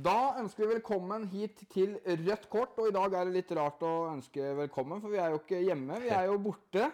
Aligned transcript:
Da 0.00 0.38
ønsker 0.40 0.64
vi 0.64 0.76
velkommen 0.76 1.26
hit 1.28 1.58
til 1.74 1.96
Rødt 2.06 2.46
kort. 2.48 2.78
Og 2.80 2.88
i 2.88 2.94
dag 2.94 3.12
er 3.12 3.26
det 3.26 3.34
litt 3.34 3.50
rart 3.58 3.82
å 3.84 4.08
ønske 4.08 4.52
velkommen, 4.56 5.00
for 5.02 5.12
vi 5.12 5.18
er 5.20 5.32
jo 5.34 5.40
ikke 5.42 5.60
hjemme, 5.60 5.98
vi 6.00 6.12
er 6.14 6.28
jo 6.30 6.38
borte. 6.40 6.86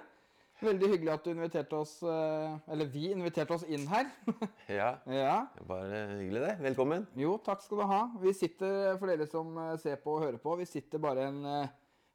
Veldig 0.57 0.89
hyggelig 0.89 1.13
at 1.13 1.27
du 1.27 1.35
inviterte 1.35 1.77
oss 1.77 1.99
eh, 2.01 2.55
Eller 2.73 2.89
vi 2.89 3.11
inviterte 3.13 3.53
oss 3.53 3.67
inn 3.69 3.85
her. 3.91 4.09
Ja, 4.73 4.95
ja. 5.13 5.35
bare 5.69 6.01
hyggelig 6.17 6.47
det. 6.47 6.55
Velkommen. 6.65 7.05
Jo, 7.21 7.37
takk 7.45 7.61
skal 7.63 7.83
du 7.83 7.87
ha. 7.93 8.01
Vi 8.23 8.33
sitter, 8.35 8.97
for 8.97 9.13
dere 9.13 9.29
som 9.31 9.53
eh, 9.61 9.75
ser 9.83 10.01
på 10.03 10.17
og 10.17 10.25
hører 10.25 10.41
på, 10.43 10.57
vi 10.59 10.67
sitter 10.67 11.03
bare 11.03 11.29
en 11.29 11.43
eh, 11.53 11.75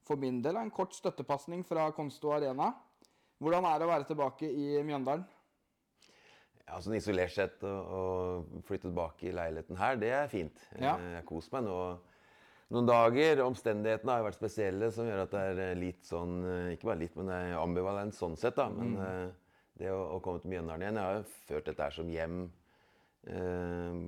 for 0.10 0.20
min 0.20 0.42
del 0.44 0.58
en 0.58 0.74
kort 0.74 0.98
støttepasning 0.98 1.62
fra 1.68 1.86
Konsto 1.96 2.34
Arena. 2.34 2.74
Hvordan 3.40 3.70
er 3.70 3.78
det 3.78 3.88
å 3.88 3.94
være 3.94 4.10
tilbake 4.10 4.50
i 4.50 4.82
Mjøndalen? 4.84 5.24
Ja, 6.72 6.80
sånn 6.80 6.96
Isolert 6.96 7.34
sett 7.36 7.66
å, 7.68 8.46
flytte 8.64 8.88
tilbake 8.88 9.28
i 9.28 9.36
leiligheten 9.36 9.80
her, 9.80 10.00
det 10.00 10.14
er 10.16 10.32
fint. 10.32 10.64
Ja. 10.80 10.96
Jeg 11.18 11.26
koser 11.28 11.58
meg 11.58 11.68
nå 11.68 11.78
noen 12.72 12.88
dager. 12.88 13.44
Omstendighetene 13.44 14.14
har 14.14 14.22
jo 14.22 14.28
vært 14.30 14.40
spesielle, 14.40 14.92
som 14.96 15.10
gjør 15.10 15.26
at 15.26 15.36
det 15.36 15.66
er 15.68 15.80
litt 15.80 16.08
sånn 16.08 16.40
Ikke 16.72 16.88
bare 16.94 17.02
litt, 17.04 17.18
men 17.20 17.28
det 17.28 17.42
er 17.44 17.60
ambivalent 17.60 18.16
sånn 18.16 18.40
sett, 18.40 18.56
da. 18.56 18.70
Men 18.72 18.96
mm. 18.96 19.36
det 19.84 19.92
å, 19.92 20.00
å 20.16 20.22
komme 20.24 20.40
til 20.40 20.54
Mjøndalen 20.56 20.88
igjen 20.88 21.02
Jeg 21.02 21.10
har 21.10 21.20
jo 21.20 21.28
ført 21.50 21.68
dette 21.68 21.90
her 21.90 21.98
som 22.00 22.16
hjem 22.16 22.40
eh, 23.28 24.00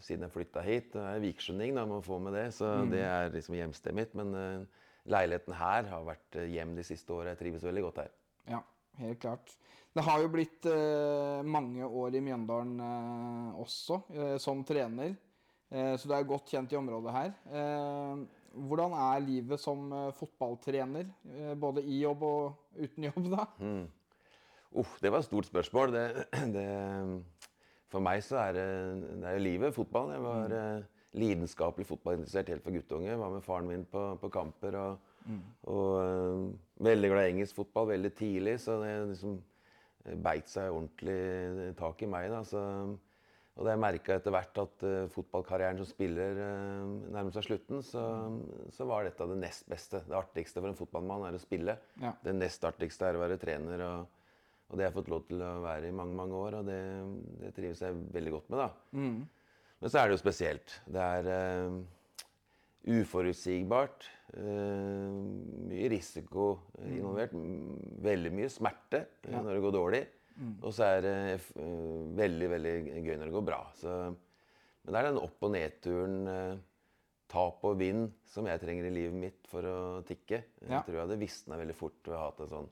siden 0.00 0.26
jeg 0.26 0.34
flytta 0.34 0.64
hit. 0.64 0.92
Det 0.94 1.04
er 1.04 1.24
vikskjønning, 1.24 1.76
da, 1.76 1.86
må 1.88 2.00
få 2.04 2.20
med 2.22 2.36
det. 2.38 2.48
Så 2.56 2.72
det 2.90 3.04
er 3.06 3.32
liksom 3.34 3.58
hjemstedet 3.58 3.96
mitt. 4.00 4.16
Men 4.18 4.34
eh, 4.40 4.84
leiligheten 5.10 5.56
her 5.60 5.88
har 5.92 6.06
vært 6.06 6.40
eh, 6.40 6.50
hjem 6.56 6.74
de 6.78 6.86
siste 6.86 7.14
åra. 7.14 7.34
Jeg 7.34 7.42
trives 7.44 7.66
veldig 7.66 7.86
godt 7.88 8.02
her. 8.04 8.14
Ja, 8.50 8.62
helt 9.00 9.20
klart. 9.22 9.56
Det 9.90 10.04
har 10.06 10.20
jo 10.22 10.28
blitt 10.30 10.66
eh, 10.70 11.40
mange 11.42 11.86
år 11.86 12.14
i 12.14 12.22
Mjøndalen 12.22 12.76
eh, 12.86 13.56
også, 13.58 13.96
eh, 14.14 14.36
som 14.38 14.60
trener. 14.66 15.16
Eh, 15.70 15.96
så 15.98 16.06
du 16.06 16.14
er 16.14 16.28
godt 16.28 16.52
kjent 16.52 16.70
i 16.70 16.78
området 16.78 17.14
her. 17.16 17.32
Eh, 17.50 18.22
hvordan 18.70 18.94
er 18.94 19.24
livet 19.24 19.62
som 19.62 19.90
eh, 19.94 20.12
fotballtrener? 20.14 21.10
Både 21.58 21.82
i 21.82 22.00
jobb 22.04 22.22
og 22.26 22.78
uten 22.78 23.08
jobb, 23.10 23.26
da? 23.34 23.48
Uff, 24.78 24.94
det 25.02 25.10
var 25.10 25.24
et 25.24 25.26
stort 25.26 25.50
spørsmål. 25.50 25.96
Det, 25.98 26.06
det, 26.54 26.68
for 27.90 28.06
meg 28.06 28.22
så 28.22 28.44
er 28.44 28.56
det, 28.60 28.70
det 29.18 29.26
er 29.26 29.38
jo 29.40 29.44
livet, 29.48 29.74
fotball. 29.74 30.14
Jeg 30.14 30.22
var 30.22 30.56
eh, 30.62 30.88
lidenskapelig 31.18 31.90
fotballinteressert 31.90 32.54
helt 32.54 32.62
fra 32.62 32.78
guttunge. 32.78 33.18
Var 33.18 33.34
med 33.34 33.42
faren 33.42 33.66
min 33.66 33.86
på, 33.90 34.06
på 34.22 34.30
kamper. 34.38 34.78
Og, 34.78 35.14
og 35.74 35.94
eh, 36.06 36.50
veldig 36.86 37.10
glad 37.10 37.26
i 37.26 37.34
engelsk 37.34 37.58
fotball 37.58 37.90
veldig 37.96 38.14
tidlig, 38.22 38.60
så 38.62 38.78
det 38.84 38.94
liksom 39.16 39.40
beit 40.24 40.48
seg 40.50 40.72
ordentlig 40.72 41.72
tak 41.80 42.02
i 42.02 42.10
meg. 42.10 42.30
da, 42.32 42.42
så... 42.46 42.64
Og 43.58 43.66
da 43.66 43.74
jeg 43.74 43.80
merka 43.82 44.14
etter 44.16 44.32
hvert 44.32 44.58
at 44.62 44.82
uh, 44.86 45.10
fotballkarrieren 45.12 45.76
som 45.82 45.88
spiller 45.88 46.38
uh, 46.38 46.92
nærmer 47.12 47.34
seg 47.34 47.44
slutten, 47.44 47.82
så, 47.84 48.04
så 48.72 48.86
var 48.88 49.04
dette 49.04 49.26
det 49.28 49.36
nest 49.42 49.66
beste. 49.68 50.00
Det 50.06 50.16
artigste 50.16 50.62
for 50.62 50.70
en 50.70 50.78
fotballmann 50.78 51.26
er 51.28 51.36
å 51.36 51.42
spille. 51.42 51.74
Ja. 52.00 52.14
Det 52.24 52.32
nest 52.38 52.64
artigste 52.64 53.10
er 53.10 53.18
å 53.18 53.20
være 53.20 53.36
trener. 53.42 53.82
Og, 53.84 54.22
og 54.70 54.78
det 54.78 54.86
har 54.86 54.92
jeg 54.92 54.96
fått 54.96 55.12
lov 55.12 55.26
til 55.28 55.44
å 55.44 55.50
være 55.66 55.90
i 55.90 55.98
mange 55.98 56.16
mange 56.16 56.40
år, 56.40 56.60
og 56.60 56.70
det, 56.70 56.80
det 57.42 57.52
trives 57.58 57.84
jeg 57.84 58.00
veldig 58.16 58.34
godt 58.38 58.48
med. 58.54 58.62
da. 58.62 58.70
Men 59.82 59.92
så 59.92 60.00
er 60.00 60.08
det 60.08 60.16
jo 60.16 60.22
spesielt. 60.22 60.78
Det 60.96 61.04
er 61.18 61.30
uh, 61.34 61.80
uforutsigbart. 62.88 64.06
Uh, 64.30 65.10
mye 65.68 65.90
risiko 65.90 66.52
involvert. 66.86 67.34
Veldig 68.04 68.32
mye 68.34 68.50
smerte 68.52 69.04
uh, 69.26 69.36
når 69.40 69.52
det 69.56 69.62
går 69.66 69.76
dårlig. 69.76 70.02
Og 70.64 70.72
så 70.72 70.86
er 70.86 71.04
det 71.04 71.14
uh, 71.58 72.08
veldig 72.16 72.50
veldig 72.54 72.74
gøy 73.04 73.14
når 73.16 73.26
det 73.26 73.36
går 73.36 73.46
bra. 73.50 73.60
Så, 73.76 73.96
men 74.80 74.94
det 74.94 75.00
er 75.00 75.10
den 75.10 75.20
opp- 75.20 75.46
og 75.46 75.54
nedturen, 75.54 76.18
tap 77.30 77.62
og 77.68 77.76
vind, 77.78 78.08
som 78.26 78.48
jeg 78.48 78.62
trenger 78.62 78.88
i 78.88 78.94
livet 78.94 79.18
mitt 79.18 79.50
for 79.50 79.66
å 79.66 79.78
tikke. 80.06 80.40
Jeg 80.64 80.80
tror 80.86 80.96
jeg 80.96 81.04
hadde 81.04 81.20
visna 81.20 81.58
veldig 81.60 81.76
fort 81.78 82.00
ved 82.06 82.16
å 82.16 82.22
ha 82.22 82.30
hatt 82.30 82.40
en 82.46 82.54
sånn 82.54 82.70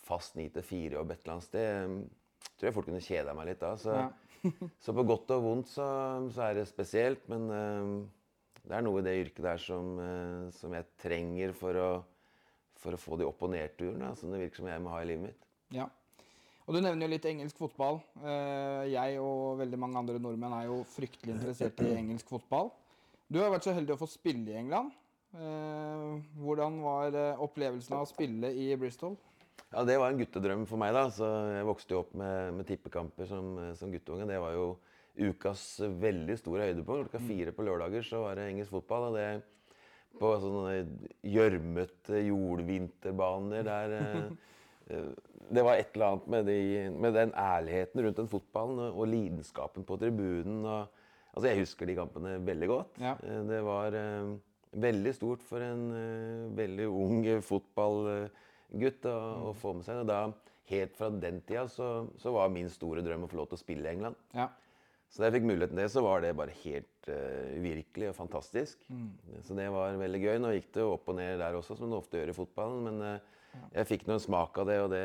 fast 0.00 0.38
9-4-jobb 0.38 1.10
et 1.12 1.20
eller 1.24 1.34
annet 1.34 1.48
sted. 1.48 1.98
Jeg 2.40 2.54
tror 2.54 2.68
jeg 2.68 2.76
fort 2.78 2.88
kunne 2.88 3.04
kjeda 3.04 3.34
meg 3.36 3.50
litt 3.50 3.60
da. 3.60 3.74
Så, 3.80 3.98
så 4.84 4.94
på 4.96 5.04
godt 5.10 5.34
og 5.36 5.44
vondt 5.44 5.68
så, 5.72 5.90
så 6.32 6.46
er 6.46 6.56
det 6.60 6.70
spesielt, 6.70 7.26
men 7.28 7.50
det 8.66 8.76
er 8.76 8.84
noe 8.86 9.00
i 9.00 9.06
det 9.06 9.16
yrket 9.24 9.44
der 9.46 9.62
som, 9.62 9.94
uh, 9.98 10.50
som 10.56 10.74
jeg 10.76 10.88
trenger 11.00 11.54
for 11.56 11.78
å, 11.80 11.88
for 12.80 12.96
å 12.96 13.00
få 13.00 13.16
de 13.20 13.26
opp- 13.28 13.42
og 13.46 13.54
nedturene 13.54 14.12
som 14.18 14.32
det 14.32 14.42
virker 14.44 14.62
som 14.62 14.68
jeg 14.70 14.82
må 14.84 14.92
ha 14.94 15.00
i 15.04 15.08
livet 15.10 15.30
mitt. 15.30 15.48
Ja. 15.74 15.88
Og 16.70 16.76
du 16.76 16.84
nevner 16.84 17.08
jo 17.08 17.10
litt 17.10 17.24
engelsk 17.26 17.58
fotball. 17.58 17.96
Eh, 18.22 18.90
Jeg 18.92 19.16
og 19.18 19.58
veldig 19.58 19.78
mange 19.80 19.98
andre 19.98 20.20
nordmenn 20.22 20.52
er 20.54 20.68
jo 20.68 20.84
fryktelig 20.86 21.32
interessert 21.34 21.80
i 21.82 21.96
engelsk 21.98 22.28
fotball. 22.30 22.70
Du 23.26 23.40
har 23.40 23.50
vært 23.50 23.66
så 23.66 23.74
heldig 23.74 23.96
å 23.96 23.98
få 23.98 24.06
spille 24.06 24.52
i 24.52 24.58
England. 24.60 24.92
Eh, 25.34 26.12
Hvordan 26.38 26.78
var 26.84 27.16
eh, 27.18 27.42
opplevelsen 27.42 27.96
av 27.96 28.04
å 28.04 28.10
spille 28.10 28.52
i 28.54 28.68
Bristol? 28.78 29.16
Ja, 29.72 29.82
det 29.86 29.98
var 29.98 30.12
en 30.12 30.20
guttedrøm 30.22 30.62
for 30.70 30.78
meg. 30.78 30.94
da, 30.94 31.08
så 31.10 31.26
Jeg 31.56 31.66
vokste 31.66 31.96
jo 31.96 32.04
opp 32.04 32.14
med, 32.14 32.54
med 32.60 32.70
tippekamper 32.70 33.26
som, 33.26 33.50
som 33.74 33.90
guttunge. 33.90 34.30
Det 34.30 34.38
var 34.38 34.54
jo 34.54 34.68
ukas 35.18 35.62
veldig 36.00 36.36
store 36.38 36.68
høydepunkt. 36.70 37.08
Klokka 37.08 37.22
fire 37.24 37.54
på 37.54 37.64
lørdager 37.66 38.04
så 38.06 38.22
var 38.24 38.38
det 38.38 38.48
engelsk 38.50 38.74
fotball. 38.76 39.08
og 39.10 39.16
det 39.18 39.42
På 40.20 40.32
sånne 40.42 40.76
gjørmete 41.22 42.22
jordvinterbaner 42.26 43.66
der 43.66 43.96
eh, 43.98 44.30
eh, 44.90 45.10
Det 45.50 45.64
var 45.66 45.78
et 45.78 45.94
eller 45.94 46.06
annet 46.06 46.28
med, 46.28 46.46
de, 46.46 46.90
med 46.90 47.14
den 47.14 47.32
ærligheten 47.34 48.04
rundt 48.04 48.16
den 48.22 48.30
fotballen 48.30 48.84
og, 48.90 49.06
lidenskapen 49.08 49.84
på 49.84 49.98
tribunen. 49.98 50.64
og 50.64 50.86
Altså, 51.34 51.48
Jeg 51.48 51.60
husker 51.62 51.86
de 51.86 51.94
kampene 51.98 52.38
veldig 52.46 52.68
godt. 52.68 53.00
Ja. 53.00 53.16
Eh, 53.22 53.42
Det 53.50 53.64
var 53.64 53.96
veldig 54.70 55.14
stort 55.14 55.42
for 55.42 55.58
en 55.66 55.88
veldig 56.54 56.86
ung 56.86 57.24
fotballgutt 57.42 59.06
å, 59.10 59.16
å 59.50 59.54
få 59.58 59.74
med 59.74 59.84
seg. 59.86 60.04
Og 60.04 60.06
da, 60.10 60.20
helt 60.70 60.96
fra 60.96 61.10
den 61.10 61.40
tida 61.46 61.66
så, 61.68 62.06
så 62.18 62.32
var 62.34 62.52
min 62.54 62.70
store 62.70 63.02
drøm 63.02 63.26
å 63.26 63.30
få 63.30 63.40
lov 63.40 63.50
til 63.50 63.58
å 63.58 63.62
spille 63.64 63.88
i 63.88 63.94
England. 63.96 64.18
Ja. 64.34 64.46
Så 65.10 65.18
da 65.18 65.26
jeg 65.26 65.40
fikk 65.40 65.48
muligheten 65.48 65.74
til 65.74 65.82
det, 65.82 65.90
så 65.90 66.02
var 66.04 66.22
det 66.22 66.36
bare 66.38 66.54
helt 66.62 67.08
uh, 67.10 67.50
uvirkelig 67.58 68.12
og 68.12 68.14
fantastisk. 68.14 68.84
Så 69.42 69.56
det 69.58 69.66
var 69.74 69.98
veldig 69.98 70.20
gøy. 70.22 70.36
Nå 70.38 70.52
gikk 70.54 70.68
det 70.76 70.84
jo 70.84 70.92
opp 70.94 71.08
og 71.10 71.16
ned 71.18 71.40
der 71.42 71.56
også, 71.58 71.74
som 71.78 71.90
det 71.90 71.98
ofte 71.98 72.20
gjør 72.20 72.30
i 72.30 72.36
fotballen. 72.36 72.84
Men 72.86 73.02
eh, 73.08 73.64
jeg 73.74 73.88
fikk 73.88 74.06
nå 74.06 74.14
en 74.14 74.22
smak 74.22 74.60
av 74.62 74.68
det, 74.70 74.76
og 74.84 74.92
det 74.94 75.02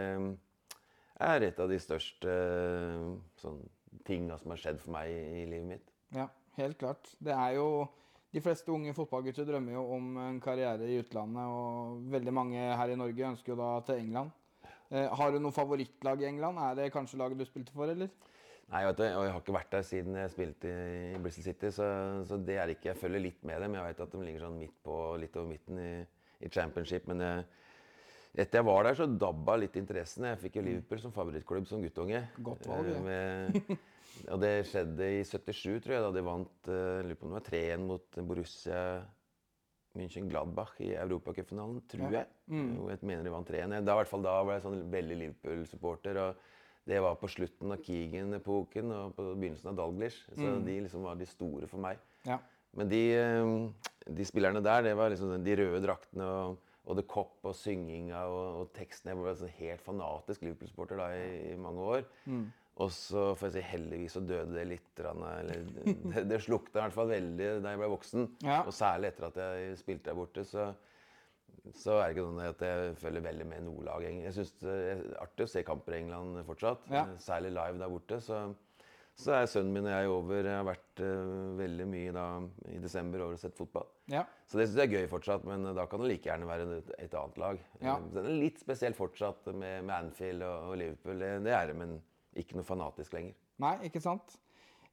er 1.25 1.47
et 1.47 1.61
av 1.63 1.71
de 1.71 1.79
største 1.81 2.29
uh, 2.29 3.15
sånn, 3.41 3.63
tinga 4.05 4.37
som 4.37 4.53
har 4.53 4.61
skjedd 4.61 4.77
for 4.83 4.93
meg 4.93 5.09
i, 5.09 5.23
i 5.41 5.47
livet 5.49 5.69
mitt. 5.71 5.93
ja, 6.13 6.27
helt 6.59 6.77
klart. 6.77 7.09
Det 7.17 7.33
er 7.33 7.57
jo 7.57 7.87
De 8.35 8.41
fleste 8.43 8.67
unge 8.67 8.91
fotballgutter 8.91 9.45
drømmer 9.47 9.77
jo 9.77 9.81
om 9.95 10.17
en 10.19 10.39
karriere 10.43 10.89
i 10.91 10.97
utlandet, 10.99 11.47
og 11.47 12.01
veldig 12.11 12.33
mange 12.35 12.59
her 12.59 12.91
i 12.91 12.97
Norge 12.99 13.29
ønsker 13.29 13.53
jo 13.53 13.59
da 13.61 13.69
til 13.87 14.01
England. 14.03 14.33
Uh, 14.91 15.07
Har 15.17 15.31
du 15.31 15.39
noe 15.39 15.55
favorittlag 15.55 16.21
i 16.21 16.27
England? 16.29 16.59
Er 16.59 16.75
det 16.77 16.91
kanskje 16.93 17.17
laget 17.23 17.39
du 17.39 17.47
spilte 17.47 17.73
for, 17.73 17.89
eller? 17.89 18.11
Nei, 18.73 18.81
vet 18.87 18.99
og 19.05 19.23
jeg 19.25 19.31
har 19.31 19.41
ikke 19.43 19.53
vært 19.55 19.73
der 19.75 19.83
siden 19.85 20.15
jeg 20.17 20.31
spilte 20.33 20.69
i 20.71 21.19
Bristol 21.21 21.45
City, 21.45 21.69
så, 21.75 21.85
så 22.25 22.39
det 22.41 22.55
er 22.57 22.71
ikke 22.73 22.89
Jeg 22.89 22.97
følger 22.97 23.21
litt 23.21 23.43
med 23.45 23.61
dem. 23.61 23.75
Jeg 23.77 23.85
vet 23.91 23.99
at 24.07 24.15
de 24.15 24.23
ligger 24.25 24.45
sånn 24.47 24.57
midt 24.57 24.73
på, 24.83 24.95
litt 25.21 25.35
over 25.37 25.51
midten 25.51 25.77
i, 25.83 25.91
i 26.41 26.49
championship, 26.49 27.05
men 27.11 27.21
jeg, 27.21 27.43
etter 28.41 28.59
jeg 28.59 28.65
var 28.67 28.87
der, 28.87 28.97
så 28.97 29.05
dabba 29.07 29.55
litt 29.61 29.77
interessen. 29.79 30.25
Jeg 30.31 30.41
fikk 30.41 30.57
jo 30.59 30.63
Liverpool 30.65 30.99
som 31.03 31.13
favorittklubb 31.15 31.69
som 31.69 31.83
guttunge. 31.85 32.23
Godt 32.43 32.65
valg, 32.71 32.89
Eh, 32.89 32.97
ja. 32.97 33.03
med, 33.05 33.77
og 34.33 34.41
det 34.41 34.51
skjedde 34.71 35.11
i 35.19 35.21
77, 35.27 35.83
tror 35.85 35.93
jeg, 35.99 36.03
da 36.07 36.11
de 36.17 36.25
vant 36.25 36.71
eh, 36.71 36.81
jeg 36.97 37.05
lurer 37.11 37.19
på 37.21 37.27
om 37.29 37.35
det 37.35 37.37
var 37.37 37.47
3-1 37.51 37.85
mot 37.85 38.19
Borussia 38.31 38.81
München 39.95 40.27
Gladbach 40.27 40.73
i 40.83 40.89
Europacupfinalen, 40.99 41.79
tror 41.87 42.09
Ja. 42.11 42.25
Mm. 42.49 42.73
jeg. 42.89 42.97
Jeg 42.97 43.07
mener 43.13 43.23
de 43.29 43.31
vant 43.37 43.47
3-1. 43.47 43.77
Da, 43.85 43.93
i 43.93 43.99
hvert 44.01 44.11
fall 44.11 44.25
da 44.25 44.35
var 44.43 44.57
jeg 44.57 44.65
sånn 44.65 44.81
veldig 44.91 45.21
Liverpool-supporter. 45.21 46.19
og 46.25 46.43
Det 46.85 46.99
var 47.01 47.15
på 47.17 47.27
slutten 47.31 47.71
av 47.73 47.79
Keegan-epoken 47.81 48.91
og 48.93 49.15
på 49.17 49.23
begynnelsen 49.35 49.71
av 49.71 49.75
Dalglish. 49.79 50.25
Så 50.35 50.41
Mm. 50.45 50.65
de 50.65 50.75
liksom 50.81 51.03
var 51.03 51.15
de 51.15 51.25
store 51.25 51.67
for 51.67 51.79
meg. 51.81 51.97
Ja. 52.25 52.37
Men 52.75 52.89
de, 52.89 53.01
eh, 53.15 53.69
de 54.13 54.25
spillerne 54.25 54.61
der, 54.63 54.81
det 54.83 54.95
var 54.97 55.09
liksom 55.09 55.43
de 55.43 55.55
røde 55.55 55.81
draktene 55.81 56.23
og, 56.23 56.57
og 56.85 56.95
The 56.97 57.03
Cop 57.07 57.39
og 57.43 57.55
synginga 57.55 58.25
og, 58.27 58.59
og 58.61 58.73
tekstene. 58.73 59.15
Jeg 59.15 59.23
var 59.23 59.33
sånn 59.39 59.55
helt 59.57 59.81
fanatisk 59.81 60.41
Liverpool-sporter 60.45 60.97
da 60.97 61.09
i, 61.15 61.53
i 61.53 61.57
mange 61.57 61.79
år. 61.81 62.05
Mm. 62.27 62.51
Og 62.77 62.89
så 62.91 63.29
får 63.39 63.47
jeg 63.47 63.53
si 63.55 63.61
heldigvis 63.71 64.11
så 64.17 64.21
døde 64.27 64.51
det 64.53 64.67
litt. 64.67 64.99
Eller 64.99 65.63
det, 66.11 66.27
det 66.29 66.41
slukta 66.43 66.77
i 66.77 66.81
hvert 66.83 66.93
fall 66.93 67.07
veldig 67.07 67.61
da 67.63 67.71
jeg 67.71 67.79
ble 67.79 67.87
voksen. 67.95 68.27
Ja. 68.43 68.61
Og 68.67 68.73
særlig 68.75 69.13
etter 69.13 69.29
at 69.31 69.37
jeg 69.41 69.77
spilte 69.79 70.11
der 70.11 70.17
borte. 70.19 70.43
så 70.45 70.73
så 71.75 71.97
er 71.99 72.09
det 72.09 72.15
ikke 72.15 72.27
sånn 72.27 72.43
at 72.45 72.61
jeg 72.65 72.93
følger 73.01 73.23
veldig 73.25 73.47
med 73.49 73.65
Nordlag. 73.65 74.05
Jeg 74.09 74.35
syns 74.35 74.53
det 74.61 74.75
er 74.91 75.01
artig 75.23 75.47
å 75.47 75.51
se 75.51 75.63
kamper 75.67 75.95
i 75.97 76.03
England 76.03 76.39
fortsatt. 76.47 76.85
Ja. 76.91 77.05
eh, 77.07 77.17
Særlig 77.23 77.51
live 77.55 77.81
der 77.81 77.91
borte. 77.91 78.19
Så, 78.23 78.39
så 79.15 79.35
er 79.37 79.49
sønnen 79.51 79.73
min 79.75 79.87
og 79.89 79.93
jeg 79.95 80.11
over. 80.11 80.41
Jeg 80.43 80.59
har 80.59 80.67
vært 80.67 81.01
uh, 81.03 81.57
veldig 81.59 81.87
mye 81.91 82.13
da, 82.15 82.25
i 82.73 82.79
desember 82.83 83.23
over 83.25 83.37
og 83.37 83.41
sett 83.41 83.57
fotball. 83.57 83.87
ja. 84.11 84.25
Så 84.45 84.59
det 84.59 84.67
syns 84.69 84.77
jeg 84.77 84.91
er 84.91 84.99
gøy 85.01 85.07
fortsatt, 85.09 85.45
men 85.49 85.63
da 85.73 85.87
kan 85.89 86.03
det 86.03 86.11
like 86.11 86.29
gjerne 86.29 86.45
være 86.45 86.65
et, 86.77 86.89
et 87.07 87.15
annet 87.17 87.39
lag. 87.41 87.61
Ja. 87.81 87.95
Den 88.13 88.27
er 88.29 88.35
litt 88.43 88.59
spesielt 88.61 88.97
fortsatt 88.99 89.47
med, 89.53 89.79
med 89.87 89.95
Anfield 89.95 90.43
og, 90.45 90.69
og 90.69 90.77
Liverpool. 90.83 91.17
Det, 91.23 91.31
det 91.47 91.55
er 91.57 91.71
det, 91.71 91.77
men 91.79 91.95
ikke 92.37 92.59
noe 92.59 92.67
fanatisk 92.67 93.15
lenger. 93.17 93.33
Nei, 93.63 93.77
ikke 93.87 94.03
sant? 94.03 94.35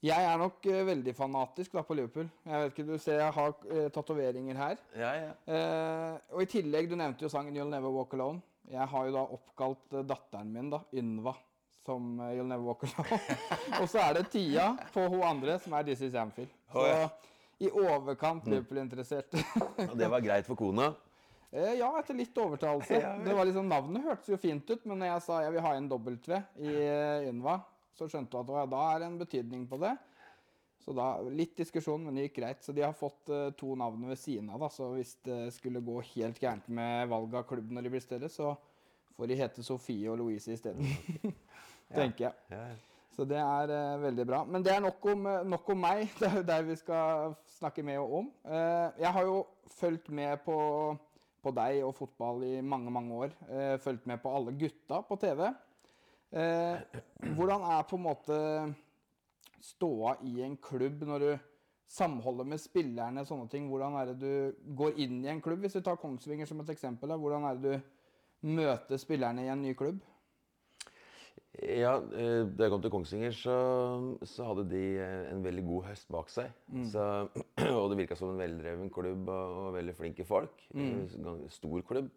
Jeg 0.02 0.24
er 0.26 0.38
nok 0.40 0.64
uh, 0.66 0.80
veldig 0.86 1.12
fanatisk 1.14 1.76
da 1.76 1.84
på 1.86 1.94
Liverpool. 1.94 2.26
Jeg 2.42 2.58
vet 2.62 2.72
ikke, 2.72 2.86
Du 2.88 2.98
ser 2.98 3.20
jeg 3.20 3.34
har 3.36 3.52
uh, 3.54 3.84
tatoveringer 3.94 4.58
her. 4.58 4.80
Ja, 4.98 5.12
ja. 5.14 5.28
Uh, 5.46 6.34
og 6.34 6.42
i 6.42 6.48
tillegg, 6.50 6.88
du 6.90 6.96
nevnte 6.98 7.22
jo 7.22 7.30
sangen 7.30 7.54
'You'll 7.54 7.70
Never 7.70 7.94
Walk 7.94 8.16
Alone'. 8.18 8.42
Jeg 8.72 8.88
har 8.88 9.06
jo 9.06 9.12
da 9.14 9.22
oppkalt 9.36 9.94
datteren 10.08 10.50
min, 10.50 10.72
da, 10.74 10.80
Ynva, 10.98 11.36
som 11.86 12.18
'You'll 12.18 12.50
Never 12.50 12.66
Walk 12.66 12.82
Alone'. 12.82 13.38
og 13.80 13.86
så 13.88 14.02
er 14.02 14.18
det 14.18 14.26
Tia 14.34 14.72
på 14.92 15.06
hun 15.06 15.22
andre, 15.22 15.58
som 15.62 15.78
er 15.78 15.86
'This 15.86 16.02
Is 16.08 16.18
Anfield'. 16.18 16.50
Så 16.72 16.82
oh, 16.82 16.88
ja. 16.88 17.08
i 17.60 17.70
overkant 17.70 18.46
Liverpool-interessert. 18.50 19.38
Og 19.86 19.98
det 19.98 20.10
var 20.10 20.20
greit 20.20 20.50
for 20.50 20.58
kona? 20.58 20.90
Ja, 21.52 21.90
etter 22.00 22.16
litt 22.16 22.38
overtalelse. 22.40 22.96
Det 23.26 23.34
var 23.36 23.44
liksom, 23.44 23.66
Navnet 23.68 24.06
hørtes 24.06 24.30
jo 24.30 24.38
fint 24.40 24.70
ut, 24.70 24.86
men 24.88 25.02
når 25.02 25.10
jeg 25.10 25.22
sa 25.26 25.40
jeg 25.44 25.52
vil 25.52 25.60
ha 25.60 25.74
en 25.76 25.88
W 25.90 26.38
i 26.64 26.76
Ynva, 27.28 27.58
så 27.96 28.08
skjønte 28.08 28.38
hun 28.38 28.56
at 28.56 28.72
da 28.72 28.82
er 28.88 29.02
det 29.02 29.10
en 29.10 29.20
betydning 29.20 29.66
på 29.70 29.78
det. 29.82 29.94
Så 30.82 30.94
da, 30.96 31.08
Litt 31.30 31.54
diskusjon, 31.58 32.02
men 32.02 32.16
det 32.16 32.26
gikk 32.26 32.40
greit. 32.40 32.62
Så 32.64 32.74
de 32.74 32.82
har 32.82 32.94
fått 32.96 33.30
uh, 33.30 33.50
to 33.58 33.76
navn 33.78 34.08
ved 34.10 34.18
siden 34.18 34.50
av. 34.50 34.64
da, 34.64 34.70
Så 34.72 34.90
hvis 34.96 35.14
det 35.26 35.40
skulle 35.54 35.82
gå 35.84 36.00
helt 36.14 36.40
gærent 36.42 36.66
med 36.68 37.10
valget 37.12 37.38
av 37.42 37.46
klubb 37.50 37.70
når 37.70 37.86
de 37.86 37.92
blir 37.94 38.02
større, 38.02 38.30
så 38.32 38.54
får 39.16 39.30
de 39.30 39.38
hete 39.38 39.66
Sofie 39.66 40.10
og 40.10 40.18
Louise 40.18 40.56
isteden. 40.56 40.88
Tenker 41.98 42.30
jeg. 42.30 42.34
Ja, 42.50 42.64
ja. 42.72 42.80
Så 43.12 43.26
det 43.28 43.38
er 43.38 43.70
uh, 43.70 44.02
veldig 44.02 44.24
bra. 44.26 44.42
Men 44.48 44.64
det 44.64 44.72
er 44.72 44.80
nok 44.80 45.04
om, 45.12 45.26
eh, 45.28 45.42
nok 45.44 45.66
om 45.74 45.82
meg. 45.84 46.06
Det 46.18 46.28
er 46.28 46.38
jo 46.38 46.44
der 46.48 46.62
vi 46.64 46.76
skal 46.80 47.34
snakke 47.58 47.84
mer 47.84 48.00
om. 48.00 48.30
Uh, 48.44 48.88
jeg 48.98 49.12
har 49.12 49.26
jo 49.28 49.42
fulgt 49.76 50.08
med 50.08 50.40
på, 50.46 50.56
på 51.44 51.52
deg 51.58 51.82
og 51.84 51.92
fotball 51.98 52.40
i 52.48 52.54
mange, 52.64 52.90
mange 52.90 53.18
år. 53.26 53.34
Uh, 53.50 53.76
fulgt 53.84 54.08
med 54.08 54.22
på 54.22 54.32
alle 54.32 54.56
gutta 54.56 55.02
på 55.04 55.20
TV. 55.20 55.44
Eh, 56.32 57.00
hvordan 57.36 57.64
er 57.68 57.88
på 57.88 57.98
en 57.98 58.06
måte 58.06 58.36
ståa 59.62 60.16
i 60.24 60.40
en 60.46 60.56
klubb 60.56 61.04
når 61.06 61.24
du 61.26 61.32
samholder 61.92 62.48
med 62.48 62.62
spillerne, 62.62 63.24
sånne 63.28 63.50
ting? 63.52 63.68
Hvordan 63.70 63.98
er 64.00 64.12
det 64.12 64.16
du 64.22 64.70
går 64.78 64.96
inn 65.04 65.20
i 65.24 65.32
en 65.32 65.42
klubb? 65.44 65.60
Hvis 65.64 65.76
du 65.76 65.82
tar 65.84 66.00
Kongsvinger 66.00 66.48
som 66.48 66.62
et 66.64 66.72
eksempel, 66.72 67.12
da, 67.12 67.20
hvordan 67.20 67.44
er 67.50 67.60
det 67.60 67.76
du 67.76 68.48
møter 68.56 69.00
spillerne 69.00 69.44
i 69.44 69.52
en 69.52 69.62
ny 69.62 69.76
klubb? 69.78 70.00
Ja, 71.60 71.98
eh, 72.16 72.46
Da 72.48 72.64
jeg 72.64 72.72
kom 72.72 72.80
til 72.80 72.90
Kongsvinger, 72.94 73.34
så, 73.36 73.56
så 74.24 74.48
hadde 74.48 74.64
de 74.70 74.82
eh, 75.04 75.28
en 75.34 75.44
veldig 75.44 75.66
god 75.68 75.90
høst 75.90 76.08
bak 76.12 76.32
seg. 76.32 76.48
Så, 76.88 77.04
og 77.76 77.90
det 77.92 77.98
virka 78.00 78.16
som 78.16 78.32
en 78.32 78.40
veldreven 78.40 78.88
klubb 78.92 79.28
og, 79.28 79.58
og 79.66 79.74
veldig 79.76 79.94
flinke 80.00 80.24
folk. 80.24 80.64
Mm. 80.72 81.44
Stor 81.52 81.84
klubb. 81.88 82.08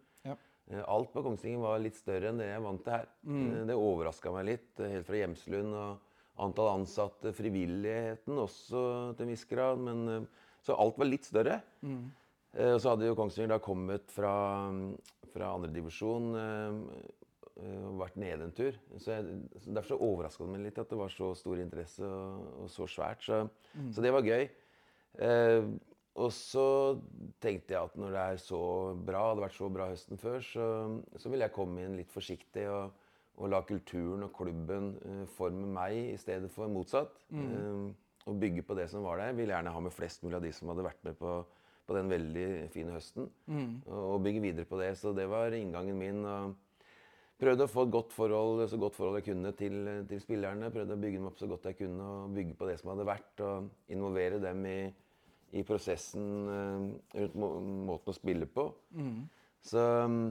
Eh, 0.70 0.82
Alt 0.88 1.12
på 1.12 1.22
Kongsvinger 1.22 1.62
var 1.62 1.82
litt 1.82 1.98
større 1.98 2.30
enn 2.30 2.40
det 2.40 2.48
jeg 2.50 2.58
er 2.58 2.64
vant 2.64 2.82
til 2.84 2.96
her. 2.96 3.08
Mm. 3.22 3.48
Det 3.70 3.78
overraska 3.78 4.32
meg 4.34 4.48
litt, 4.50 4.68
eh, 4.80 4.92
helt 4.96 5.08
fra 5.08 5.20
Hjemslund. 5.22 5.74
og 5.74 6.02
Antall 6.36 6.68
ansatte, 6.82 7.32
frivilligheten 7.32 8.36
også 8.36 9.16
til 9.16 9.24
en 9.24 9.32
viss 9.32 9.46
grad. 9.48 9.78
Men, 9.78 10.08
eh, 10.08 10.26
så 10.62 10.78
alt 10.78 10.98
var 10.98 11.06
litt 11.06 11.24
større. 11.24 11.62
Mm. 11.82 12.10
Og 12.56 12.80
så 12.80 12.88
hadde 12.88 13.06
jo 13.06 13.14
Kongsvinger 13.14 13.48
da 13.52 13.58
kommet 13.60 14.08
fra, 14.08 14.32
fra 15.28 15.50
andredivisjon 15.52 16.30
og 16.34 17.98
vært 18.00 18.16
nede 18.16 18.44
en 18.44 18.52
tur. 18.52 18.72
Så, 18.96 19.12
jeg, 19.12 19.42
så 19.60 19.74
Derfor 19.76 19.90
så 19.92 19.98
overraska 20.00 20.44
det 20.44 20.52
meg 20.54 20.64
litt 20.64 20.78
at 20.78 20.88
det 20.88 20.96
var 20.96 21.12
så 21.12 21.34
stor 21.36 21.60
interesse 21.60 22.00
og, 22.00 22.64
og 22.64 22.70
så 22.72 22.88
svært. 22.88 23.20
Så, 23.22 23.42
så 23.92 24.00
det 24.00 24.10
var 24.10 24.24
gøy. 24.24 24.48
Og 26.16 26.30
så 26.32 26.66
tenkte 27.44 27.74
jeg 27.74 27.90
at 27.90 27.96
når 28.00 28.14
det 28.14 28.22
er 28.22 28.38
så 28.40 28.60
bra, 29.04 29.26
hadde 29.30 29.42
vært 29.44 29.58
så 29.58 29.68
bra 29.72 29.90
høsten 29.90 30.20
før, 30.20 30.38
så, 30.40 30.68
så 31.20 31.32
ville 31.32 31.44
jeg 31.44 31.52
komme 31.56 31.84
inn 31.84 31.98
litt 31.98 32.12
forsiktig 32.14 32.64
og, 32.72 32.94
og 33.36 33.52
la 33.52 33.60
kulturen 33.68 34.24
og 34.24 34.32
klubben 34.36 34.94
eh, 35.04 35.22
forme 35.36 35.68
meg 35.76 35.98
i 36.14 36.16
stedet 36.20 36.48
for 36.54 36.72
motsatt. 36.72 37.18
Eh, 37.60 37.92
og 38.26 38.40
bygge 38.42 38.64
på 38.66 38.74
det 38.74 38.88
som 38.90 39.04
var 39.06 39.20
der. 39.20 39.30
Jeg 39.30 39.38
vil 39.38 39.52
gjerne 39.52 39.70
ha 39.70 39.80
med 39.84 39.94
flest 39.94 40.24
mulig 40.24 40.40
av 40.40 40.42
de 40.42 40.50
som 40.56 40.72
hadde 40.72 40.82
vært 40.88 41.04
med 41.06 41.18
på, 41.20 41.34
på 41.86 41.94
den 41.94 42.08
veldig 42.10 42.46
fine 42.74 42.96
høsten. 42.96 43.28
Og, 43.86 44.00
og 44.16 44.22
bygge 44.24 44.42
videre 44.42 44.66
på 44.66 44.80
det. 44.80 44.94
Så 44.98 45.12
det 45.14 45.28
var 45.30 45.54
inngangen 45.54 46.00
min. 46.00 46.24
og 46.26 46.56
Prøvde 47.38 47.68
å 47.68 47.70
få 47.70 47.84
et 47.84 47.92
godt 47.92 48.16
forhold, 48.16 48.64
så 48.66 48.80
godt 48.80 48.96
forhold 48.96 49.20
jeg 49.20 49.28
kunne 49.28 49.52
til, 49.54 49.76
til 50.08 50.20
spillerne. 50.24 50.72
Prøvde 50.74 50.96
å 50.96 51.02
bygge 51.04 51.20
dem 51.20 51.28
opp 51.28 51.38
så 51.38 51.46
godt 51.50 51.68
jeg 51.68 51.78
kunne 51.84 52.08
og 52.16 52.34
bygge 52.34 52.56
på 52.58 52.66
det 52.66 52.78
som 52.80 52.90
hadde 52.94 53.06
vært. 53.06 53.44
Og 53.44 53.92
involvere 53.94 54.40
dem 54.42 54.64
i, 54.72 54.78
i 55.54 55.62
prosessen 55.66 56.26
eh, 56.50 57.20
rundt 57.20 57.38
må, 57.38 57.52
måten 57.92 58.12
å 58.12 58.16
spille 58.16 58.48
på. 58.50 58.66
Så 59.66 59.82
mm, 60.10 60.24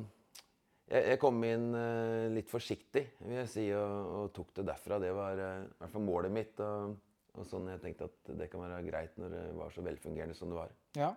jeg, 0.91 1.03
jeg 1.11 1.19
kom 1.21 1.39
inn 1.47 1.69
eh, 1.79 2.27
litt 2.35 2.51
forsiktig, 2.51 3.05
vil 3.23 3.39
jeg 3.41 3.51
si, 3.51 3.65
og, 3.77 4.09
og 4.19 4.33
tok 4.35 4.51
det 4.59 4.67
derfra. 4.71 4.99
Det 5.01 5.13
var 5.15 5.41
eh, 5.41 5.61
i 5.65 5.77
hvert 5.79 5.95
fall 5.95 6.05
målet 6.05 6.35
mitt. 6.35 6.59
Og, 6.65 6.97
og 7.35 7.47
sånn 7.49 7.71
jeg 7.73 7.81
tenkte 7.83 8.09
at 8.09 8.35
det 8.41 8.49
kan 8.51 8.63
være 8.63 8.83
greit 8.87 9.15
når 9.19 9.33
det 9.33 9.45
var 9.57 9.73
så 9.75 9.85
velfungerende 9.85 10.37
som 10.37 10.51
det 10.51 10.59
var. 10.59 10.75
Ja. 10.95 11.09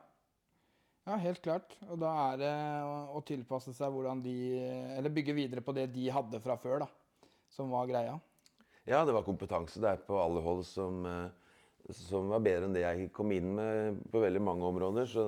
ja, 1.06 1.18
helt 1.26 1.42
klart. 1.44 1.76
Og 1.90 2.00
da 2.02 2.14
er 2.30 2.40
det 2.40 2.54
å, 2.86 2.94
å 3.18 3.22
tilpasse 3.26 3.74
seg 3.76 3.92
hvordan 3.94 4.24
de 4.24 4.38
Eller 4.96 5.14
bygge 5.14 5.36
videre 5.36 5.62
på 5.62 5.76
det 5.76 5.90
de 5.94 6.08
hadde 6.14 6.42
fra 6.42 6.58
før, 6.58 6.86
da. 6.86 7.28
Som 7.54 7.70
var 7.72 7.86
greia. 7.88 8.18
Ja, 8.88 9.04
det 9.04 9.12
var 9.12 9.26
kompetanse 9.26 9.80
der 9.84 10.00
på 10.00 10.16
alle 10.16 10.40
hold 10.40 10.64
som, 10.64 11.04
eh, 11.04 11.47
som 11.96 12.28
var 12.28 12.42
bedre 12.44 12.68
enn 12.68 12.74
det 12.76 12.82
jeg 12.84 13.10
kom 13.16 13.32
inn 13.32 13.54
med 13.56 14.00
på 14.12 14.20
veldig 14.22 14.42
mange 14.44 14.66
områder. 14.68 15.08
Så, 15.08 15.24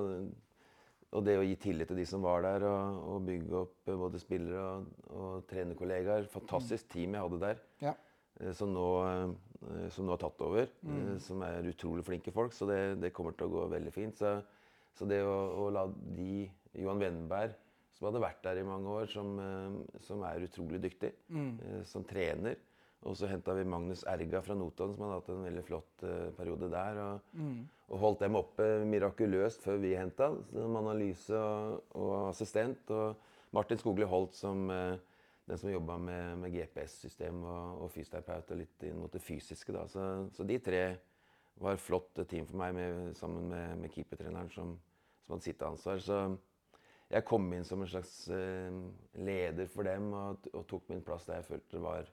og 1.11 1.25
det 1.25 1.35
å 1.39 1.43
gi 1.45 1.55
tillit 1.59 1.89
til 1.91 1.97
de 1.99 2.05
som 2.07 2.23
var 2.23 2.43
der, 2.45 2.63
og, 2.69 2.99
og 3.15 3.25
bygge 3.27 3.57
opp 3.65 3.89
eh, 3.89 3.97
både 3.99 4.21
spillere 4.21 4.61
og, 4.61 4.91
og 5.11 5.47
trenerkollegaer. 5.49 6.29
Fantastisk 6.31 6.87
team 6.93 7.17
jeg 7.17 7.25
hadde 7.25 7.41
der, 7.41 7.63
Ja. 7.83 7.95
eh, 8.39 8.53
som 8.55 8.71
nå, 8.71 8.85
eh, 9.09 9.89
som 9.91 10.07
nå 10.07 10.15
har 10.15 10.21
tatt 10.21 10.45
over. 10.45 10.69
Mm. 10.87 11.17
Som 11.23 11.43
er 11.47 11.67
utrolig 11.73 12.05
flinke 12.07 12.31
folk, 12.35 12.55
så 12.55 12.69
det, 12.69 12.79
det 13.01 13.11
kommer 13.17 13.35
til 13.35 13.49
å 13.49 13.55
gå 13.57 13.65
veldig 13.73 13.93
fint. 13.95 14.21
Så, 14.21 14.37
så 14.95 15.09
det 15.09 15.19
å, 15.25 15.35
å 15.65 15.67
la 15.73 15.87
de 15.89 16.45
Johan 16.79 17.01
Wenneberg, 17.01 17.57
som 17.97 18.07
hadde 18.07 18.23
vært 18.23 18.45
der 18.45 18.61
i 18.61 18.65
mange 18.65 18.93
år, 19.01 19.09
som, 19.11 19.33
eh, 19.41 19.99
som 20.07 20.23
er 20.29 20.47
utrolig 20.47 20.79
dyktig, 20.85 21.11
mm. 21.27 21.51
som 21.89 22.05
trener. 22.07 22.55
Og 23.09 23.15
så 23.17 23.29
henta 23.31 23.55
vi 23.57 23.65
Magnus 23.65 24.03
Erga 24.05 24.43
fra 24.45 24.53
Notodden, 24.53 24.93
som 24.93 25.07
hadde 25.07 25.15
hatt 25.17 25.29
en 25.33 25.45
veldig 25.47 25.63
flott 25.65 26.03
eh, 26.05 26.27
periode 26.37 26.69
der. 26.69 26.99
Og, 27.01 27.37
og 27.89 28.03
holdt 28.03 28.25
dem 28.25 28.37
oppe 28.37 28.67
mirakuløst 28.85 29.65
før 29.65 29.79
vi 29.81 29.95
henta 29.97 30.29
som 30.51 30.77
analyse 30.77 31.33
og, 31.33 31.79
og 31.97 32.13
assistent. 32.29 32.93
Og 32.93 33.55
Martin 33.57 33.81
Skogli 33.81 34.05
Holt 34.05 34.37
som 34.37 34.69
eh, 34.69 34.99
den 35.49 35.57
som 35.57 35.71
jobba 35.71 35.97
med, 35.97 36.37
med 36.43 36.53
GPS-system 36.53 37.41
og, 37.43 37.81
og 37.83 37.91
fysioterapeut 37.91 38.53
og 38.53 38.61
litt 38.61 38.85
inn 38.87 39.01
mot 39.01 39.11
det 39.11 39.23
fysiske. 39.25 39.73
Da. 39.75 39.87
Så, 39.89 40.05
så 40.37 40.45
de 40.47 40.59
tre 40.61 40.83
var 41.61 41.81
flott 41.81 42.21
team 42.29 42.45
for 42.47 42.61
meg, 42.61 42.77
med, 42.77 43.17
sammen 43.17 43.49
med, 43.49 43.81
med 43.81 43.91
keepertreneren 43.93 44.53
som, 44.53 44.77
som 45.25 45.35
hadde 45.35 45.49
sitt 45.49 45.65
ansvar. 45.65 45.99
Så 46.05 46.21
jeg 47.11 47.27
kom 47.27 47.49
inn 47.51 47.67
som 47.67 47.81
en 47.83 47.91
slags 47.91 48.13
uh, 48.31 48.71
leder 49.19 49.67
for 49.73 49.89
dem 49.89 50.13
og, 50.15 50.47
og 50.53 50.65
tok 50.69 50.87
min 50.93 51.03
plass 51.05 51.27
der 51.27 51.41
jeg 51.41 51.49
følte 51.49 51.75
det 51.75 51.83
var 51.83 52.11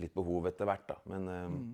litt 0.00 0.14
behov 0.14 0.48
etter 0.50 0.68
hvert. 0.68 0.86
Da. 0.88 0.96
Men 1.10 1.28
mm. 1.28 1.68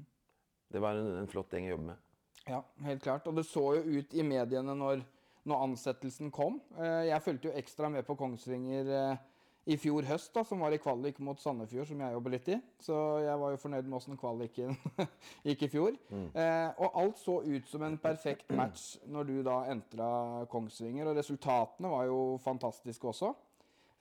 det 0.74 0.82
var 0.82 0.98
en, 0.98 1.14
en 1.20 1.30
flott 1.30 1.54
gjeng 1.54 1.70
å 1.70 1.74
jobbe 1.76 1.90
med. 1.92 2.02
Ja, 2.46 2.62
helt 2.86 3.02
klart. 3.02 3.26
Og 3.26 3.36
det 3.36 3.46
så 3.48 3.62
jo 3.78 3.98
ut 3.98 4.14
i 4.14 4.24
mediene 4.26 4.74
når, 4.78 5.02
når 5.46 5.64
ansettelsen 5.70 6.30
kom. 6.34 6.60
Eh, 6.78 7.08
Jeg 7.10 7.24
fulgte 7.24 7.50
jo 7.50 7.56
ekstra 7.58 7.90
med 7.90 8.06
på 8.06 8.14
Kongsvinger 8.18 8.92
eh, 8.94 9.24
i 9.66 9.74
fjor 9.82 10.06
høst, 10.06 10.30
da, 10.34 10.44
som 10.46 10.60
var 10.62 10.74
i 10.74 10.78
kvalik 10.78 11.18
mot 11.26 11.40
Sandefjord, 11.42 11.88
som 11.88 12.02
jeg 12.04 12.14
jobber 12.14 12.34
litt 12.36 12.50
i. 12.54 12.58
Så 12.86 12.94
jeg 13.24 13.40
var 13.40 13.50
jo 13.50 13.58
fornøyd 13.58 13.88
med 13.88 13.98
åssen 13.98 14.20
kvaliken 14.20 14.76
gikk 15.48 15.66
i 15.66 15.70
fjor. 15.72 15.96
Eh, 16.14 16.68
og 16.78 17.00
alt 17.02 17.18
så 17.18 17.40
ut 17.42 17.66
som 17.66 17.82
en 17.82 17.98
perfekt 17.98 18.54
match 18.54 18.92
når 19.10 19.26
du 19.26 19.34
da 19.46 19.58
entra 19.72 20.08
Kongsvinger, 20.52 21.10
og 21.10 21.18
resultatene 21.18 21.90
var 21.90 22.06
jo 22.06 22.20
fantastiske 22.46 23.10
også. 23.10 23.32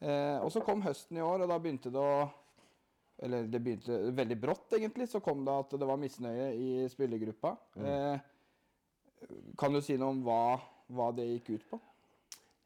Eh, 0.06 0.38
og 0.38 0.52
så 0.54 0.62
kom 0.62 0.86
høsten 0.86 1.18
i 1.18 1.26
år, 1.26 1.42
og 1.42 1.50
da 1.50 1.58
begynte 1.58 1.90
det 1.94 2.04
å 2.04 2.28
eller 3.24 3.48
det 3.48 3.62
begynte 3.64 3.98
veldig 4.16 4.38
brått, 4.42 4.74
egentlig. 4.78 5.08
Så 5.12 5.22
kom 5.24 5.46
det 5.48 5.56
at 5.56 5.76
det 5.80 5.88
var 5.88 6.00
misnøye 6.02 6.52
i 6.60 6.70
spillergruppa. 6.92 7.56
Eh, 7.80 8.16
kan 9.58 9.74
du 9.74 9.82
si 9.84 9.98
noe 9.98 10.16
om 10.16 10.24
hva, 10.26 10.58
hva 10.92 11.12
det 11.16 11.28
gikk 11.30 11.56
ut 11.56 11.70
på? 11.72 11.82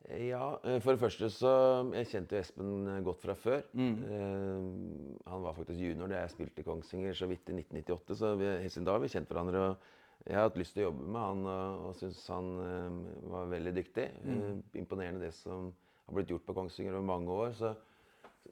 Ja, 0.09 0.55
eh, 0.63 0.79
for 0.81 0.95
det 0.95 1.01
første 1.01 1.27
så 1.29 1.51
Jeg 1.93 2.07
kjente 2.09 2.37
jo 2.37 2.41
Espen 2.41 2.87
eh, 2.87 3.01
godt 3.05 3.21
fra 3.21 3.35
før. 3.37 3.61
Eh, 3.75 4.67
han 5.29 5.45
var 5.45 5.57
faktisk 5.57 5.79
junior 5.83 6.09
da 6.09 6.23
jeg 6.23 6.33
spilte 6.33 6.63
i 6.63 6.67
Kongsvinger 6.67 7.17
så 7.17 7.29
vidt 7.29 7.51
i 7.51 7.57
1998. 7.59 8.17
Så 8.17 8.33
vi, 8.39 8.47
helt 8.63 8.73
siden 8.73 8.87
da 8.87 8.95
har 8.95 9.03
vi 9.03 9.11
kjent 9.11 9.29
hverandre. 9.29 9.65
Jeg 10.25 10.35
har 10.35 10.49
hatt 10.49 10.57
lyst 10.59 10.75
til 10.75 10.83
å 10.83 10.89
jobbe 10.89 11.05
med 11.13 11.21
han 11.23 11.45
og, 11.47 11.83
og 11.89 11.99
syns 11.99 12.23
han 12.31 12.49
eh, 12.63 12.97
var 13.35 13.53
veldig 13.53 13.75
dyktig. 13.75 14.07
Eh, 14.25 14.49
imponerende 14.81 15.27
det 15.27 15.35
som 15.37 15.69
har 16.07 16.17
blitt 16.17 16.33
gjort 16.33 16.47
på 16.47 16.57
Kongsvinger 16.57 16.97
over 16.97 17.07
mange 17.07 17.37
år. 17.45 17.53
Så, 17.59 17.75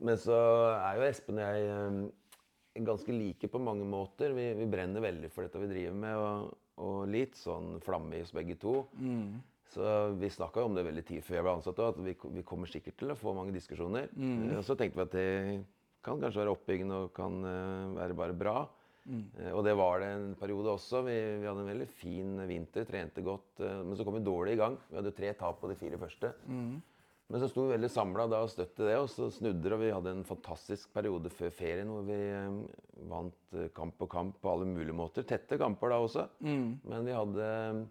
men 0.02 0.18
så 0.22 0.38
er 0.78 0.98
jo 1.00 1.06
Espen 1.08 1.40
og 1.42 1.46
jeg 1.46 1.68
eh, 1.74 2.00
ganske 2.88 3.14
like 3.16 3.50
på 3.50 3.62
mange 3.62 3.86
måter. 3.90 4.34
Vi, 4.38 4.52
vi 4.60 4.68
brenner 4.70 5.02
veldig 5.02 5.30
for 5.34 5.48
dette 5.48 5.62
vi 5.64 5.70
driver 5.72 5.96
med, 5.98 6.18
og, 6.22 6.58
og 6.84 6.98
litt 7.10 7.38
sånn 7.40 7.78
flamme 7.82 8.20
i 8.20 8.26
oss 8.26 8.34
begge 8.36 8.58
to. 8.62 8.82
Så 9.68 9.84
vi 10.16 10.30
snakka 10.32 10.64
om 10.64 10.76
det 10.78 10.86
veldig 10.88 11.04
tid 11.10 11.26
før 11.28 11.40
jeg 11.40 11.44
ble 11.48 11.56
ansatt 11.58 11.80
òg, 11.84 11.98
at 11.98 12.06
vi, 12.06 12.14
vi 12.38 12.44
kommer 12.48 12.70
sikkert 12.72 12.96
til 13.02 13.12
å 13.12 13.18
få 13.20 13.34
mange 13.36 13.52
diskusjoner. 13.56 14.08
Mm. 14.16 14.54
Og 14.60 14.64
så 14.64 14.78
tenkte 14.80 15.02
vi 15.02 15.08
at 15.08 15.16
det 15.18 15.32
kan 16.08 16.22
kanskje 16.22 16.40
være 16.40 16.54
oppbyggende 16.56 17.00
og 17.04 17.10
kan 17.18 17.42
eh, 17.44 17.96
være 17.98 18.16
bare 18.22 18.38
bra. 18.38 18.60
Mm. 19.08 19.24
Og 19.56 19.62
det 19.64 19.74
var 19.80 20.02
det 20.04 20.08
en 20.14 20.30
periode 20.40 20.72
også. 20.76 21.02
Vi, 21.08 21.16
vi 21.42 21.48
hadde 21.48 21.64
en 21.66 21.70
veldig 21.72 21.88
fin 22.00 22.32
vinter, 22.48 22.88
trente 22.88 23.24
godt. 23.26 23.60
eh, 23.64 23.82
Men 23.84 23.98
så 24.00 24.06
kom 24.08 24.16
vi 24.20 24.24
dårlig 24.24 24.56
i 24.56 24.62
gang. 24.62 24.78
Vi 24.92 25.00
hadde 25.02 25.14
tre 25.18 25.34
tap 25.40 25.60
på 25.64 25.72
de 25.72 25.78
fire 25.80 26.00
første. 26.00 26.32
Men 27.28 27.44
så 27.44 27.50
sto 27.52 27.66
vi 27.66 27.74
veldig 27.76 27.90
samla 27.92 28.26
da 28.32 28.40
og 28.46 28.52
støtte 28.54 28.86
det, 28.88 28.96
og 29.02 29.10
så 29.12 29.28
snudde 29.34 29.66
det. 29.66 29.74
Og 29.76 29.82
vi 29.82 29.92
hadde 29.92 30.16
en 30.16 30.28
fantastisk 30.28 30.94
periode 30.96 31.32
før 31.34 31.52
ferien 31.52 31.92
hvor 31.92 32.08
vi 32.08 32.16
eh, 32.16 32.62
vant 33.10 33.58
eh, 33.58 33.68
kamp 33.76 33.98
på 34.00 34.08
kamp 34.12 34.40
på 34.44 34.54
alle 34.54 34.70
mulige 34.70 34.96
måter. 34.96 35.28
Tette 35.28 35.60
kamper 35.60 35.92
da 35.92 36.00
også. 36.06 36.28
Men 36.88 37.04
vi 37.04 37.18
hadde 37.18 37.50
eh, 37.52 37.82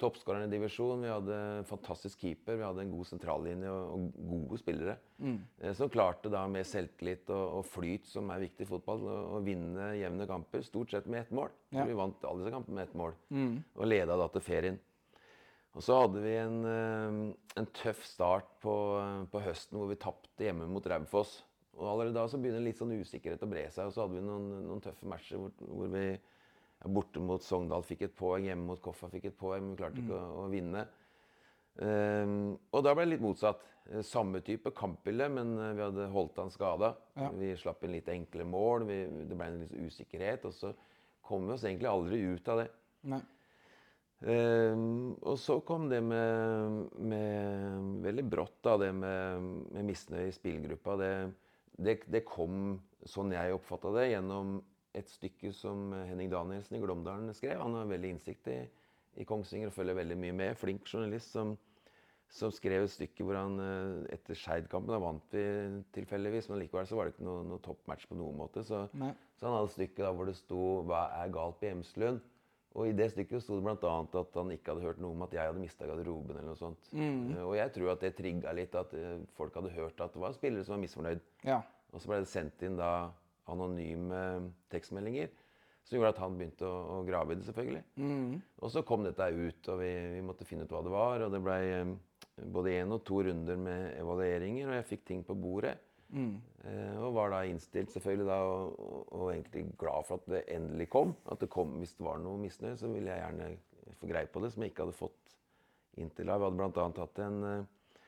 toppskåreren 0.00 0.46
i 0.46 0.54
divisjon, 0.54 1.04
vi 1.04 1.10
hadde 1.10 1.36
fantastisk 1.68 2.22
keeper, 2.22 2.56
vi 2.56 2.64
hadde 2.64 2.84
en 2.86 2.94
god 2.94 3.10
sentrallinje 3.10 3.76
og, 3.76 4.08
gode 4.30 4.60
spillere. 4.62 4.96
Mm. 5.18 5.38
Som 5.76 5.90
klarte 5.92 6.30
da 6.32 6.46
med 6.48 6.68
selvtillit 6.70 7.28
og, 7.34 7.64
flyt, 7.68 8.06
som 8.08 8.30
er 8.30 8.44
viktig 8.46 8.64
i 8.64 8.70
fotball, 8.70 9.02
å, 9.10 9.40
vinne 9.44 9.90
jevne 9.98 10.28
kamper. 10.30 10.62
Stort 10.64 10.94
sett 10.94 11.10
med 11.10 11.26
ett 11.26 11.34
mål. 11.34 11.50
Ja. 11.74 11.84
Vi 11.84 11.98
vant 11.98 12.24
alle 12.24 12.44
disse 12.44 12.54
kampene 12.54 12.78
med 12.78 12.88
ett 12.88 13.00
mål. 13.02 13.18
Og 13.74 13.90
leda 13.90 14.16
da 14.22 14.30
til 14.32 14.46
ferien. 14.48 14.78
Og 15.76 15.84
så 15.84 15.98
hadde 16.00 16.22
vi 16.24 16.32
en, 16.40 16.56
eh, 16.66 17.18
en 17.60 17.68
tøff 17.76 18.00
start 18.08 18.48
på, 18.62 18.74
på 19.30 19.42
høsten 19.44 19.78
hvor 19.78 19.90
vi 19.90 20.00
tapte 20.00 20.46
hjemme 20.48 20.66
mot 20.70 20.86
Raufoss. 20.88 21.42
Og 21.78 21.86
allerede 21.86 22.16
da 22.16 22.24
så 22.26 22.40
begynner 22.42 22.64
litt 22.64 22.80
sånn 22.80 22.96
usikkerhet 22.98 23.44
å 23.44 23.50
bre 23.50 23.68
seg. 23.70 23.86
Og 23.86 23.94
så 23.94 24.04
hadde 24.04 24.18
vi 24.18 24.26
noen, 24.26 24.48
noen 24.66 24.82
tøffe 24.82 25.06
matcher 25.08 25.38
hvor, 25.38 25.52
hvor 25.62 25.92
vi 25.92 26.06
ja, 26.08 26.90
borte 26.90 27.22
mot 27.22 27.44
Sogndal 27.44 27.86
fikk 27.86 28.08
et 28.08 28.16
poeng, 28.18 28.48
hjemme 28.48 28.72
mot 28.72 28.82
Koffa 28.82 29.10
fikk 29.12 29.30
et 29.30 29.38
poeng, 29.38 29.62
men 29.62 29.76
vi 29.76 29.82
klarte 29.82 30.02
ikke 30.02 30.18
å, 30.18 30.42
å 30.42 30.48
vinne. 30.50 30.86
Um, 31.78 32.56
og 32.74 32.82
da 32.82 32.94
ble 32.96 33.04
det 33.06 33.12
litt 33.12 33.22
motsatt. 33.22 33.62
Eh, 33.88 34.02
Samme 34.06 34.42
type 34.44 34.72
kampbilde, 34.76 35.28
men 35.32 35.54
eh, 35.54 35.74
vi 35.78 35.84
hadde 35.84 36.08
holdt 36.12 36.40
han 36.42 36.50
skada. 36.52 36.92
Ja. 37.18 37.30
Vi 37.38 37.54
slapp 37.60 37.84
inn 37.86 37.94
litt 37.94 38.10
enkle 38.12 38.46
mål, 38.48 38.86
vi, 38.88 39.00
det 39.30 39.38
ble 39.38 39.50
en 39.52 39.62
litt 39.62 39.76
usikkerhet. 39.88 40.48
Og 40.48 40.56
så 40.56 40.72
kom 41.28 41.46
vi 41.46 41.54
oss 41.54 41.66
egentlig 41.68 41.90
aldri 41.90 42.20
ut 42.34 42.50
av 42.52 42.64
det. 42.64 42.68
Nei. 43.14 43.22
Ehm, 44.26 45.14
og 45.22 45.36
så 45.38 45.60
kom 45.62 45.86
det 45.90 46.00
med, 46.02 46.88
med 46.98 48.02
Veldig 48.02 48.24
brått, 48.26 48.56
da, 48.66 48.74
det 48.80 48.90
med, 48.96 49.44
med 49.74 49.86
misnøye 49.86 50.30
i 50.30 50.34
spillgruppa. 50.34 50.96
Det, 50.98 51.12
det, 51.78 51.94
det 52.10 52.24
kom, 52.26 52.78
sånn 53.06 53.34
jeg 53.34 53.54
oppfatta 53.54 53.94
det, 53.94 54.08
gjennom 54.14 54.58
et 54.98 55.10
stykke 55.12 55.52
som 55.54 55.92
Henning 56.08 56.30
Danielsen 56.32 56.78
i 56.78 56.82
Glåmdalen 56.82 57.30
skrev. 57.36 57.60
Han 57.62 57.76
har 57.78 57.90
veldig 57.90 58.14
innsikt 58.16 58.50
i, 58.50 58.58
i 59.22 59.26
Kongsvinger 59.28 59.70
og 59.70 59.76
følger 59.76 59.98
veldig 60.00 60.16
mye 60.18 60.36
med. 60.40 60.58
Flink 60.58 60.88
journalist 60.88 61.36
som, 61.36 61.52
som 62.32 62.50
skrev 62.54 62.86
et 62.86 62.94
stykke 62.94 63.26
hvor 63.26 63.38
han 63.38 63.60
eh, 63.62 64.16
etter 64.16 64.38
Skeid-kampen 64.38 64.90
Da 64.94 64.98
vant 65.02 65.36
vi 65.36 65.44
tilfeldigvis, 65.94 66.48
men 66.50 66.62
likevel 66.64 66.88
så 66.88 66.98
var 66.98 67.06
det 67.06 67.14
ikke 67.14 67.28
noe, 67.28 67.44
noe 67.46 67.62
toppmatch 67.62 68.08
på 68.10 68.18
noen 68.18 68.40
måte. 68.40 68.64
Så, 68.66 68.82
så 68.90 69.46
han 69.46 69.54
hadde 69.60 69.70
et 69.70 69.76
stykke 69.76 70.02
da 70.02 70.10
hvor 70.16 70.30
det 70.30 70.38
sto 70.40 70.64
'Hva 70.88 71.04
er 71.20 71.36
galt 71.36 71.60
på 71.60 71.70
Hjemslund?' 71.70 72.24
Og 72.76 72.90
i 72.90 72.94
det 72.96 73.08
stykket 73.14 73.42
sto 73.42 73.56
det 73.56 73.64
bl.a. 73.64 73.94
at 74.20 74.36
han 74.36 74.52
ikke 74.52 74.74
hadde 74.74 74.84
hørt 74.84 75.00
noe 75.02 75.16
om 75.16 75.24
at 75.24 75.32
jeg 75.34 75.48
hadde 75.48 75.62
mista 75.62 75.88
garderoben. 75.88 76.36
eller 76.36 76.50
noe 76.50 76.60
sånt. 76.60 76.90
Mm. 76.92 77.32
Og 77.46 77.56
jeg 77.56 77.72
tror 77.74 77.94
at 77.94 78.04
det 78.04 78.12
trigga 78.18 78.52
litt, 78.54 78.76
at 78.76 78.92
eh, 78.94 79.16
folk 79.38 79.56
hadde 79.56 79.72
hørt 79.74 80.00
at 80.04 80.14
det 80.14 80.22
var 80.22 80.36
spillere 80.36 80.66
som 80.66 80.76
var 80.76 80.82
misfornøyd. 80.84 81.24
Ja. 81.48 81.62
Og 81.92 82.02
så 82.02 82.10
ble 82.10 82.20
det 82.22 82.30
sendt 82.30 82.64
inn 82.66 82.76
da 82.78 82.92
anonyme 83.48 84.20
tekstmeldinger. 84.72 85.32
Som 85.88 85.96
gjorde 85.96 86.12
at 86.12 86.20
han 86.20 86.36
begynte 86.36 86.68
å, 86.68 86.98
å 86.98 87.04
grave 87.08 87.32
i 87.32 87.38
det, 87.38 87.46
selvfølgelig. 87.48 87.82
Og 88.60 88.72
så 88.74 88.84
kom 88.84 89.06
dette 89.06 89.30
ut, 89.32 89.72
og 89.72 89.80
vi, 89.80 89.92
vi 90.18 90.24
måtte 90.26 90.44
finne 90.44 90.68
ut 90.68 90.74
hva 90.74 90.84
det 90.84 90.92
var. 90.92 91.24
Og 91.24 91.32
det 91.32 91.40
ble 91.46 91.58
eh, 91.72 91.94
både 92.44 92.76
én 92.82 92.92
og 92.92 93.00
to 93.08 93.22
runder 93.24 93.56
med 93.58 93.94
evalueringer, 93.96 94.68
og 94.68 94.76
jeg 94.76 94.90
fikk 94.92 95.06
ting 95.08 95.24
på 95.24 95.36
bordet. 95.38 95.78
Eh, 96.12 96.94
og 97.04 97.14
var 97.16 97.32
da 97.32 97.42
innstilt 97.48 97.92
selvfølgelig 97.92 98.28
da, 98.28 98.38
og, 98.48 98.78
og, 98.80 99.00
og 99.12 99.32
egentlig 99.32 99.64
glad 99.80 100.06
for 100.08 100.20
at 100.20 100.30
det 100.32 100.44
endelig 100.54 100.88
kom. 100.92 101.14
At 101.30 101.40
det 101.42 101.50
kom, 101.52 101.76
Hvis 101.82 101.94
det 101.98 102.06
var 102.06 102.20
noe 102.22 102.40
misnøye, 102.40 102.76
så 102.80 102.88
ville 102.92 103.12
jeg 103.12 103.24
gjerne 103.24 103.50
få 104.00 104.08
greie 104.10 104.30
på 104.32 104.40
det, 104.44 104.52
som 104.54 104.62
jeg 104.64 104.72
ikke 104.72 104.86
hadde 104.86 104.98
fått 104.98 105.36
inntil 105.98 106.28
da. 106.30 106.38
Vi 106.38 106.48
hadde 106.48 106.56
bl.a. 106.60 106.88
hatt 107.02 107.20
en 107.24 107.38
uh, 107.44 108.02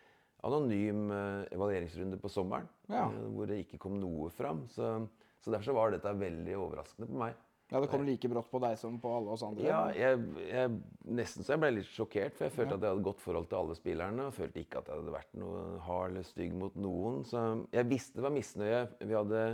anonym 0.47 1.07
uh, 1.11 1.45
evalueringsrunde 1.53 2.21
på 2.21 2.31
sommeren, 2.33 2.69
Ja. 2.93 3.07
uh, 3.09 3.29
hvor 3.35 3.51
det 3.51 3.63
ikke 3.65 3.81
kom 3.83 3.99
noe 4.01 4.31
fram. 4.35 4.67
Så, 4.73 4.93
så 5.41 5.53
derfor 5.53 5.71
så 5.71 5.77
var 5.77 5.95
dette 5.95 6.13
veldig 6.21 6.57
overraskende 6.61 7.09
på 7.11 7.21
meg. 7.25 7.39
Ja, 7.71 7.81
det 7.81 7.89
kom 7.93 8.03
like 8.07 8.29
brått 8.33 8.49
på 8.51 8.59
deg 8.63 8.77
som 8.81 8.97
på 8.99 9.11
alle 9.15 9.35
oss 9.35 9.45
andre. 9.47 9.67
Ja, 9.69 9.81
jeg, 9.95 10.21
jeg, 10.49 10.73
nesten 11.07 11.47
så 11.47 11.55
jeg 11.55 11.63
ble 11.63 11.71
litt 11.77 11.91
sjokkert, 11.91 12.35
for 12.35 12.49
jeg 12.49 12.55
følte 12.57 12.77
at 12.77 12.87
jeg 12.87 12.95
hadde 12.97 13.07
godt 13.07 13.23
forhold 13.23 13.47
til 13.51 13.61
alle 13.61 13.77
spillerne. 13.79 14.27
Og 14.27 14.35
følte 14.35 14.65
ikke 14.65 14.81
at 14.83 14.91
jeg 14.91 14.99
hadde 15.01 15.15
vært 15.15 15.37
noe 15.39 15.61
hard 15.87 16.11
eller 16.11 16.27
stygg 16.27 16.57
mot 16.59 16.79
noen. 16.81 17.21
Så 17.31 17.45
jeg 17.71 17.91
visste 17.93 18.19
det 18.19 18.27
var 18.27 18.35
misnøye. 18.35 18.81
Vi 19.07 19.17
hadde, 19.17 19.45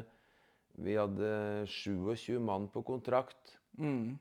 vi 0.88 0.96
hadde 0.96 1.32
27 1.76 2.40
mann 2.48 2.70
på 2.72 2.84
kontrakt. 2.88 3.58
Mm. 3.76 4.16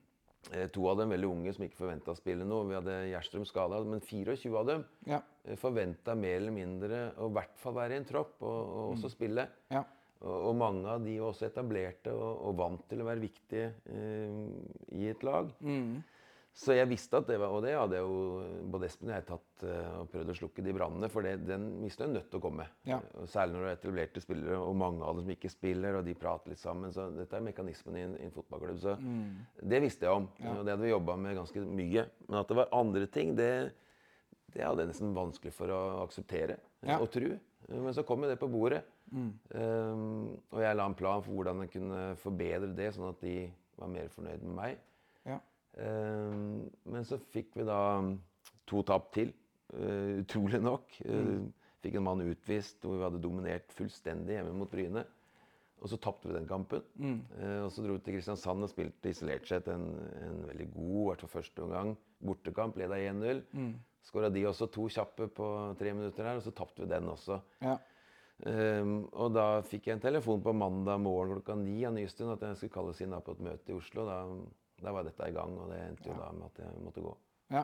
To 0.76 0.90
av 0.92 1.00
dem 1.00 1.10
veldig 1.10 1.30
unge 1.32 1.54
som 1.56 1.64
ikke 1.66 1.80
forventa 1.80 2.14
å 2.14 2.20
spille 2.20 2.46
noe. 2.46 2.68
Vi 2.70 2.76
hadde 2.78 3.00
Gjerstrøm 3.10 3.48
skada, 3.50 3.80
men 3.88 4.04
24 4.04 4.60
av 4.60 4.68
dem 4.70 4.84
Ja. 5.10 5.24
forventa 5.58 6.14
mer 6.20 6.36
eller 6.38 6.54
mindre 6.54 7.00
å 7.18 7.32
i 7.32 7.38
hvert 7.40 7.56
fall 7.64 7.74
være 7.80 7.96
i 7.96 8.04
en 8.04 8.06
tropp 8.12 8.44
og, 8.44 8.60
og 8.76 8.92
også 8.98 9.10
spille. 9.16 9.48
Ja. 9.74 9.82
Og, 10.24 10.56
mange 10.58 10.88
av 10.90 11.04
de 11.04 11.18
var 11.20 11.34
også 11.34 11.50
etablerte 11.50 12.14
og, 12.16 12.40
og 12.48 12.56
vant 12.58 12.84
til 12.90 13.02
å 13.04 13.08
være 13.10 13.22
viktige 13.22 13.72
eh, 13.92 14.44
i 14.96 15.10
et 15.12 15.24
lag. 15.28 15.52
Så 16.56 16.72
jeg 16.72 16.88
visste 16.88 17.20
at 17.20 17.28
det 17.28 17.36
var 17.42 17.52
Og 17.52 17.66
det 17.66 17.74
hadde 17.76 17.98
jeg 17.98 18.06
jo 18.08 18.70
både 18.72 18.88
Espen 18.88 19.10
og 19.10 19.16
jeg 19.18 19.26
tatt 19.28 19.64
eh, 19.68 19.90
og 20.00 20.08
prøvd 20.14 20.32
å 20.32 20.36
slukke 20.40 20.64
de 20.64 20.74
brannene, 20.78 21.10
for 21.12 21.28
det, 21.28 21.34
den 21.44 21.66
misnøyen 21.82 22.14
en 22.14 22.16
nødt 22.22 22.30
til 22.32 22.40
å 22.40 22.44
komme. 22.46 22.68
Ja. 22.88 23.02
Særlig 23.28 23.58
når 23.58 23.66
det 23.66 23.72
er 23.74 23.80
etablerte 23.82 24.24
spillere, 24.24 24.60
og 24.64 24.78
mange 24.80 25.04
av 25.04 25.18
dem 25.20 25.26
som 25.28 25.34
ikke 25.36 25.52
spiller, 25.52 26.00
og 26.00 26.08
de 26.08 26.16
prater 26.18 26.54
litt 26.54 26.64
sammen. 26.64 26.96
Så 26.96 27.10
dette 27.18 27.36
er 27.36 27.44
mekanismen 27.44 28.00
i 28.00 28.06
en, 28.08 28.16
i 28.22 28.30
en 28.30 28.34
fotballklubb. 28.38 28.80
Så 28.82 28.96
det 29.68 29.82
visste 29.84 30.08
jeg 30.08 30.22
om, 30.22 30.30
og 30.32 30.62
det 30.64 30.78
hadde 30.78 30.86
vi 30.88 30.94
jobba 30.94 31.20
med 31.26 31.36
ganske 31.42 31.66
mye. 31.68 32.08
Men 32.30 32.40
at 32.40 32.54
det 32.54 32.60
var 32.64 32.72
andre 32.80 33.12
ting, 33.20 33.36
det, 33.36 33.52
det 34.56 34.64
hadde 34.64 34.86
jeg 34.88 34.94
nesten 34.96 35.12
vanskelig 35.20 35.54
for 35.60 35.76
å 35.76 35.84
akseptere 36.08 36.62
Ja. 36.88 37.02
og 37.02 37.12
tro. 37.12 37.36
Men 37.68 37.94
så 37.98 38.08
kom 38.08 38.24
jo 38.24 38.32
det 38.32 38.40
på 38.40 38.48
bordet. 38.48 38.86
Um, 39.14 40.36
og 40.52 40.62
jeg 40.64 40.78
la 40.78 40.86
en 40.90 40.98
plan 40.98 41.24
for 41.24 41.38
hvordan 41.38 41.64
jeg 41.64 41.74
kunne 41.76 42.02
forbedre 42.22 42.72
det, 42.78 42.92
sånn 42.96 43.12
at 43.12 43.22
de 43.24 43.36
var 43.80 43.92
mer 43.92 44.10
fornøyd 44.14 44.46
med 44.46 44.56
meg. 44.58 44.80
Ja. 45.28 45.40
Um, 45.76 46.66
men 46.92 47.08
så 47.08 47.20
fikk 47.34 47.56
vi 47.60 47.68
da 47.68 47.80
to 48.70 48.82
tap 48.88 49.12
til, 49.16 49.34
uh, 49.76 50.22
utrolig 50.22 50.62
nok. 50.64 50.98
Uh, 51.06 51.46
fikk 51.86 52.00
en 52.00 52.08
mann 52.08 52.26
utvist 52.26 52.82
hvor 52.84 52.98
vi 52.98 53.06
hadde 53.06 53.22
dominert 53.22 53.76
fullstendig 53.78 54.40
hjemme 54.40 54.56
mot 54.58 54.72
Bryne. 54.72 55.06
Og 55.84 55.92
så 55.92 56.00
tapte 56.02 56.30
vi 56.30 56.38
den 56.38 56.48
kampen. 56.50 56.82
Uh, 56.98 57.66
og 57.66 57.74
så 57.74 57.84
dro 57.84 57.98
vi 57.98 58.06
til 58.06 58.16
Kristiansand 58.18 58.66
og 58.66 58.72
spilte 58.72 59.12
isolert 59.12 59.46
sett 59.50 59.68
en, 59.70 59.92
en 60.24 60.46
veldig 60.50 60.72
god, 60.74 60.96
i 60.96 61.10
hvert 61.12 61.26
fall 61.26 61.36
første 61.36 61.66
omgang, 61.68 61.92
bortekamp. 62.26 62.80
Leda 62.80 62.98
1-0. 63.12 63.44
Mm. 63.54 63.76
Skåra 64.06 64.30
de 64.30 64.46
også 64.46 64.68
to 64.70 64.86
kjappe 64.94 65.28
på 65.34 65.50
tre 65.80 65.92
minutter 65.98 66.28
her, 66.28 66.40
og 66.40 66.46
så 66.46 66.54
tapte 66.56 66.84
vi 66.84 66.90
den 66.92 67.10
også. 67.10 67.40
Ja. 67.66 67.76
Um, 68.44 69.06
og 69.16 69.32
da 69.32 69.62
fikk 69.64 69.88
jeg 69.88 69.96
en 69.96 70.04
telefon 70.04 70.42
på 70.44 70.52
mandag 70.52 71.00
morgen 71.00 71.38
klokka 71.38 71.56
ni 71.56 71.78
av 71.88 71.94
Nystuen 71.96 72.34
at 72.34 72.42
jeg 72.44 72.58
skulle 72.60 72.74
kalles 72.74 73.00
inn 73.02 73.16
på 73.16 73.36
et 73.38 73.46
møte 73.48 73.72
i 73.72 73.78
Oslo. 73.78 74.04
Da, 74.10 74.20
da 74.84 74.92
var 74.92 75.08
dette 75.08 75.30
i 75.30 75.36
gang, 75.36 75.56
og 75.56 75.72
det 75.72 75.80
endte 75.86 76.12
jo 76.12 76.18
da 76.20 76.28
med 76.36 76.50
at 76.50 76.62
jeg 76.66 76.84
måtte 76.84 77.06
gå. 77.06 77.16
Ja. 77.56 77.64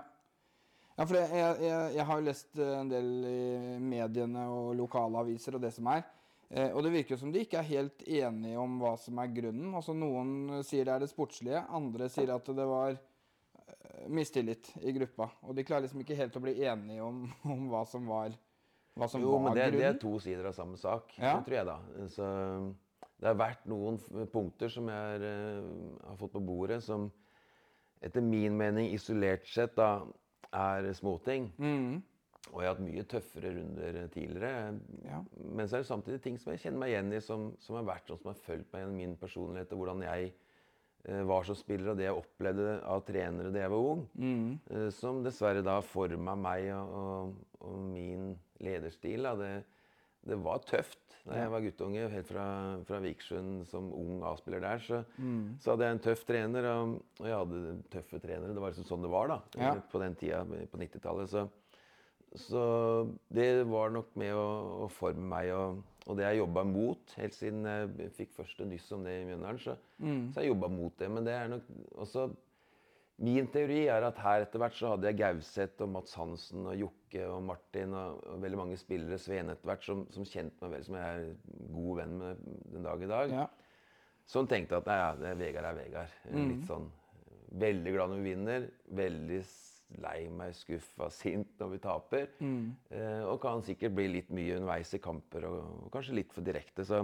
ja 0.95 1.05
for 1.05 1.19
jeg, 1.19 1.29
jeg, 1.35 1.59
jeg, 1.67 1.91
jeg 1.97 2.07
har 2.07 2.21
jo 2.21 2.27
lest 2.29 2.63
eh, 2.63 2.73
en 2.79 2.91
del 2.93 3.11
i 3.27 3.77
mediene 3.83 4.47
og 4.53 4.73
lokale 4.79 5.25
aviser 5.25 5.59
og 5.59 5.65
det 5.65 5.73
som 5.75 5.91
er. 5.91 6.05
Eh, 6.51 6.71
og 6.75 6.83
det 6.83 6.91
virker 6.95 7.15
jo 7.15 7.21
som 7.21 7.31
de 7.31 7.43
ikke 7.45 7.61
er 7.61 7.69
helt 7.69 8.03
enige 8.07 8.59
om 8.59 8.79
hva 8.81 8.97
som 8.99 9.19
er 9.23 9.31
grunnen. 9.31 9.71
Altså 9.77 9.95
Noen 9.95 10.61
sier 10.67 10.87
det 10.87 10.95
er 10.95 11.05
det 11.05 11.11
sportslige, 11.11 11.63
andre 11.71 12.09
sier 12.11 12.33
at 12.35 12.47
det 12.47 12.67
var 12.67 12.95
eh, 12.95 14.07
mistillit 14.11 14.71
i 14.83 14.95
gruppa. 14.95 15.29
Og 15.47 15.55
de 15.55 15.67
klarer 15.67 15.87
liksom 15.87 16.03
ikke 16.03 16.19
helt 16.19 16.35
å 16.35 16.43
bli 16.43 16.57
enige 16.63 17.05
om, 17.05 17.23
om 17.55 17.67
hva 17.71 17.85
som 17.87 18.07
var, 18.11 18.35
hva 18.97 19.07
som 19.09 19.21
Jo, 19.23 19.31
var 19.37 19.45
men 19.49 19.57
det, 19.57 19.69
det 19.79 19.85
er 19.87 19.99
to 20.01 20.17
sider 20.19 20.49
av 20.49 20.53
samme 20.57 20.77
sak, 20.77 21.13
Ja. 21.17 21.37
tror 21.45 21.55
jeg 21.57 21.65
da. 21.69 21.79
Så 22.11 22.27
det 23.21 23.27
har 23.29 23.35
vært 23.39 23.65
noen 23.69 23.97
punkter 24.33 24.69
som 24.69 24.87
jeg 24.91 25.15
er, 25.21 25.23
eh, 25.23 26.07
har 26.09 26.17
fått 26.19 26.33
på 26.33 26.41
bordet, 26.45 26.81
som 26.83 27.11
etter 28.01 28.21
min 28.25 28.55
mening 28.57 28.91
isolert 28.93 29.45
sett 29.47 29.75
da 29.77 30.01
er 30.51 30.91
småting. 30.97 31.51
Mm. 31.57 32.01
Og 32.51 32.59
jeg 32.59 32.67
har 32.67 32.73
hatt 32.75 32.83
mye 32.83 33.03
tøffere 33.07 33.51
runder 33.55 34.07
tidligere. 34.11 34.79
Ja. 35.05 35.21
Men 35.37 35.67
så 35.69 35.77
er 35.77 35.83
det 35.83 35.87
samtidig 35.91 36.21
ting 36.25 36.37
som 36.41 36.51
jeg 36.51 36.59
kjenner 36.65 36.79
meg 36.79 36.89
igjen 36.89 37.13
i, 37.13 37.19
som, 37.21 37.51
som 37.61 37.77
har 37.77 37.85
vært 37.87 38.09
sånn 38.09 38.19
som 38.19 38.31
har 38.33 38.39
fulgt 38.41 38.73
meg 38.73 38.81
gjennom 38.81 38.97
min 38.97 39.15
personlighet, 39.21 39.71
og 39.71 39.77
hvordan 39.83 40.01
jeg 40.03 40.33
eh, 41.05 41.21
var 41.29 41.45
som 41.47 41.55
spiller, 41.55 41.91
og 41.93 41.97
det 42.01 42.09
jeg 42.09 42.17
opplevde 42.17 42.73
av 42.83 43.05
trenere 43.07 43.53
da 43.53 43.59
jeg 43.63 43.71
var 43.71 43.87
ung. 43.93 44.07
eh, 44.73 44.89
som 44.97 45.21
dessverre 45.23 45.61
da 45.63 45.79
forma 45.85 46.35
meg 46.35 46.71
og, 46.73 46.97
og, 46.97 47.35
og 47.61 47.77
min 47.93 48.33
lederstil. 48.63 49.23
Da. 49.27 49.35
Det, 49.39 49.51
det 50.31 50.37
var 50.43 50.59
tøft 50.69 50.99
da 51.21 51.35
jeg 51.37 51.51
var 51.53 51.61
guttunge, 51.61 52.07
helt 52.09 52.25
fra, 52.25 52.43
fra 52.87 52.97
Vikersund 53.03 53.67
som 53.69 53.91
ung 53.93 54.23
A-spiller 54.25 54.63
der. 54.63 54.79
Så, 54.81 55.03
så 55.61 55.75
hadde 55.75 55.85
jeg 55.85 55.93
en 55.97 55.99
tøff 56.07 56.23
trener, 56.25 56.65
og, 56.71 56.95
og 57.21 57.27
jeg 57.29 57.37
hadde 57.37 57.75
tøffe 57.93 58.19
trenere. 58.23 58.55
Det 58.57 58.63
var 58.63 58.73
liksom 58.73 58.87
sånn 58.89 59.05
det 59.05 59.11
var 59.13 59.29
da, 59.29 59.37
Ja. 59.61 59.75
på 59.91 60.01
den 60.01 60.15
tida 60.17 60.39
på 60.45 60.79
90-tallet. 60.81 61.29
Så, 61.29 61.43
så 62.47 62.63
det 63.29 63.47
var 63.69 63.93
nok 63.93 64.15
med 64.17 64.33
å, 64.33 64.47
å 64.87 64.89
forme 64.97 65.21
meg 65.35 65.51
og, 65.53 65.81
og 66.07 66.17
det 66.17 66.25
jeg 66.25 66.39
jobba 66.41 66.63
mot 66.65 67.13
helt 67.19 67.35
siden 67.37 67.67
jeg 67.69 68.09
fikk 68.17 68.31
første 68.39 68.65
nyss 68.65 68.87
om 68.97 69.03
det 69.05 69.19
i 69.21 69.25
Mjøndalen. 69.29 69.61
Så, 69.61 69.75
så 70.33 70.41
jeg 70.41 70.49
jobba 70.55 70.71
mot 70.73 70.95
det. 70.97 71.11
Men 71.13 71.27
det 71.27 71.35
er 71.37 71.51
nok 71.53 71.67
også 72.01 72.31
Min 73.21 73.49
teori 73.53 73.83
er 73.91 74.05
at 74.07 74.19
her 74.23 74.47
etter 74.47 74.61
hvert 74.61 74.73
så 74.73 74.95
hadde 74.95 75.09
jeg 75.11 75.19
Gauseth 75.19 75.83
og 75.85 75.91
Mats 75.93 76.15
Hansen 76.17 76.65
og 76.65 76.77
Jokke 76.79 77.25
og 77.29 77.43
Martin 77.45 77.93
og, 77.93 78.21
og 78.31 78.39
veldig 78.41 78.59
mange 78.63 78.77
spillere, 78.81 79.19
Sveen 79.21 79.51
etter 79.53 79.69
hvert, 79.69 79.83
som, 79.85 80.07
som 80.13 80.25
kjente 80.25 80.57
meg 80.63 80.73
vel, 80.73 80.85
som 80.87 80.97
jeg 80.97 81.19
er 81.19 81.67
god 81.75 81.99
venn 81.99 82.15
med 82.17 82.47
den 82.71 82.87
dag 82.87 83.05
i 83.05 83.11
dag. 83.11 83.35
Ja. 83.35 83.45
Som 84.31 84.47
tenkte 84.49 84.79
at 84.79 84.89
nei, 84.89 84.97
ja, 84.97 85.11
det 85.19 85.29
er 85.33 85.39
Vegard 85.41 85.69
er 85.69 85.77
Vegard. 85.77 86.17
Litt 86.33 86.65
sånn 86.69 86.89
Veldig 87.61 87.91
glad 87.91 88.13
når 88.13 88.21
vi 88.21 88.29
vinner. 88.31 88.65
Veldig 88.95 89.39
lei 89.99 90.19
meg, 90.31 90.53
skuffa, 90.55 91.09
sint 91.21 91.57
når 91.59 91.73
vi 91.73 91.81
taper. 91.83 92.29
Eh, 92.95 93.25
og 93.27 93.41
kan 93.43 93.65
sikkert 93.67 93.97
bli 93.97 94.07
litt 94.13 94.31
mye 94.33 94.55
underveis 94.55 94.93
i 94.95 95.01
kamper, 95.03 95.49
og, 95.49 95.57
og 95.85 95.91
kanskje 95.93 96.15
litt 96.21 96.31
for 96.33 96.47
direkte. 96.47 96.85
Så, 96.87 97.03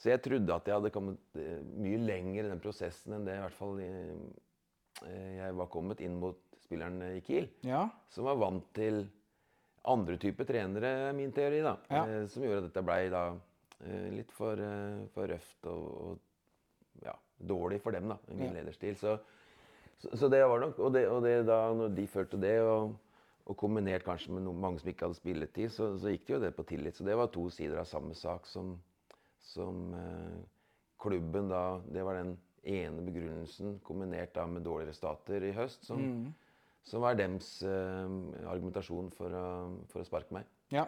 så 0.00 0.14
jeg 0.14 0.22
trodde 0.24 0.56
at 0.56 0.70
jeg 0.70 0.78
hadde 0.78 0.92
kommet 0.94 1.38
eh, 1.38 1.60
mye 1.84 2.00
lenger 2.00 2.46
i 2.46 2.50
den 2.54 2.64
prosessen 2.64 3.18
enn 3.18 3.28
det 3.28 3.36
i 3.36 3.44
hvert 3.44 3.58
fall 3.58 3.76
jeg 5.02 5.54
var 5.58 5.66
kommet 5.72 6.00
inn 6.00 6.18
mot 6.20 6.38
spilleren 6.64 7.00
i 7.16 7.20
Kiel 7.26 7.48
Ja. 7.66 7.88
som 8.08 8.24
var 8.28 8.36
vant 8.40 8.66
til 8.76 9.04
andre 9.84 10.16
typer 10.16 10.46
trenere, 10.48 10.90
er 11.10 11.12
min 11.16 11.32
teori, 11.32 11.60
da. 11.62 11.76
Ja. 11.90 12.04
Eh, 12.08 12.26
som 12.32 12.42
gjorde 12.42 12.62
at 12.62 12.68
dette 12.70 12.84
blei 12.86 13.08
da 13.12 13.24
eh, 13.84 14.06
litt 14.14 14.30
for, 14.32 14.56
eh, 14.56 15.02
for 15.12 15.28
røft 15.28 15.66
og, 15.68 15.88
og 16.06 17.04
ja, 17.04 17.12
dårlig 17.44 17.82
for 17.84 17.92
dem, 17.92 18.08
da, 18.08 18.16
i 18.30 18.34
min 18.38 18.54
Ja. 18.54 18.60
lederstil. 18.62 18.96
Så, 18.96 19.18
så, 20.00 20.14
så 20.16 20.28
det 20.32 20.40
var 20.48 20.60
nok 20.62 20.78
Og 20.78 20.92
det, 20.94 21.04
og 21.08 21.22
det 21.26 21.34
da 21.46 21.58
når 21.74 21.92
de 21.98 22.06
følte 22.08 22.40
det, 22.40 22.54
og, 22.64 22.94
og 23.44 23.56
kombinert 23.60 24.04
kanskje 24.06 24.32
med 24.32 24.46
noen, 24.46 24.60
mange 24.62 24.80
som 24.80 24.88
ikke 24.88 25.04
hadde 25.04 25.18
spilletid, 25.20 25.68
så, 25.74 25.90
så 26.00 26.08
gikk 26.14 26.26
det 26.26 26.34
jo 26.38 26.40
det 26.46 26.54
på 26.56 26.64
tillit. 26.64 26.96
Så 26.96 27.04
det 27.04 27.16
var 27.20 27.28
to 27.34 27.50
sider 27.52 27.76
av 27.82 27.84
samme 27.90 28.14
sak 28.16 28.46
som, 28.48 28.78
som 29.52 29.92
eh, 29.92 30.38
klubben 30.98 31.50
da 31.52 31.80
Det 31.84 32.02
var 32.06 32.14
den 32.22 32.38
ene 32.64 33.04
begrunnelsen 33.04 33.78
kombinert 33.84 34.34
da 34.36 34.46
med 34.48 34.64
dårligere 34.66 34.96
stater 34.96 35.44
i 35.44 35.52
høst, 35.56 35.84
som, 35.86 36.02
som 36.86 37.04
var 37.04 37.16
dems 37.18 37.56
eh, 37.66 38.18
argumentasjon 38.50 39.10
for 39.14 39.34
å, 39.36 39.46
for 39.92 40.02
å 40.02 40.08
sparke 40.08 40.36
meg. 40.36 40.48
Ja. 40.74 40.86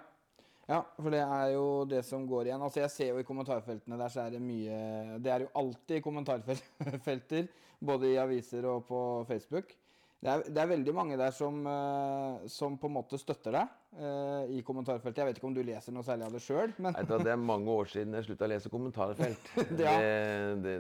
ja, 0.69 0.83
for 0.99 1.13
det 1.15 1.23
er 1.23 1.55
jo 1.55 1.67
det 1.89 2.03
som 2.09 2.27
går 2.29 2.51
igjen. 2.51 2.65
Altså 2.65 2.83
Jeg 2.85 2.95
ser 2.95 3.13
jo 3.13 3.23
i 3.23 3.29
kommentarfeltene 3.29 4.01
der 4.01 4.13
så 4.13 4.25
er 4.25 4.37
det 4.37 4.43
mye 4.43 5.19
Det 5.23 5.33
er 5.33 5.47
jo 5.47 5.53
alltid 5.63 6.05
kommentarfelter, 6.05 7.51
både 7.91 8.13
i 8.13 8.21
aviser 8.21 8.69
og 8.73 8.87
på 8.89 9.01
Facebook. 9.29 9.77
Det 10.17 10.33
er, 10.33 10.43
det 10.49 10.63
er 10.63 10.71
veldig 10.71 10.93
mange 10.97 11.17
der 11.21 11.35
som, 11.35 11.59
eh, 11.69 12.47
som 12.51 12.79
på 12.81 12.89
en 12.89 12.95
måte 12.97 13.19
støtter 13.21 13.53
deg 13.53 13.75
eh, 14.01 14.57
i 14.57 14.63
kommentarfeltet. 14.67 15.21
Jeg 15.21 15.29
vet 15.29 15.41
ikke 15.41 15.49
om 15.51 15.57
du 15.57 15.63
leser 15.67 15.95
noe 15.95 16.07
særlig 16.07 16.27
av 16.27 16.37
det 16.39 16.41
sjøl, 16.45 16.73
men 16.83 16.97
Det 16.97 17.33
er 17.35 17.41
mange 17.41 17.75
år 17.75 17.93
siden 17.93 18.17
jeg 18.17 18.29
slutta 18.31 18.49
å 18.49 18.53
lese 18.55 18.73
kommentarfelt. 18.73 19.53
Ja. 19.77 19.93
Det, 20.01 20.57
det, 20.65 20.77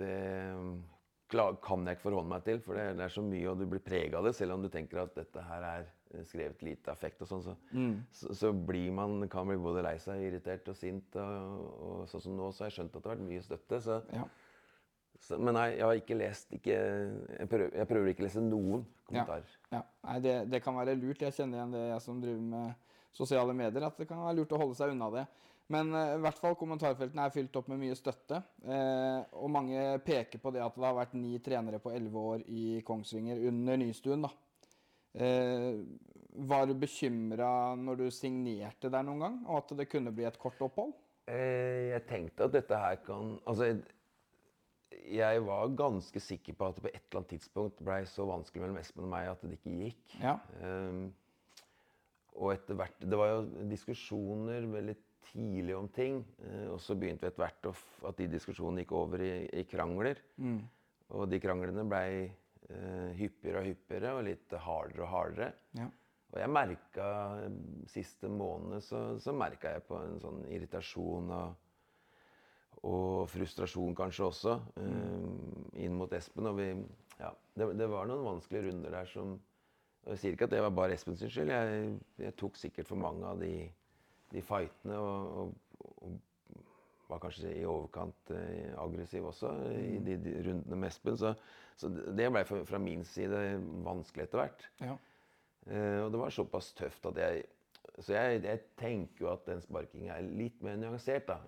det 0.00 0.16
kan 1.30 1.86
jeg 1.86 1.96
ikke 1.96 2.04
forholde 2.08 2.30
meg 2.30 2.42
til, 2.46 2.58
for 2.62 2.78
det, 2.78 3.02
er 3.02 3.12
så 3.12 3.22
mye, 3.24 3.44
og 3.50 3.60
du 3.60 3.66
blir 3.70 3.82
prega 3.82 4.18
av 4.18 4.26
det. 4.26 4.34
Selv 4.38 4.56
om 4.56 4.64
du 4.64 4.70
tenker 4.72 5.02
at 5.02 5.14
dette 5.16 5.42
her 5.46 5.66
er 5.66 5.86
skrevet 6.26 6.62
lite 6.64 6.92
affekt 6.92 7.22
og 7.22 7.30
sånn, 7.30 7.42
så, 7.44 7.54
så, 8.14 8.34
så 8.34 8.50
blir 8.54 8.92
man, 8.94 9.18
kan 9.30 9.48
bli 9.48 9.58
både 9.60 9.82
lei 9.86 9.96
seg, 10.02 10.22
irritert 10.26 10.68
og 10.70 10.78
sint. 10.78 11.16
Og, 11.22 11.70
og 11.86 12.02
sånn 12.10 12.26
som 12.28 12.36
nå, 12.38 12.50
så 12.54 12.64
har 12.64 12.72
jeg 12.72 12.80
skjønt 12.80 12.94
at 12.94 13.02
det 13.02 13.10
har 13.10 13.16
vært 13.16 13.28
mye 13.30 13.46
støtte. 13.46 13.80
Så, 13.86 13.98
ja. 14.14 14.26
Så, 15.22 15.38
men 15.38 15.56
nei, 15.56 15.70
jeg 15.76 15.86
har 15.86 15.98
ikke 16.00 16.18
lest 16.18 16.52
ikke, 16.56 16.76
jeg, 16.76 17.48
prøver, 17.50 17.72
jeg 17.80 17.88
prøver 17.90 18.10
ikke 18.12 18.24
å 18.24 18.26
lese 18.26 18.44
noen 18.44 18.84
kommentarer. 19.08 19.56
Ja, 19.72 19.82
nei, 20.08 20.16
det, 20.24 20.34
det 20.52 20.62
kan 20.64 20.76
være 20.78 20.96
lurt. 20.98 21.24
Jeg 21.24 21.36
kjenner 21.36 21.60
igjen 21.60 21.76
det, 21.76 21.84
jeg 21.92 22.04
som 22.04 22.22
driver 22.22 22.46
med 22.52 22.96
sosiale 23.16 23.54
medier, 23.56 23.86
at 23.86 24.00
det 24.00 24.08
kan 24.10 24.22
være 24.24 24.40
lurt 24.40 24.52
å 24.52 24.60
holde 24.60 24.78
seg 24.78 24.92
unna 24.92 25.10
det. 25.14 25.26
Men 25.72 25.90
eh, 25.98 26.14
i 26.14 26.22
hvert 26.22 26.38
fall 26.38 26.58
kommentarfeltene 26.58 27.26
er 27.26 27.34
fylt 27.34 27.56
opp 27.58 27.70
med 27.72 27.80
mye 27.82 27.96
støtte. 27.98 28.42
Eh, 28.62 29.20
og 29.40 29.52
mange 29.54 29.86
peker 30.06 30.42
på 30.42 30.52
det 30.54 30.62
at 30.62 30.76
det 30.76 30.86
har 30.86 30.98
vært 30.98 31.16
ni 31.18 31.38
trenere 31.42 31.80
på 31.82 31.94
elleve 31.94 32.26
år 32.34 32.44
i 32.46 32.66
Kongsvinger 32.86 33.40
under 33.50 33.80
Nystuen. 33.80 34.28
da. 34.28 34.32
Eh, 35.16 35.80
var 36.36 36.68
du 36.68 36.74
bekymra 36.76 37.74
når 37.80 38.02
du 38.02 38.06
signerte 38.12 38.90
der 38.92 39.04
noen 39.06 39.22
gang, 39.24 39.36
og 39.48 39.62
at 39.62 39.76
det 39.78 39.88
kunne 39.88 40.12
bli 40.14 40.26
et 40.28 40.38
kort 40.38 40.60
opphold? 40.60 40.92
Eh, 41.26 41.90
jeg 41.94 42.04
tenkte 42.06 42.46
at 42.46 42.52
dette 42.54 42.78
her 42.78 43.00
kan 43.02 43.32
Altså, 43.50 43.72
jeg- 45.04 45.42
var 45.46 45.68
ganske 45.68 46.20
sikker 46.20 46.54
på 46.54 46.68
at 46.68 46.76
det 46.76 46.82
på 46.82 46.88
et 46.92 47.02
eller 47.10 47.20
annet 47.20 47.32
tidspunkt 47.34 47.82
blei 47.84 48.04
så 48.04 48.26
vanskelig 48.26 48.62
mellom 48.62 48.78
Espen 48.78 49.04
og 49.04 49.10
meg 49.10 49.28
at 49.28 49.42
det 49.42 49.58
ikke 49.58 49.74
gikk. 49.84 50.16
Ja. 50.22 50.38
Um, 50.62 51.12
og 52.36 52.52
etter 52.52 52.74
hvert 52.76 52.98
Det 53.00 53.16
var 53.16 53.28
jo 53.32 53.68
diskusjoner 53.70 54.66
veldig 54.68 54.96
tidlig 55.32 55.76
om 55.76 55.88
ting. 55.88 56.24
Uh, 56.42 56.72
og 56.74 56.80
så 56.80 56.94
begynte 56.98 57.24
vi 57.24 57.30
etter 57.32 57.44
hvert 57.44 57.70
at 58.10 58.16
de 58.16 58.26
diskusjonene 58.28 58.84
gikk 58.84 58.92
over 58.92 59.20
i, 59.24 59.48
i 59.52 59.64
krangler. 59.64 60.20
Og 61.10 61.28
de 61.30 61.38
kranglene 61.40 61.84
blei 61.88 62.26
uh, 62.70 63.12
hyppigere 63.16 63.62
og 63.62 63.70
hyppigere 63.70 64.16
og 64.18 64.24
litt 64.26 64.50
hardere 64.50 65.02
og 65.06 65.08
hardere. 65.12 65.52
Ja. 65.78 65.88
Og 66.34 66.40
jeg 66.42 66.50
merka 66.50 67.04
siste 67.88 68.28
måned 68.28 68.82
så, 68.82 69.18
så 69.22 69.32
merka 69.32 69.70
jeg 69.76 69.84
på 69.86 69.96
en 70.02 70.18
sånn 70.20 70.42
irritasjon 70.50 71.30
og, 71.32 71.54
og 72.86 73.26
frustrasjon 73.32 73.96
kanskje 73.98 74.28
også 74.28 74.54
eh, 74.82 75.82
inn 75.84 75.96
mot 75.98 76.12
Espen. 76.14 76.48
Og 76.50 76.58
vi, 76.60 76.70
ja, 77.18 77.32
det, 77.58 77.72
det 77.80 77.90
var 77.90 78.08
noen 78.08 78.26
vanskelige 78.26 78.70
runder 78.70 78.98
der 79.00 79.10
som 79.10 79.36
og 80.06 80.12
Jeg 80.14 80.20
sier 80.22 80.34
ikke 80.36 80.46
at 80.46 80.52
det 80.52 80.62
var 80.62 80.70
bare 80.70 80.94
Espen 80.94 81.16
sin 81.18 81.30
skyld. 81.34 81.48
Jeg, 81.50 81.86
jeg 82.22 82.34
tok 82.38 82.54
sikkert 82.60 82.86
for 82.86 83.00
mange 83.02 83.26
av 83.26 83.40
de, 83.42 83.66
de 84.30 84.42
fightene 84.46 85.00
og, 85.02 85.40
og, 85.40 85.80
og 86.06 86.12
var 87.10 87.22
kanskje 87.22 87.50
i 87.58 87.64
overkant 87.66 88.30
eh, 88.34 88.70
aggressiv 88.78 89.26
også 89.32 89.50
i 89.74 89.98
de, 90.06 90.14
de 90.22 90.36
rundene 90.46 90.78
med 90.78 90.92
Espen. 90.92 91.18
Så, 91.18 91.32
så 91.78 91.90
det 91.90 92.30
ble 92.30 92.44
fra, 92.46 92.62
fra 92.68 92.80
min 92.82 93.02
side 93.06 93.42
vanskelig 93.86 94.28
etter 94.28 94.42
hvert. 94.42 94.66
Ja. 94.82 94.94
Eh, 95.66 96.00
og 96.04 96.14
det 96.14 96.22
var 96.22 96.34
såpass 96.34 96.70
tøft 96.78 97.10
at 97.10 97.18
jeg 97.24 97.42
Så 98.04 98.12
jeg, 98.12 98.42
jeg 98.44 98.60
tenker 98.76 99.24
jo 99.24 99.30
at 99.32 99.46
den 99.48 99.62
sparkingen 99.64 100.10
er 100.12 100.26
litt 100.36 100.58
mer 100.64 100.76
nyansert, 100.80 101.30
da. 101.30 101.38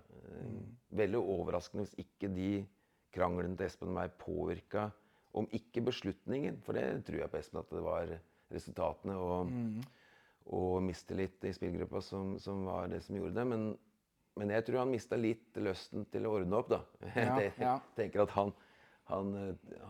Mm. 0.40 0.62
Veldig 0.96 1.20
overraskende 1.20 1.84
hvis 1.84 1.98
ikke 2.00 2.30
de 2.32 2.52
kranglene 3.14 3.56
til 3.58 3.68
Espen 3.68 3.90
og 3.92 3.98
meg 3.98 4.14
påvirka 4.20 4.88
om 5.36 5.48
ikke 5.54 5.82
beslutningen, 5.84 6.56
for 6.64 6.76
det 6.76 6.86
tror 7.06 7.20
jeg 7.22 7.32
på 7.32 7.40
Espen 7.40 7.60
at 7.60 7.74
det 7.74 7.82
var 7.84 8.14
resultatene 8.54 9.16
og, 9.20 9.52
og 10.56 10.78
mistillit 10.86 11.44
i 11.44 11.52
spillgruppa 11.52 12.00
som, 12.04 12.38
som 12.40 12.64
var 12.68 12.88
det 12.92 13.02
som 13.04 13.18
gjorde 13.18 13.36
det. 13.36 13.44
Men, 13.52 13.66
men 14.40 14.54
jeg 14.56 14.64
tror 14.66 14.82
han 14.82 14.92
mista 14.94 15.18
litt 15.20 15.60
lysten 15.60 16.08
til 16.12 16.28
å 16.28 16.38
ordne 16.38 16.62
opp, 16.62 16.72
da. 16.72 16.80
Ja, 17.12 17.36
Jeg 17.44 17.52
ja. 17.60 17.74
tenker 17.98 18.24
at 18.24 18.32
han, 18.38 18.54
han, 19.12 19.34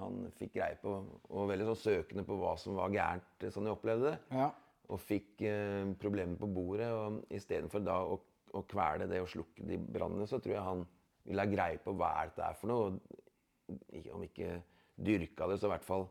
han 0.01 0.25
fikk 0.40 0.57
greie 0.59 0.79
på, 0.83 0.99
og 1.31 1.53
veldig 1.53 1.71
sånn 1.71 1.83
søkende 1.85 2.27
på 2.27 2.38
hva 2.42 2.57
som 2.59 2.79
var 2.81 2.90
gærent, 2.94 3.47
sånn 3.55 3.71
jeg 3.71 3.79
opplevde 3.79 4.16
det. 4.16 4.40
Ja. 4.42 4.51
Og 4.88 5.01
fikk 5.05 5.42
eh, 5.44 5.85
problemer 6.01 6.38
på 6.40 6.48
bordet. 6.51 6.88
Og 6.94 7.35
istedenfor 7.35 7.85
da 7.85 7.98
å, 8.09 8.18
å 8.57 8.64
kvele 8.68 9.09
det 9.11 9.22
og 9.22 9.31
slukke 9.33 9.66
de 9.68 9.79
brannene, 9.79 10.29
så 10.31 10.40
tror 10.40 10.57
jeg 10.57 10.68
han 10.68 10.85
ville 11.29 11.44
ha 11.44 11.51
greie 11.51 11.81
på 11.85 11.92
hva 11.96 12.14
det 12.16 12.31
dette 12.31 12.46
er 12.46 12.61
for 12.61 12.72
noe. 12.72 12.92
Og 13.68 14.12
om 14.16 14.24
ikke 14.24 14.62
dyrka 14.96 15.51
det, 15.51 15.59
så 15.61 15.68
i 15.68 15.74
hvert 15.74 15.87
fall 15.87 16.09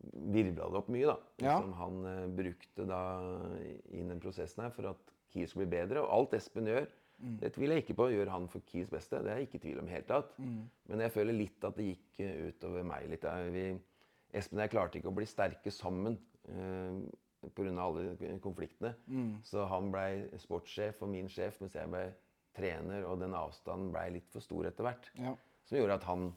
virvla 0.00 0.66
det 0.72 0.80
opp 0.80 0.88
mye, 0.90 1.06
da. 1.12 1.16
Ja. 1.44 1.58
Som 1.60 1.76
han 1.78 2.00
eh, 2.08 2.26
brukte 2.40 2.88
da 2.88 3.02
i 3.92 4.02
den 4.02 4.22
prosessen 4.22 4.64
her 4.66 4.74
for 4.74 4.90
at 4.94 5.14
Kiel 5.30 5.46
skulle 5.46 5.68
bli 5.68 5.78
bedre. 5.78 6.02
Og 6.02 6.10
alt 6.16 6.34
Espen 6.40 6.66
gjør, 6.66 6.88
det 7.20 7.52
tviler 7.52 7.76
jeg 7.76 7.84
ikke 7.84 7.98
på, 7.98 8.08
gjør 8.14 8.30
han 8.32 8.46
for 8.48 8.64
Kiels 8.70 8.90
beste. 8.92 9.20
Det 9.20 9.28
er 9.32 9.40
jeg 9.40 9.48
ikke 9.48 9.58
i 9.58 9.64
tvil 9.66 9.80
om 9.82 9.88
helt 9.92 10.06
tatt. 10.08 10.30
Mm. 10.40 10.60
Men 10.88 11.02
jeg 11.04 11.12
føler 11.12 11.36
litt 11.36 11.66
at 11.68 11.76
det 11.76 11.88
gikk 11.90 12.20
eh, 12.24 12.36
utover 12.48 12.86
meg 12.88 13.08
litt. 13.12 13.26
Vi, 13.52 13.64
Espen 14.40 14.60
og 14.60 14.64
jeg 14.64 14.72
klarte 14.72 15.00
ikke 15.00 15.10
å 15.10 15.16
bli 15.18 15.26
sterke 15.28 15.72
sammen 15.74 16.16
eh, 16.48 17.02
pga. 17.40 17.70
alle 17.82 18.38
konfliktene. 18.42 18.94
Så 19.46 19.64
han 19.70 19.90
blei 19.92 20.26
sportssjef 20.38 21.02
og 21.02 21.12
min 21.12 21.28
sjef, 21.32 21.60
mens 21.60 21.74
jeg 21.74 21.90
blei 21.90 22.08
trener, 22.56 23.06
og 23.06 23.20
den 23.22 23.34
avstanden 23.36 23.92
blei 23.94 24.08
litt 24.16 24.30
for 24.32 24.44
stor 24.44 24.68
etter 24.68 24.86
hvert. 24.86 25.10
Ja. 25.18 25.34
Som 25.68 25.78
gjorde 25.78 25.98
at 26.00 26.06
han 26.08 26.30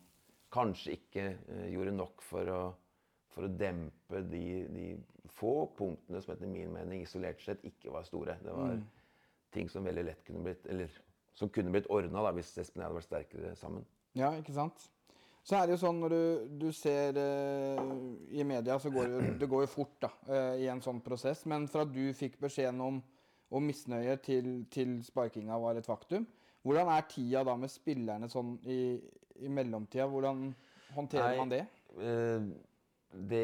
kanskje 0.53 0.97
ikke 0.97 1.25
uh, 1.49 1.67
gjorde 1.73 1.95
nok 1.97 2.21
for 2.21 2.51
å, 2.53 2.59
for 3.33 3.47
å 3.47 3.53
dempe 3.57 4.21
de, 4.29 4.43
de 4.69 4.87
få 5.33 5.55
punktene 5.77 6.21
som 6.21 6.35
etter 6.35 6.51
min 6.51 6.73
mening 6.75 7.01
isolert 7.01 7.41
sett 7.41 7.63
ikke 7.65 7.93
var 7.95 8.05
store. 8.05 8.37
Det 8.43 8.53
var 8.53 8.77
ting 9.53 9.69
som 9.69 9.85
veldig 9.85 10.05
lett 10.05 10.23
kunne 10.25 10.43
blitt 10.45 10.65
Eller 10.69 10.93
som 11.37 11.49
kunne 11.49 11.73
blitt 11.73 11.89
ordna 11.93 12.29
hvis 12.35 12.51
Espen 12.61 12.81
og 12.81 12.83
jeg 12.83 12.87
hadde 12.87 12.99
vært 12.99 13.09
sterkere 13.09 13.55
sammen. 13.57 13.85
Ja, 14.17 14.29
ikke 14.37 14.53
sant? 14.53 14.85
Så 15.43 15.57
er 15.59 15.67
det 15.67 15.75
jo 15.75 15.81
sånn 15.81 15.97
når 15.99 16.13
du, 16.13 16.23
du 16.61 16.69
ser 16.71 17.17
eh, 17.19 17.79
i 18.31 18.45
media, 18.47 18.77
så 18.79 18.91
går 18.93 19.09
det 19.11 19.31
det 19.41 19.49
går 19.51 19.65
jo 19.65 19.71
fort 19.73 19.97
da, 20.05 20.09
eh, 20.31 20.61
i 20.63 20.69
en 20.71 20.81
sånn 20.83 21.01
prosess. 21.03 21.43
Men 21.51 21.67
fra 21.71 21.83
du 21.83 22.05
fikk 22.15 22.37
beskjeden 22.39 22.79
om, 22.83 23.01
om 23.51 23.65
misnøye 23.67 24.15
til, 24.23 24.53
til 24.71 25.01
sparkinga 25.03 25.57
var 25.59 25.79
et 25.79 25.89
faktum, 25.89 26.23
hvordan 26.63 26.93
er 26.95 27.09
tida 27.11 27.41
da 27.43 27.57
med 27.59 27.71
spillerne 27.73 28.29
sånn 28.31 28.55
i, 28.71 28.77
i 29.43 29.49
mellomtida? 29.51 30.07
Hvordan 30.07 30.45
håndterer 30.95 31.33
Nei, 31.33 31.41
man 31.41 31.51
det? 31.51 31.65
Eh, 31.99 32.45
Det 33.13 33.41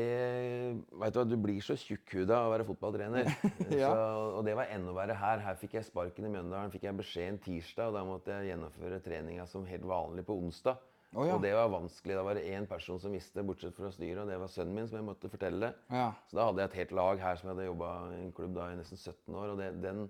Vet 0.97 1.13
du 1.13 1.19
hva, 1.19 1.25
du 1.27 1.35
blir 1.37 1.59
så 1.61 1.75
tjukkhuda 1.77 2.37
av 2.39 2.47
å 2.47 2.53
være 2.55 2.67
fotballtrener. 2.69 3.27
Ja. 3.75 3.91
så, 3.91 4.05
og 4.39 4.45
det 4.47 4.55
var 4.57 4.71
enda 4.71 4.95
verre 4.95 5.17
her. 5.19 5.43
Her 5.43 5.59
fikk 5.59 5.75
jeg 5.77 5.85
sparken 5.85 6.25
i 6.25 6.31
Mjøndalen. 6.31 6.71
Fikk 6.73 6.87
jeg 6.87 6.97
beskjed 6.97 7.27
en 7.33 7.41
tirsdag, 7.43 7.91
og 7.91 7.99
da 7.99 8.05
måtte 8.07 8.39
jeg 8.39 8.53
gjennomføre 8.53 9.01
treninga 9.03 9.45
som 9.51 9.67
helt 9.67 9.85
vanlig 9.85 10.23
på 10.25 10.39
onsdag. 10.39 10.79
Å, 11.09 11.23
ja. 11.25 11.35
Og 11.35 11.41
det 11.41 11.55
var 11.57 11.71
vanskelig. 11.73 12.13
Da 12.19 12.23
var 12.25 12.37
det 12.37 12.45
én 12.53 12.67
person 12.69 12.99
som 13.01 13.13
visste, 13.15 13.41
bortsett 13.45 13.77
fra 13.77 13.89
styret, 13.93 14.21
og 14.21 14.29
det 14.29 14.37
var 14.37 14.51
sønnen 14.53 14.75
min, 14.77 14.89
som 14.89 14.99
jeg 14.99 15.07
måtte 15.07 15.31
fortelle. 15.31 15.71
Ja. 15.89 16.11
Så 16.29 16.37
da 16.37 16.45
hadde 16.49 16.61
jeg 16.61 16.69
et 16.69 16.79
helt 16.83 16.93
lag 16.99 17.23
her 17.23 17.39
som 17.39 17.49
jeg 17.49 17.55
hadde 17.55 17.69
jobba 17.71 17.93
i 18.13 18.19
en 18.27 18.33
klubb 18.37 18.57
da 18.59 18.67
i 18.69 18.75
nesten 18.77 18.99
17 18.99 19.33
år. 19.33 19.53
og 19.55 19.61
det, 19.61 19.69
den, 19.81 20.03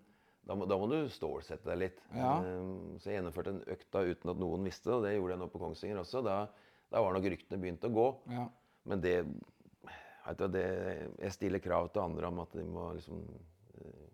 da, 0.44 0.58
må, 0.60 0.68
da 0.68 0.80
må 0.82 0.90
du 0.92 0.98
stålsette 1.14 1.70
deg 1.72 1.80
litt. 1.86 2.02
Ja. 2.12 2.34
Ehm, 2.44 2.98
så 3.00 3.12
jeg 3.12 3.20
gjennomførte 3.20 3.54
en 3.56 3.64
økt 3.76 3.88
da 3.96 4.04
uten 4.10 4.34
at 4.34 4.44
noen 4.44 4.68
visste 4.68 4.90
det, 4.92 4.98
og 4.98 5.08
det 5.08 5.14
gjorde 5.16 5.38
jeg 5.38 5.44
nå 5.44 5.50
på 5.54 5.64
Kongsvinger 5.64 6.02
også. 6.04 6.24
Da, 6.26 6.36
da 6.92 7.06
var 7.06 7.16
nok 7.16 7.30
ryktene 7.32 7.62
begynt 7.64 7.88
å 7.88 7.94
gå. 7.96 8.08
Ja. 8.36 8.50
Men 8.90 9.04
det, 9.06 9.16
du, 10.36 10.46
det 10.52 10.66
Jeg 10.68 11.36
stiller 11.38 11.64
krav 11.64 11.94
til 11.94 12.04
andre 12.04 12.28
om 12.28 12.44
at 12.44 12.60
de 12.60 12.66
må 12.68 12.90
liksom 12.98 13.24
eh, 13.80 14.06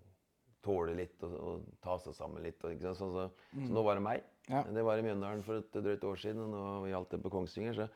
tåle 0.65 0.93
litt 1.01 1.25
og, 1.25 1.33
og 1.33 1.67
ta 1.81 1.97
seg 2.03 2.13
sammen 2.17 2.45
litt. 2.45 2.61
Og, 2.61 2.77
sant? 2.91 3.01
Så, 3.01 3.09
så, 3.15 3.57
så 3.57 3.73
nå 3.73 3.85
var 3.89 3.97
det 3.97 4.05
meg. 4.05 4.31
Ja. 4.51 4.61
Det 4.69 4.83
var 4.85 4.99
i 4.99 5.05
Mjøndalen 5.05 5.41
for 5.45 5.61
et 5.61 5.73
drøyt 5.73 6.05
år 6.05 6.19
siden, 6.21 6.43
og 6.45 6.53
nå 6.53 6.91
gjaldt 6.91 7.15
det 7.15 7.21
på 7.23 7.31
Kongsvinger. 7.33 7.77
Så 7.77 7.87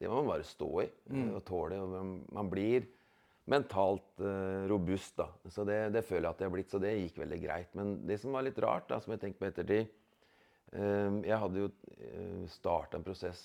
det 0.00 0.10
må 0.10 0.18
man 0.20 0.32
bare 0.32 0.48
stå 0.48 0.70
i 0.82 0.88
mm. 1.14 1.30
og 1.36 1.40
tåle. 1.46 1.78
Og 1.78 1.94
man, 2.34 2.50
blir 2.50 2.88
mentalt 3.52 4.22
uh, 4.22 4.68
robust, 4.70 5.16
da. 5.18 5.28
Så 5.50 5.66
det, 5.68 5.78
det 5.94 6.04
føler 6.06 6.28
jeg 6.28 6.34
at 6.34 6.42
jeg 6.42 6.50
har 6.50 6.54
blitt, 6.56 6.70
så 6.72 6.82
det 6.82 6.94
gikk 6.98 7.22
veldig 7.22 7.40
greit. 7.42 7.74
Men 7.78 7.96
det 8.08 8.18
som 8.22 8.34
var 8.34 8.46
litt 8.46 8.60
rart, 8.62 8.88
da, 8.90 9.00
som 9.02 9.14
jeg 9.14 9.22
tenkte 9.22 9.42
på 9.42 9.50
ettertid 9.50 9.82
eh, 10.78 11.16
Jeg 11.26 11.38
hadde 11.42 11.64
jo 11.64 11.70
starta 12.50 12.98
en 12.98 13.06
prosess 13.06 13.42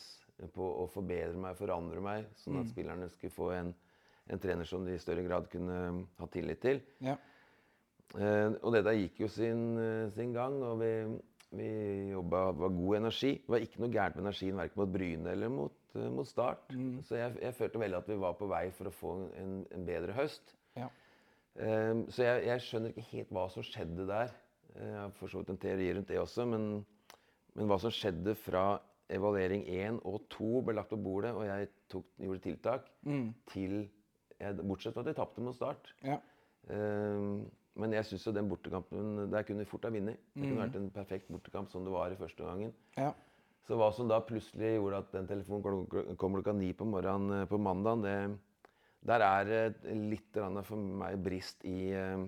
på 0.54 0.68
å 0.84 0.86
forbedre 0.92 1.38
meg, 1.42 1.58
forandre 1.58 2.02
meg, 2.04 2.28
sånn 2.38 2.60
at 2.62 2.70
spillerne 2.70 3.10
skulle 3.10 3.34
få 3.34 3.50
en, 3.56 3.72
en 4.30 4.42
trener 4.42 4.70
som 4.70 4.86
de 4.86 4.94
i 4.94 5.02
større 5.02 5.26
grad 5.26 5.50
kunne 5.50 5.80
ha 6.20 6.28
tillit 6.34 6.62
til. 6.62 6.82
Ja. 7.02 7.18
Uh, 8.14 8.54
og 8.64 8.72
dette 8.76 8.94
gikk 8.96 9.26
jo 9.26 9.28
sin, 9.32 9.64
eh, 9.82 10.06
sin 10.16 10.32
gang, 10.36 10.56
og 10.64 10.78
vi, 10.80 10.92
vi 11.56 11.68
jobba 12.12 12.42
var 12.52 12.74
god 12.76 12.96
energi. 12.98 13.34
Det 13.40 13.50
var 13.54 13.64
ikke 13.64 13.80
noe 13.84 13.92
gærent 13.94 14.16
med 14.18 14.26
energien 14.26 14.58
verken 14.60 14.82
mot 14.82 14.92
Bryne 14.92 15.32
eller 15.32 15.52
mot, 15.54 15.78
uh, 15.96 16.10
mot 16.12 16.28
Start. 16.28 16.74
Så 17.08 17.16
jeg, 17.16 17.38
jeg 17.42 17.56
følte 17.56 17.80
veldig 17.80 17.98
at 18.02 18.10
vi 18.12 18.18
var 18.20 18.34
på 18.40 18.50
vei 18.52 18.66
for 18.76 18.90
å 18.90 18.96
få 18.96 19.14
en, 19.40 19.54
en 19.72 19.86
bedre 19.88 20.16
høst. 20.18 20.52
Ja. 20.76 20.90
Um, 21.58 22.04
så 22.14 22.26
jeg, 22.28 22.44
jeg 22.50 22.66
skjønner 22.68 22.92
ikke 22.94 23.08
helt 23.14 23.32
hva 23.34 23.48
som 23.50 23.64
skjedde 23.66 24.06
der. 24.10 24.34
Eh, 24.76 24.84
Jeg 24.92 25.00
har 25.00 25.16
for 25.18 25.32
så 25.32 25.40
vidt 25.42 25.50
en 25.56 25.58
teori 25.64 25.88
rundt 25.96 26.12
det 26.12 26.20
også, 26.22 26.46
men, 26.52 26.68
men 27.56 27.72
hva 27.72 27.80
som 27.82 27.94
skjedde 27.96 28.36
fra 28.44 28.66
evaluering 29.10 29.64
1 29.72 30.02
og 30.06 30.26
2 30.36 30.50
ble 30.68 30.76
lagt 30.76 30.92
på 30.92 31.00
bordet, 31.00 31.32
og 31.32 31.46
jeg 31.48 31.70
tok, 31.90 32.06
gjorde 32.20 32.44
tiltak, 32.44 32.90
til 33.54 33.78
jeg, 34.38 34.58
Bortsett 34.68 34.94
fra 34.94 35.02
at 35.06 35.14
jeg 35.14 35.18
tapte 35.18 35.42
mot 35.42 35.56
Start. 35.56 35.88
Ja. 36.04 36.20
Ehm, 36.76 37.48
men 37.78 37.92
jeg 37.94 38.06
syns 38.10 38.26
jo 38.28 38.32
den 38.34 38.50
bortekampen 38.50 39.30
Der 39.32 39.44
kunne 39.46 39.60
vi 39.64 39.70
fort 39.70 39.84
ha 39.86 39.90
vunnet. 39.94 40.18
Det 40.34 40.44
kunne 40.50 40.64
vært 40.66 40.76
en 40.80 40.90
perfekt 40.92 41.28
bortekamp 41.30 41.70
som 41.72 41.84
det 41.86 41.92
var 41.94 42.12
i 42.12 42.18
første 42.20 42.44
gangen. 42.44 42.74
Ja. 42.98 43.12
Så 43.68 43.76
hva 43.78 43.92
som 43.94 44.08
da 44.10 44.20
plutselig 44.24 44.76
gjorde 44.78 44.98
at 45.04 45.12
den 45.12 45.28
telefonen 45.28 45.64
kom- 46.18 46.34
klokka 46.38 46.54
ni 46.56 46.72
på 46.74 46.86
morgenen 46.88 47.42
eh, 47.42 47.48
på 47.50 47.58
mandag, 47.60 48.02
det, 48.04 48.40
der 49.08 49.20
er 49.26 49.44
det 49.46 49.96
litt 49.96 50.34
for 50.64 50.78
meg 50.78 51.18
brist 51.24 51.66
i, 51.68 51.92
eh, 51.92 52.26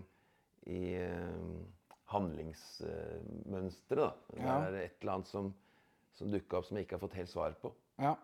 i 0.68 0.82
eh, 1.00 1.64
handlingsmønsteret. 2.14 3.98
da. 3.98 4.12
Det 4.34 4.42
Ja. 4.44 4.58
er 4.68 4.74
et 4.84 4.98
eller 5.02 5.14
annet 5.14 5.28
som, 5.28 5.54
som 6.14 6.32
dukka 6.32 6.58
opp 6.58 6.66
som 6.66 6.78
jeg 6.78 6.86
ikke 6.86 6.96
har 6.98 7.08
fått 7.08 7.14
helt 7.18 7.30
svar 7.30 7.52
på. 7.62 7.72
Ja. 8.00 8.16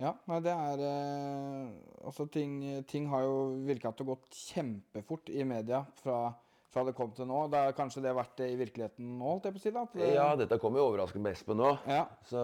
Ja, 0.00 0.14
nei, 0.30 0.38
det 0.44 0.52
er 0.54 0.80
eh, 0.80 1.72
Altså, 2.08 2.24
ting, 2.32 2.54
ting 2.88 3.08
har 3.12 3.26
jo 3.26 3.34
virka 3.68 3.90
til 3.92 4.06
å 4.06 4.14
gått 4.14 4.38
kjempefort 4.48 5.28
i 5.34 5.44
media 5.44 5.82
fra, 6.00 6.30
fra 6.72 6.84
det 6.88 6.94
kom 6.96 7.12
til 7.16 7.28
nå. 7.28 7.42
Det 7.52 7.60
har 7.66 7.76
kanskje 7.76 8.02
det 8.06 8.14
vært 8.16 8.32
det 8.40 8.48
i 8.54 8.58
virkeligheten 8.62 9.10
nå, 9.18 9.26
holdt 9.34 9.50
jeg 9.50 9.56
på 9.56 9.60
å 9.60 9.64
si? 9.66 9.72
da? 9.76 9.84
Det, 9.92 10.08
Ja, 10.16 10.28
dette 10.40 10.58
kom 10.62 10.78
jo 10.78 10.86
overraskende 10.88 11.28
på 11.28 11.34
Espen 11.36 11.60
nå. 11.60 11.74
Ja. 11.90 12.06
Så 12.30 12.40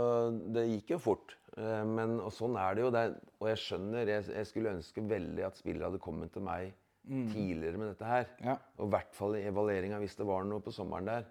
det 0.52 0.66
gikk 0.68 0.92
jo 0.96 1.00
fort. 1.06 1.36
Eh, 1.56 1.84
Men, 1.88 2.18
og 2.20 2.34
sånn 2.36 2.58
er 2.60 2.76
det 2.76 2.84
jo. 2.84 2.92
Det 2.92 3.04
er, 3.08 3.16
og 3.40 3.48
jeg 3.54 3.62
skjønner, 3.64 4.12
jeg, 4.12 4.28
jeg 4.36 4.50
skulle 4.52 4.74
ønske 4.76 5.06
veldig 5.16 5.48
at 5.48 5.56
spillere 5.62 5.88
hadde 5.90 6.02
kommet 6.04 6.34
til 6.36 6.44
meg 6.44 6.74
tidligere 7.06 7.78
med 7.78 7.92
dette 7.94 8.06
her. 8.10 8.24
Ja. 8.42 8.54
Og 8.82 8.88
i 8.88 8.92
hvert 8.96 9.12
fall 9.14 9.36
i 9.38 9.44
evalueringa 9.46 10.00
hvis 10.02 10.16
det 10.18 10.26
var 10.26 10.42
noe 10.44 10.58
på 10.60 10.72
sommeren 10.74 11.06
der. 11.06 11.28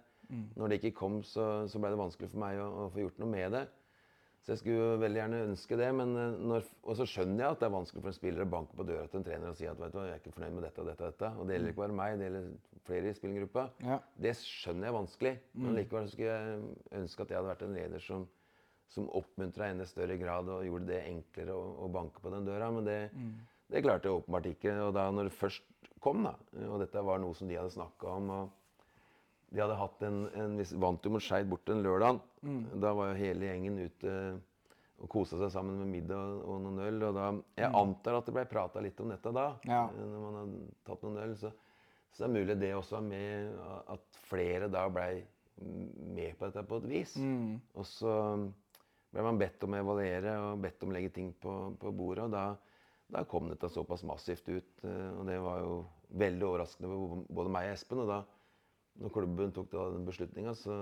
Når 0.56 0.72
det 0.72 0.78
ikke 0.80 0.96
kom, 0.98 1.20
så, 1.22 1.68
så 1.70 1.78
ble 1.78 1.92
det 1.94 2.00
vanskelig 2.00 2.30
for 2.32 2.42
meg 2.42 2.58
å, 2.64 2.70
å 2.86 2.86
få 2.94 3.04
gjort 3.04 3.20
noe 3.22 3.30
med 3.30 3.52
det. 3.54 3.66
Så 4.46 4.54
jeg 4.54 4.62
skulle 4.62 4.98
veldig 5.02 5.18
gjerne 5.18 5.38
ønske 5.48 5.78
det. 5.80 5.88
Men 5.98 6.12
eh, 6.22 6.36
når, 6.52 6.68
og 6.86 6.98
så 7.00 7.08
skjønner 7.10 7.42
jeg 7.42 7.56
at 7.56 7.64
det 7.64 7.66
er 7.66 7.74
vanskelig 7.74 8.04
for 8.04 8.12
en 8.12 8.18
spiller 8.20 8.46
å 8.46 8.52
banke 8.54 8.78
på 8.78 8.86
døra 8.86 9.08
til 9.10 9.20
en 9.20 9.26
trener 9.26 9.50
og 9.50 9.58
si 9.58 9.66
at 9.70 9.80
vet 9.82 9.96
du, 9.96 10.00
jeg 10.06 10.14
er 10.14 10.22
ikke 10.22 10.34
fornøyd 10.36 10.58
med 10.58 10.66
dette 10.68 10.84
og 10.84 10.90
dette 10.92 11.02
og 11.02 11.16
dette. 11.16 11.32
Og 11.34 11.48
det 11.48 11.56
gjelder 11.56 11.74
ikke 11.74 11.82
bare 11.82 11.98
meg, 11.98 12.18
det 12.20 12.28
gjelder 12.28 12.52
flere 12.86 13.10
i 13.10 13.18
spillergruppa. 13.18 13.64
Ja. 13.88 13.98
Det 14.28 14.34
skjønner 14.38 14.90
jeg 14.90 14.98
vanskelig. 15.00 15.32
Men 15.58 15.80
likevel 15.80 16.12
skulle 16.12 16.36
jeg 16.36 17.00
ønske 17.02 17.26
at 17.26 17.34
jeg 17.34 17.40
hadde 17.40 17.52
vært 17.56 17.66
en 17.66 17.78
leder 17.80 18.06
som, 18.06 18.28
som 18.94 19.10
oppmuntra 19.18 19.66
i 19.66 19.74
enda 19.74 19.90
større 19.90 20.20
grad 20.22 20.52
og 20.54 20.68
gjorde 20.68 20.92
det 20.92 21.02
enklere 21.10 21.58
å, 21.58 21.66
å 21.88 21.90
banke 21.98 22.22
på 22.22 22.34
den 22.36 22.46
døra. 22.46 22.70
Men 22.76 22.86
det, 22.86 23.00
det 23.74 23.82
klarte 23.88 24.12
jeg 24.12 24.20
åpenbart 24.20 24.52
ikke. 24.52 24.78
Og 24.86 24.94
da 25.00 25.08
når 25.10 25.32
det 25.32 25.40
først 25.40 25.90
kom, 26.06 26.22
da, 26.28 26.36
og 26.70 26.78
dette 26.84 27.02
var 27.02 27.18
noe 27.24 27.34
som 27.34 27.50
de 27.50 27.58
hadde 27.58 27.74
snakka 27.74 28.14
om 28.20 28.30
og 28.36 28.54
De 29.56 29.62
hadde 29.64 29.78
hatt 29.80 30.02
en, 30.04 30.18
en 30.36 30.58
vant 30.84 31.06
jo 31.08 31.12
mot 31.16 31.24
Skeid 31.24 31.48
bort 31.50 31.70
en 31.72 31.84
lørdag. 31.86 32.20
Da 32.82 32.92
var 32.98 33.14
jo 33.14 33.20
hele 33.22 33.48
gjengen 33.48 33.78
ute 33.86 34.16
og 35.04 35.10
kosa 35.12 35.36
seg 35.42 35.50
sammen 35.52 35.78
med 35.82 35.90
middag 35.92 36.42
og 36.48 36.60
noen 36.64 36.80
øl. 36.86 37.02
Og 37.10 37.16
da, 37.18 37.30
jeg 37.60 37.72
antar 37.76 38.18
at 38.20 38.28
det 38.30 38.36
ble 38.38 38.46
prata 38.52 38.84
litt 38.84 39.00
om 39.04 39.10
dette 39.12 39.32
da, 39.36 39.48
Ja. 39.68 39.86
når 39.96 40.20
man 40.26 40.38
hadde 40.42 40.60
tatt 40.88 41.02
noen 41.08 41.18
øl. 41.24 41.34
Så, 41.40 41.52
så 42.12 42.24
det 42.24 42.28
er 42.30 42.36
mulig 42.38 42.60
det 42.62 42.74
også 42.78 42.98
var 43.00 43.08
med 43.10 43.58
at 43.96 44.22
flere 44.30 44.70
da 44.72 44.86
blei 44.90 45.24
med 45.60 46.38
på 46.40 46.48
dette 46.50 46.64
på 46.68 46.78
et 46.84 46.88
vis. 46.92 47.16
Og 47.76 47.86
så 47.88 48.14
ble 49.16 49.24
man 49.24 49.38
bedt 49.40 49.64
om 49.64 49.76
å 49.76 49.82
evaluere 49.82 50.38
og 50.50 50.64
bedt 50.64 50.84
om 50.84 50.92
å 50.92 50.96
legge 50.98 51.14
ting 51.16 51.34
på, 51.40 51.58
på 51.80 51.92
bordet. 51.96 52.26
Og 52.28 52.34
da, 52.36 52.46
da 53.16 53.24
kom 53.30 53.48
dette 53.52 53.70
såpass 53.72 54.04
massivt 54.08 54.48
ut. 54.52 54.84
eh, 54.84 55.12
Og 55.20 55.26
det 55.30 55.38
var 55.44 55.60
jo 55.64 55.78
veldig 56.16 56.48
overraskende 56.50 56.90
for 56.92 57.24
både 57.36 57.52
meg 57.56 57.70
og 57.70 57.76
Espen. 57.78 58.04
Og 58.04 58.10
da 58.12 58.22
når 59.02 59.14
klubben 59.14 59.52
tok 59.56 59.72
da 59.74 59.90
den 59.94 60.08
beslutninga, 60.08 60.56
så, 60.58 60.78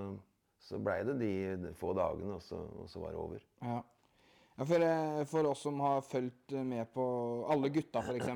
så 0.62 0.80
blei 0.82 1.02
det 1.08 1.17
de 1.21 1.73
få 1.80 1.93
dagene, 1.97 2.38
og 2.38 2.45
så, 2.45 2.60
og 2.84 2.89
så 2.91 3.02
var 3.04 3.15
det 3.15 3.21
over. 3.23 3.43
Ja. 3.63 3.82
Ja, 4.54 4.65
for, 4.69 4.84
eh, 4.86 5.26
for 5.26 5.47
oss 5.49 5.62
som 5.65 5.80
har 5.82 6.02
fulgt 6.06 6.52
med 6.52 6.91
på 6.93 7.04
alle 7.49 7.71
gutta, 7.73 8.04
f.eks. 8.06 8.28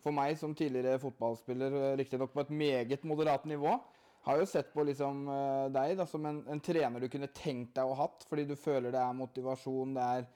For 0.00 0.16
meg 0.16 0.38
som 0.40 0.54
tidligere 0.56 1.00
fotballspiller, 1.02 1.74
eh, 1.76 1.96
riktignok 2.00 2.32
på 2.32 2.40
et 2.40 2.54
meget 2.56 3.04
moderat 3.04 3.44
nivå, 3.44 3.74
har 4.22 4.38
jo 4.38 4.46
sett 4.46 4.70
på 4.72 4.84
liksom 4.86 5.26
eh, 5.28 5.66
deg 5.74 5.96
da, 5.98 6.06
som 6.08 6.24
en, 6.26 6.40
en 6.48 6.62
trener 6.62 7.04
du 7.04 7.10
kunne 7.12 7.28
tenkt 7.36 7.74
deg 7.76 7.84
å 7.84 7.92
ha 7.92 8.06
hatt, 8.06 8.24
fordi 8.30 8.46
du 8.48 8.56
føler 8.56 8.94
det 8.94 9.02
er 9.02 9.18
motivasjon, 9.18 9.92
det 9.98 10.06
er 10.16 10.30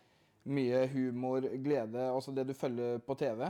mye 0.52 0.84
humor, 0.92 1.48
glede, 1.64 2.10
også 2.12 2.34
det 2.36 2.44
du 2.50 2.54
følger 2.54 3.00
på 3.02 3.16
TV. 3.18 3.46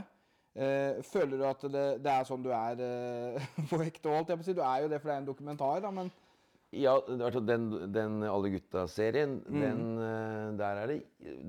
Eh, 0.57 1.03
føler 1.05 1.37
du 1.37 1.43
at 1.45 1.65
det, 1.69 1.83
det 2.01 2.09
er 2.09 2.23
sånn 2.25 2.41
du 2.41 2.47
er 2.49 2.79
uh, 2.81 3.43
på 3.69 3.77
ekte, 3.85 4.09
Alt, 4.09 4.31
jeg 4.33 4.47
si? 4.47 4.55
Du 4.57 4.63
er 4.65 4.81
jo 4.81 4.89
det, 4.89 4.97
for 5.03 5.11
det 5.11 5.17
er 5.17 5.21
en 5.21 5.27
dokumentar, 5.27 5.83
da, 5.83 5.91
men 5.93 6.09
Ja, 6.73 6.95
den, 7.05 7.67
den 7.93 8.15
Alle 8.25 8.49
gutta-serien, 8.55 9.37
den 9.45 9.83
uh, 10.01 10.57
Der 10.57 10.81
er 10.81 10.89
det, 10.89 10.97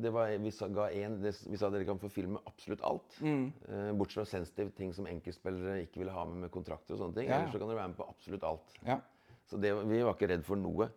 det 0.04 0.12
var, 0.12 0.34
Vi 0.44 0.52
sa, 0.52 0.68
ga 0.68 0.90
en, 0.92 1.16
det, 1.24 1.32
vi 1.48 1.60
sa 1.60 1.72
dere 1.72 1.88
kan 1.88 2.02
få 2.02 2.10
filme 2.12 2.42
absolutt 2.44 2.84
alt. 2.84 3.16
Eh, 3.24 3.90
bortsett 3.96 4.20
fra 4.20 4.26
sensitive 4.28 4.74
ting 4.76 4.92
som 4.96 5.08
enkeltspillere 5.08 5.80
ikke 5.86 6.02
ville 6.02 6.12
ha 6.12 6.26
med 6.28 6.44
med 6.44 6.52
kontrakter 6.52 6.96
og 6.96 7.00
sånne 7.06 7.16
ting. 7.16 7.30
Ja. 7.30 7.40
Ellers 7.40 7.56
så 7.56 7.62
kan 7.62 7.72
dere 7.72 7.80
være 7.80 7.94
med 7.94 8.00
på 8.02 8.10
absolutt 8.12 8.44
alt. 8.50 8.76
ja. 8.84 9.00
Så 9.48 9.56
det, 9.56 9.70
vi 9.88 10.02
var 10.04 10.12
ikke 10.12 10.28
redd 10.28 10.42
for 10.44 10.60
noe. 10.60 10.90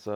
Så, 0.00 0.14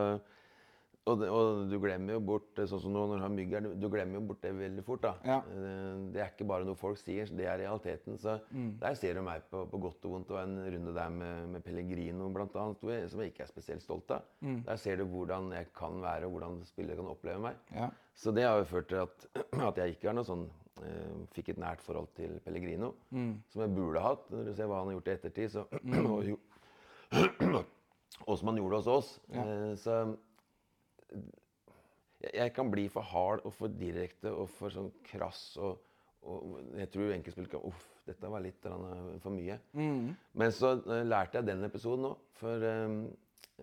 og, 1.05 1.17
det, 1.19 1.29
og 1.35 1.65
du 1.71 1.75
glemmer 1.83 2.15
jo 2.15 2.21
bort 2.23 2.61
sånn 2.63 2.79
som 2.85 2.93
nå 2.95 3.01
når 3.11 3.19
du 3.19 3.23
har 3.25 3.33
mygg 3.35 3.55
her, 3.57 3.65
du, 3.81 3.87
glemmer 3.91 4.21
jo 4.21 4.23
bort 4.29 4.43
det 4.45 4.53
veldig 4.55 4.85
fort. 4.87 5.03
da. 5.03 5.13
Ja. 5.27 5.39
Eh, 5.51 5.97
Det 6.15 6.21
er 6.23 6.31
ikke 6.31 6.47
bare 6.47 6.67
noe 6.69 6.79
folk 6.79 7.01
sier, 7.01 7.27
det 7.35 7.49
er 7.51 7.59
realiteten. 7.59 8.19
Så 8.23 8.37
der 8.79 8.95
ser 9.01 9.15
du 9.19 9.23
meg 9.27 9.43
på, 9.51 9.65
på 9.73 9.81
godt 9.83 10.07
og 10.07 10.15
vondt. 10.15 10.31
Og 10.31 10.39
en 10.43 10.55
runde 10.77 10.95
der 10.95 11.11
med, 11.11 11.49
med 11.57 11.65
Pellegrino 11.67 12.29
blant 12.35 12.55
annet, 12.55 13.11
som 13.11 13.21
jeg 13.25 13.33
ikke 13.33 13.43
er 13.49 13.51
spesielt 13.51 13.83
stolt 13.83 14.11
av. 14.15 14.23
Der 14.69 14.77
ser 14.79 14.97
du 15.03 15.05
hvordan 15.11 15.51
jeg 15.57 15.73
kan 15.75 15.99
være, 16.03 16.27
og 16.31 16.37
hvordan 16.39 16.61
spillere 16.71 16.97
kan 17.03 17.11
oppleve 17.11 17.43
meg. 17.49 17.59
Ja. 17.75 17.91
Så 18.15 18.31
det 18.37 18.45
har 18.47 18.59
jo 18.63 18.65
ført 18.71 18.89
til 18.93 19.03
at, 19.03 19.27
at 19.73 19.79
jeg 19.83 19.97
ikke 19.97 20.11
har 20.13 20.15
noe 20.21 20.29
sånn 20.29 20.47
eh, 20.85 21.13
Fikk 21.35 21.49
et 21.57 21.59
nært 21.59 21.83
forhold 21.83 22.13
til 22.15 22.39
Pellegrino. 22.47 22.93
Som 23.51 23.63
jeg 23.67 23.75
burde 23.75 24.01
hatt. 24.07 24.31
Når 24.31 24.51
du 24.51 24.55
ser 24.55 24.71
hva 24.71 24.79
han 24.85 24.93
har 24.93 25.01
gjort 25.01 25.09
i 25.11 25.17
ettertid, 25.19 25.51
så 25.51 25.67
og, 26.15 26.23
jo, 26.31 26.39
og 28.29 28.37
som 28.39 28.53
han 28.53 28.59
gjorde 28.61 28.79
hos 28.83 28.91
oss. 28.93 29.13
Eh, 29.33 29.73
så 29.83 30.03
jeg, 32.23 32.53
kan 32.55 32.71
bli 32.71 32.87
for 32.93 33.07
hard 33.13 33.43
og 33.49 33.55
for 33.57 33.73
direkte 33.81 34.33
og 34.33 34.51
for 34.59 34.75
sånn 34.75 34.91
krass. 35.09 35.57
Og, 35.63 35.81
og 36.23 36.79
jeg 36.79 36.91
tror 36.95 37.15
enkeltspillere 37.17 37.57
kan 37.57 37.67
Uff, 37.69 37.89
dette 38.07 38.31
var 38.31 38.43
litt 38.45 38.63
for 38.63 39.35
mye. 39.35 39.59
Men 40.39 40.55
så 40.55 40.77
eh, 40.81 41.05
lærte 41.07 41.41
jeg 41.41 41.49
den 41.51 41.67
episoden 41.69 42.11
òg. 42.13 42.27
For 42.41 42.67
eh, 42.67 42.99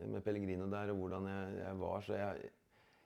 med 0.08 0.24
Pellegrino 0.24 0.70
der 0.72 0.94
og 0.94 1.02
hvordan 1.02 1.28
jeg, 1.28 1.60
jeg 1.60 1.78
var. 1.82 2.04
Så 2.08 2.18
jeg, 2.20 2.50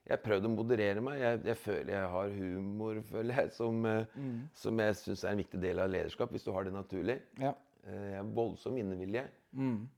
jeg 0.04 0.14
har 0.18 0.24
prøvd 0.26 0.50
å 0.50 0.54
moderere 0.54 1.04
meg. 1.06 1.20
Jeg, 1.22 1.44
jeg 1.52 1.60
føler 1.64 1.94
jeg 1.96 2.10
har 2.16 2.34
humor, 2.38 3.04
føler 3.10 3.44
jeg, 3.44 3.54
som, 3.56 3.80
mm. 3.84 4.42
som 4.64 4.82
jeg 4.84 4.98
syns 5.00 5.24
er 5.24 5.36
en 5.36 5.44
viktig 5.46 5.62
del 5.64 5.82
av 5.82 5.94
lederskap, 5.94 6.34
hvis 6.34 6.46
du 6.46 6.52
har 6.54 6.68
det 6.68 6.76
naturlig. 6.76 7.20
Ja. 7.42 7.54
Eh, 7.88 8.10
Jeg 8.14 8.20
har 8.20 8.30
voldsom 8.36 8.78
innevilje, 8.80 9.26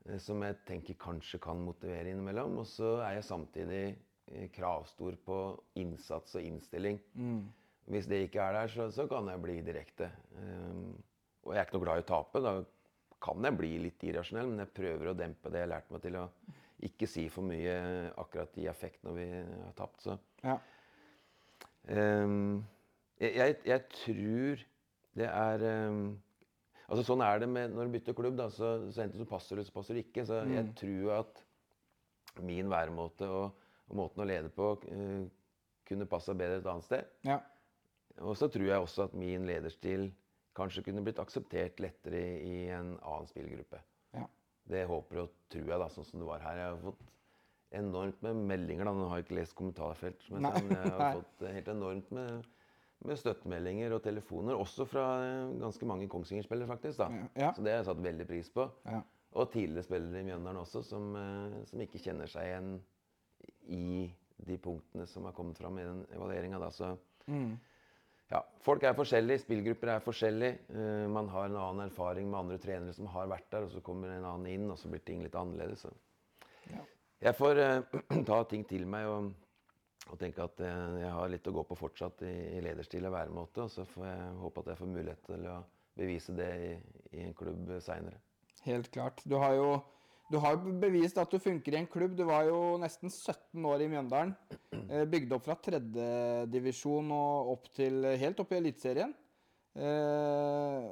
eh, 0.09 0.17
som 0.19 0.41
jeg 0.43 0.57
tenker 0.65 0.97
kanskje 0.99 1.39
kan 1.43 1.59
motivere 1.61 2.09
innimellom. 2.11 2.57
Og 2.63 2.67
så 2.69 2.95
er 3.05 3.19
jeg 3.19 3.27
samtidig 3.27 3.83
eh, 3.85 4.04
kravstor 4.55 5.15
på 5.25 5.37
innsats 5.81 6.35
og 6.35 6.41
innstilling. 6.47 6.99
Hvis 7.85 8.07
det 8.09 8.23
ikke 8.25 8.41
er 8.41 8.55
der, 8.57 8.71
så, 8.73 8.87
så 8.91 9.05
kan 9.09 9.27
jeg 9.29 9.41
bli 9.43 9.59
direkte. 9.61 10.07
Um, 10.41 10.95
og 11.45 11.53
jeg 11.53 11.61
er 11.61 11.67
ikke 11.67 11.77
noe 11.77 11.85
glad 11.85 11.99
i 12.01 12.05
å 12.05 12.07
tape. 12.09 12.41
Da 12.41 12.53
kan 13.21 13.45
jeg 13.45 13.57
bli 13.59 13.71
litt 13.83 14.05
irrasjonell, 14.09 14.49
men 14.49 14.63
jeg 14.63 14.73
prøver 14.73 15.11
å 15.11 15.17
dempe 15.17 15.51
det. 15.53 15.61
Jeg 15.61 15.67
har 15.67 15.73
lært 15.75 15.91
meg 15.93 16.01
til 16.01 16.17
å 16.17 16.23
ikke 16.89 17.07
si 17.07 17.27
for 17.31 17.45
mye 17.47 17.75
akkurat 18.19 18.57
i 18.61 18.65
effekt 18.67 19.05
når 19.05 19.19
vi 19.19 19.27
har 19.37 19.75
tapt. 19.77 20.01
Så 20.07 20.17
Ja. 20.45 20.57
Um, 21.85 22.63
jeg, 23.21 23.35
jeg, 23.37 23.57
jeg 23.69 23.81
tror 23.93 24.61
det 25.15 25.27
er 25.29 25.65
um, 25.85 25.99
Altså 26.89 27.03
Sånn 27.05 27.21
er 27.21 27.39
det 27.43 27.47
med 27.49 27.71
når 27.73 27.85
du 27.87 27.93
bytter 27.93 28.15
klubb. 28.17 28.35
da, 28.37 28.47
så, 28.53 28.71
så 28.93 29.03
Enten 29.05 29.21
så 29.21 29.27
passer 29.29 29.57
det, 29.57 29.67
så 29.69 29.73
passer 29.73 29.97
du 29.97 30.01
ikke. 30.01 30.25
Så 30.25 30.41
jeg 30.49 30.65
tror 30.77 31.13
at 31.19 31.43
min 32.45 32.69
væremåte 32.69 33.29
og, 33.29 33.53
og 33.89 33.99
måten 33.99 34.23
å 34.23 34.27
lede 34.27 34.51
på 34.53 34.71
eh, 34.91 35.25
kunne 35.85 36.07
passa 36.09 36.33
bedre 36.37 36.61
et 36.61 36.69
annet 36.69 36.87
sted. 36.87 37.09
Ja. 37.27 37.39
Og 38.23 38.37
så 38.39 38.47
tror 38.51 38.67
jeg 38.69 38.81
også 38.81 39.09
at 39.09 39.17
min 39.17 39.45
lederstil 39.47 40.09
kanskje 40.55 40.85
kunne 40.87 41.03
blitt 41.03 41.19
akseptert 41.19 41.81
lettere 41.83 42.21
i, 42.39 42.55
en 42.71 42.95
annen 43.01 43.27
spillgruppe. 43.29 43.81
Ja. 44.15 44.23
Det 44.71 44.85
håper 44.89 45.25
og 45.25 45.35
tror 45.51 45.67
jeg, 45.67 45.81
da, 45.81 45.89
sånn 45.91 46.07
som 46.07 46.23
det 46.23 46.29
var 46.29 46.43
her. 46.45 46.61
Jeg 46.61 46.71
har 46.71 46.83
fått 46.85 47.03
enormt 47.75 48.21
med 48.23 48.43
meldinger. 48.53 48.87
da, 48.87 48.93
Nå 48.95 49.09
har 49.11 49.19
jeg 49.19 49.27
ikke 49.27 49.39
lest 49.41 49.57
kommentarfelt, 49.59 50.27
men 50.31 50.47
jeg 50.47 50.93
har 50.95 51.19
fått 51.19 51.43
eh, 51.43 51.57
helt 51.59 51.73
enormt 51.75 52.13
med, 52.15 52.47
med 53.05 53.19
støttemeldinger 53.19 53.97
og 53.97 54.01
telefoner. 54.07 54.55
Også 54.57 54.87
fra 54.89 55.05
eh, 55.27 55.53
ganske 55.61 55.91
mange 55.91 56.07
Kongsvinger-spillere, 56.09 56.71
faktisk. 56.71 57.03
da. 57.03 57.27
Ja. 57.35 57.51
Så 57.51 57.65
det 57.65 57.75
har 57.75 57.83
jeg 57.83 57.89
satt 57.91 58.03
veldig 58.07 58.29
pris 58.31 58.49
på. 58.55 58.69
Ja. 58.87 59.03
Og 59.35 59.51
tidligere 59.51 59.83
spillere 59.83 60.23
i 60.23 60.27
Mjøndalen 60.29 60.61
også, 60.63 60.79
som, 60.87 61.09
som 61.67 61.81
ikke 61.83 61.99
kjenner 61.99 62.29
seg 62.31 62.47
igjen 62.47 62.77
i 63.67 64.09
de 64.45 64.57
punktene 64.61 65.07
som 65.07 65.25
har 65.25 65.33
kommet 65.35 65.57
fram 65.57 65.79
i 65.79 65.85
den 65.85 66.03
evalueringa. 66.13 66.59
Mm. 67.27 67.55
Ja, 68.31 68.41
Folk 68.65 68.83
er 68.83 68.95
forskjellige, 68.97 69.43
spillgrupper 69.43 69.93
er 69.93 70.03
forskjellige. 70.03 70.57
Eh, 70.73 71.05
man 71.11 71.29
har 71.29 71.45
en 71.49 71.57
annen 71.61 71.85
erfaring 71.85 72.29
med 72.29 72.39
andre 72.39 72.57
trenere 72.61 72.93
som 72.97 73.09
har 73.13 73.29
vært 73.29 73.47
der, 73.53 73.67
og 73.67 73.73
så 73.73 73.83
kommer 73.85 74.09
en 74.09 74.25
annen 74.25 74.49
inn, 74.49 74.69
og 74.71 74.79
så 74.81 74.89
blir 74.89 75.03
ting 75.05 75.21
litt 75.23 75.37
annerledes. 75.37 75.85
Ja. 76.71 76.81
Jeg 77.21 77.37
får 77.37 77.61
uh, 77.61 77.99
ta 78.29 78.41
ting 78.49 78.65
til 78.67 78.87
meg 78.89 79.07
og, 79.07 79.29
og 80.09 80.19
tenke 80.21 80.43
at 80.43 80.59
uh, 80.65 80.97
jeg 80.99 81.13
har 81.15 81.31
litt 81.31 81.47
å 81.47 81.53
gå 81.55 81.63
på 81.69 81.77
fortsatt 81.79 82.25
i, 82.25 82.33
i 82.57 82.63
lederstil 82.65 83.05
og 83.07 83.15
væremåte. 83.15 83.67
Og 83.67 83.73
så 83.73 83.85
får 83.93 84.07
jeg 84.09 84.35
håpe 84.41 84.63
at 84.63 84.73
jeg 84.73 84.81
får 84.81 84.93
mulighet 84.97 85.25
til 85.29 85.49
å 85.53 85.59
bevise 85.95 86.35
det 86.35 86.51
i, 86.65 86.71
i 87.15 87.27
en 87.27 87.37
klubb 87.37 87.69
seinere. 87.85 88.19
Helt 88.65 88.89
klart. 88.91 89.21
Du 89.29 89.37
har 89.37 89.53
jo 89.53 89.69
du 90.31 90.37
har 90.41 90.55
jo 90.55 90.71
bevist 90.81 91.17
at 91.21 91.31
du 91.31 91.37
funker 91.39 91.75
i 91.75 91.79
en 91.83 91.87
klubb. 91.91 92.15
Du 92.17 92.23
var 92.25 92.47
jo 92.47 92.77
nesten 92.81 93.11
17 93.13 93.65
år 93.69 93.83
i 93.85 93.89
Mjøndalen. 93.91 94.31
Eh, 94.89 95.03
Bygd 95.09 95.33
opp 95.37 95.45
fra 95.45 95.55
tredjedivisjon 95.67 97.11
og 97.13 97.51
opp 97.55 97.69
til 97.77 98.01
helt 98.19 98.39
opp 98.41 98.51
i 98.55 98.59
Eliteserien. 98.61 99.13
Eh, 99.75 100.89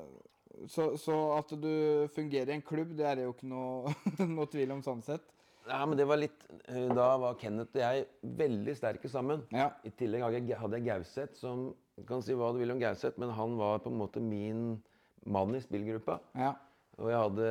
Så, 0.70 0.84
så 1.02 1.16
at 1.40 1.50
du 1.58 2.06
fungerer 2.14 2.52
i 2.52 2.54
en 2.60 2.62
klubb, 2.62 2.92
det 2.96 3.06
er 3.10 3.16
det 3.18 3.24
jo 3.26 3.32
ikke 3.34 3.48
noe, 3.50 3.94
noe 4.36 4.46
tvil 4.54 4.72
om 4.76 4.84
sånn 4.86 5.02
sett. 5.04 5.24
Ja, 5.66 5.80
men 5.88 5.98
det 5.98 6.06
var 6.06 6.20
litt 6.20 6.44
eh, 6.70 6.90
Da 6.94 7.08
var 7.18 7.38
Kenneth 7.42 7.74
og 7.74 7.82
jeg 7.82 8.04
veldig 8.38 8.76
sterke 8.78 9.10
sammen. 9.10 9.42
Ja. 9.56 9.72
I 9.88 9.90
tillegg 9.98 10.22
hadde 10.28 10.78
jeg, 10.78 10.86
Gauseth, 10.86 11.40
som 11.40 11.72
kan 12.06 12.22
si 12.22 12.36
hva 12.38 12.52
du 12.54 12.60
vil 12.62 12.74
om 12.76 12.80
Gauseth, 12.84 13.18
men 13.22 13.34
han 13.34 13.58
var 13.58 13.82
på 13.82 13.90
en 13.92 13.98
måte 13.98 14.22
min 14.22 14.76
mann 15.26 15.56
i 15.58 15.62
spillgruppa. 15.64 16.20
Ja. 16.38 16.54
Og 17.02 17.10
jeg 17.10 17.18
hadde 17.18 17.46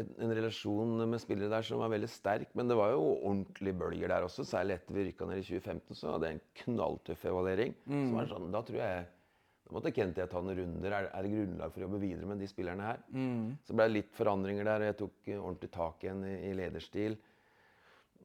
en, 0.00 0.08
en 0.24 0.30
relasjon 0.32 0.94
med 1.10 1.20
spillere 1.20 1.52
der 1.52 1.66
som 1.66 1.82
var 1.82 1.90
veldig 1.92 2.08
sterk, 2.08 2.54
men 2.56 2.70
det 2.70 2.76
var 2.78 2.94
jo 2.94 3.02
ordentlige 3.18 3.76
bølger 3.76 4.08
der 4.08 4.24
også. 4.24 4.46
Særlig 4.48 4.78
etter 4.78 4.96
vi 4.96 5.04
rykka 5.10 5.28
ned 5.28 5.42
i 5.42 5.44
2015, 5.44 5.98
så 5.98 6.14
hadde 6.14 6.30
jeg 6.30 6.38
en 6.38 6.44
knalltøff 6.62 7.26
evaluering. 7.28 7.74
Så 7.84 8.16
var 8.16 8.30
sånn, 8.32 8.50
da 8.54 8.62
tror 8.64 8.80
jeg 8.80 9.06
Da 9.68 9.74
måtte 9.76 9.92
Kent 9.92 10.16
jeg 10.16 10.30
ta 10.32 10.40
noen 10.40 10.56
runder. 10.56 10.94
Er, 10.96 11.10
er 11.12 11.26
det 11.26 11.30
grunnlag 11.34 11.72
for 11.74 11.82
å 11.82 11.84
jobbe 11.84 11.98
videre 12.00 12.24
med 12.30 12.40
de 12.40 12.46
spillerne 12.48 12.86
her? 12.86 13.02
Så 13.68 13.74
ble 13.76 13.84
det 13.90 13.96
litt 13.98 14.14
forandringer 14.16 14.64
der, 14.64 14.80
og 14.80 14.88
jeg 14.88 14.96
tok 15.02 15.28
eh, 15.28 15.42
ordentlig 15.42 15.70
tak 15.74 16.06
igjen 16.06 16.22
i, 16.24 16.32
i 16.48 16.54
lederstil. 16.56 17.18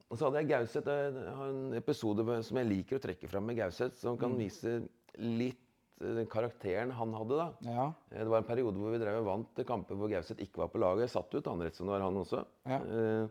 Og 0.08 0.16
så 0.16 0.30
hadde 0.30 0.40
jeg 0.46 0.52
Gauseth. 0.54 0.88
Jeg 0.88 1.36
har 1.42 1.52
en 1.52 1.76
episode 1.76 2.38
som 2.48 2.62
jeg 2.62 2.70
liker 2.70 2.96
å 2.96 3.04
trekke 3.04 3.28
fram 3.28 3.44
med 3.50 3.60
Gauseth, 3.60 4.00
som 4.00 4.16
kan 4.22 4.40
vise 4.40 4.78
litt 5.20 5.60
den 6.02 6.26
karakteren 6.28 6.92
han 6.92 7.14
hadde. 7.14 7.38
da. 7.38 7.48
Ja. 7.62 7.86
Eh, 8.12 8.20
Det 8.24 8.30
var 8.32 8.38
en 8.42 8.50
periode 8.50 8.78
hvor 8.80 8.92
vi 8.92 9.00
drev 9.02 9.22
og 9.22 9.26
vant 9.30 9.66
kamper 9.68 9.96
hvor 9.96 10.10
Gauseth 10.12 10.42
ikke 10.42 10.64
var 10.64 10.68
på 10.74 10.80
laget. 10.82 11.10
Satt 11.14 11.34
ut 11.36 11.46
han 11.46 11.62
rett 11.62 11.76
som 11.76 11.88
det 11.88 11.94
var 11.96 12.02
han 12.08 12.18
også. 12.18 12.46
Ja. 12.66 12.80
Eh, 12.82 13.28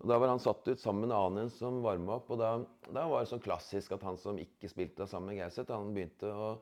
og 0.00 0.08
Da 0.08 0.18
var 0.18 0.28
han 0.32 0.38
satt 0.40 0.66
ut 0.68 0.80
sammen 0.80 1.02
med 1.06 1.10
en 1.10 1.16
annen 1.20 1.50
som 1.50 1.82
varma 1.82 2.16
opp. 2.16 2.30
og 2.30 2.38
da, 2.38 2.58
da 2.90 3.06
var 3.08 3.20
det 3.20 3.28
sånn 3.28 3.42
klassisk 3.44 3.92
at 3.92 4.02
han 4.02 4.16
som 4.16 4.38
ikke 4.40 4.68
spilte 4.68 5.06
sammen 5.06 5.28
med 5.34 5.38
Gauseth, 5.42 5.70
han 5.70 5.92
begynte 5.94 6.30
å, 6.32 6.58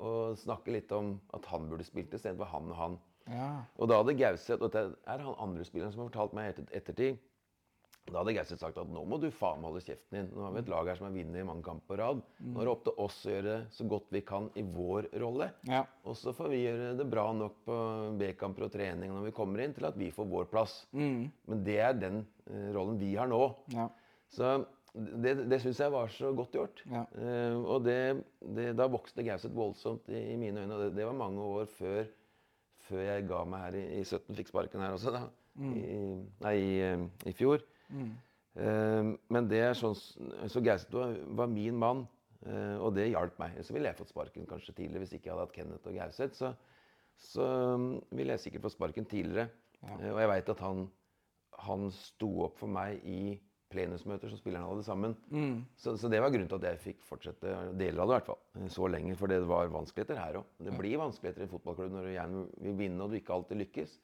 å 0.00 0.34
snakke 0.36 0.72
litt 0.72 0.92
om 0.96 1.18
at 1.36 1.44
han 1.52 1.68
burde 1.68 1.84
spilt 1.84 2.14
istedenfor 2.16 2.48
han 2.48 2.70
og 2.72 2.76
han. 2.76 2.98
Ja. 3.28 3.50
Og 3.76 3.86
da 3.90 3.98
hadde 4.00 4.14
Gauseth 4.16 4.62
Og 4.64 4.72
det 4.72 4.80
er 5.06 5.18
han 5.22 5.36
andre 5.38 5.62
spilleren 5.68 5.92
som 5.92 6.00
har 6.02 6.08
fortalt 6.08 6.32
meg 6.34 6.50
etter, 6.54 6.64
ettertid. 6.72 7.18
Da 8.10 8.22
hadde 8.22 8.34
Gauseth 8.36 8.62
sagt 8.62 8.78
at 8.80 8.90
nå 8.90 9.04
må 9.08 9.18
du 9.22 9.28
faen 9.34 9.60
meg 9.62 9.70
holde 9.70 9.84
kjeften 9.84 10.16
din. 10.16 10.30
Nå 10.34 10.46
har 10.46 10.56
vi 10.56 10.62
et 10.64 10.72
lag 10.72 10.90
her 10.90 10.98
som 10.98 11.06
har 11.08 11.14
vunnet 11.14 11.46
mange 11.46 11.64
kamper 11.66 11.86
på 11.90 12.00
rad. 12.00 12.24
Nå 12.42 12.58
er 12.58 12.68
det 12.68 12.74
opp 12.74 12.82
til 12.88 12.98
oss 13.06 13.20
å 13.24 13.34
gjøre 13.34 13.56
så 13.76 13.86
godt 13.92 14.10
vi 14.14 14.24
kan 14.26 14.50
i 14.58 14.64
vår 14.66 15.10
rolle. 15.22 15.50
Ja. 15.70 15.84
Og 16.04 16.18
så 16.18 16.34
får 16.36 16.52
vi 16.52 16.64
gjøre 16.64 16.90
det 16.98 17.06
bra 17.12 17.28
nok 17.36 17.62
på 17.68 17.78
B-kamper 18.20 18.66
og 18.66 18.74
trening 18.74 19.14
når 19.14 19.30
vi 19.30 19.36
kommer 19.36 19.64
inn, 19.64 19.76
til 19.76 19.88
at 19.88 19.98
vi 20.00 20.10
får 20.14 20.28
vår 20.30 20.50
plass. 20.52 20.82
Men 21.50 21.64
det 21.66 21.80
er 21.86 21.96
den 21.98 22.22
eh, 22.50 22.68
rollen 22.74 23.00
vi 23.00 23.14
har 23.16 23.30
nå. 23.30 23.42
Ja. 23.74 23.88
Så 24.30 24.58
det, 24.94 25.34
det 25.50 25.60
syns 25.62 25.80
jeg 25.82 25.92
var 25.94 26.10
så 26.14 26.32
godt 26.34 26.56
gjort. 26.56 26.80
Ja. 26.90 27.04
Uh, 27.14 27.58
og 27.62 27.84
det, 27.86 28.00
det, 28.56 28.72
da 28.78 28.88
vokste 28.90 29.24
Gauseth 29.26 29.54
voldsomt 29.54 30.08
i, 30.10 30.32
i 30.32 30.38
mine 30.40 30.64
øyne. 30.64 30.74
Og 30.74 30.82
det, 30.84 30.94
det 30.98 31.06
var 31.06 31.18
mange 31.18 31.44
år 31.46 31.70
før, 31.76 32.08
før 32.88 33.04
jeg 33.06 33.28
ga 33.30 33.44
meg 33.46 33.66
her 33.66 33.78
i, 33.78 33.84
i 34.00 34.06
17, 34.06 34.34
fikk 34.38 34.50
sparken 34.50 34.82
her 34.82 34.96
også, 34.96 35.14
da. 35.14 35.28
I, 35.60 35.98
nei, 36.40 36.54
i, 36.56 36.74
eh, 36.86 37.04
i 37.28 37.34
fjor. 37.36 37.62
Eh, 38.58 39.10
men 39.30 39.50
det 39.50 39.60
er 39.62 39.76
sånn 39.78 39.94
Så 40.50 40.62
Gaustad 40.64 41.20
var, 41.38 41.50
min 41.50 41.76
mann, 41.78 42.06
uh, 42.46 42.76
og 42.82 42.94
det 42.96 43.10
hjalp 43.10 43.38
meg. 43.40 43.58
Så 43.64 43.76
ville 43.76 43.90
jeg 43.90 43.98
fått 44.00 44.12
sparken 44.12 44.48
kanskje 44.48 44.74
tidligere 44.74 45.04
hvis 45.04 45.14
ikke 45.16 45.30
jeg 45.30 45.36
hadde 45.36 45.46
hatt 45.46 45.56
Kenneth 45.56 45.90
og 45.90 45.98
Gauseth. 45.98 46.38
Så, 46.38 46.54
så 47.30 47.46
mm, 47.76 47.92
ville 48.16 48.36
jeg 48.36 48.46
sikkert 48.46 48.66
fått 48.66 48.78
sparken 48.78 49.06
tidligere. 49.08 49.50
Eh, 49.84 50.08
og 50.10 50.18
jeg 50.22 50.32
veit 50.32 50.50
at 50.54 50.64
han, 50.64 50.82
han 51.66 51.86
sto 51.94 52.32
opp 52.48 52.58
for 52.60 52.72
meg 52.72 53.04
i 53.08 53.38
plenumsmøter 53.70 54.32
som 54.32 54.40
spillerne 54.40 54.66
hadde 54.66 54.82
sammen. 54.82 55.12
Så, 55.78 55.94
så 56.00 56.08
det 56.10 56.18
var 56.24 56.32
grunnen 56.34 56.48
til 56.50 56.58
at 56.58 56.72
jeg 56.72 56.82
fikk 56.88 57.04
fortsette 57.06 57.52
deler 57.78 58.02
av 58.02 58.08
det, 58.08 58.16
i 58.16 58.16
hvert 58.16 58.30
fall. 58.32 58.40
Så 58.74 58.88
lenge. 58.90 59.14
For 59.20 59.30
det 59.30 59.44
var 59.46 59.70
vanskeligheter 59.70 60.18
her 60.18 60.40
òg. 60.40 60.48
Det 60.66 60.74
blir 60.74 60.98
vanskeligheter 60.98 61.44
i 61.44 61.46
en 61.46 61.52
fotballklubb 61.52 61.94
når 61.94 62.08
du 62.08 62.14
gjerne 62.16 62.46
vil 62.66 62.78
vinne 62.80 63.04
og 63.04 63.12
du 63.12 63.20
ikke 63.20 63.36
alltid 63.36 63.62
lykkes. 63.62 63.94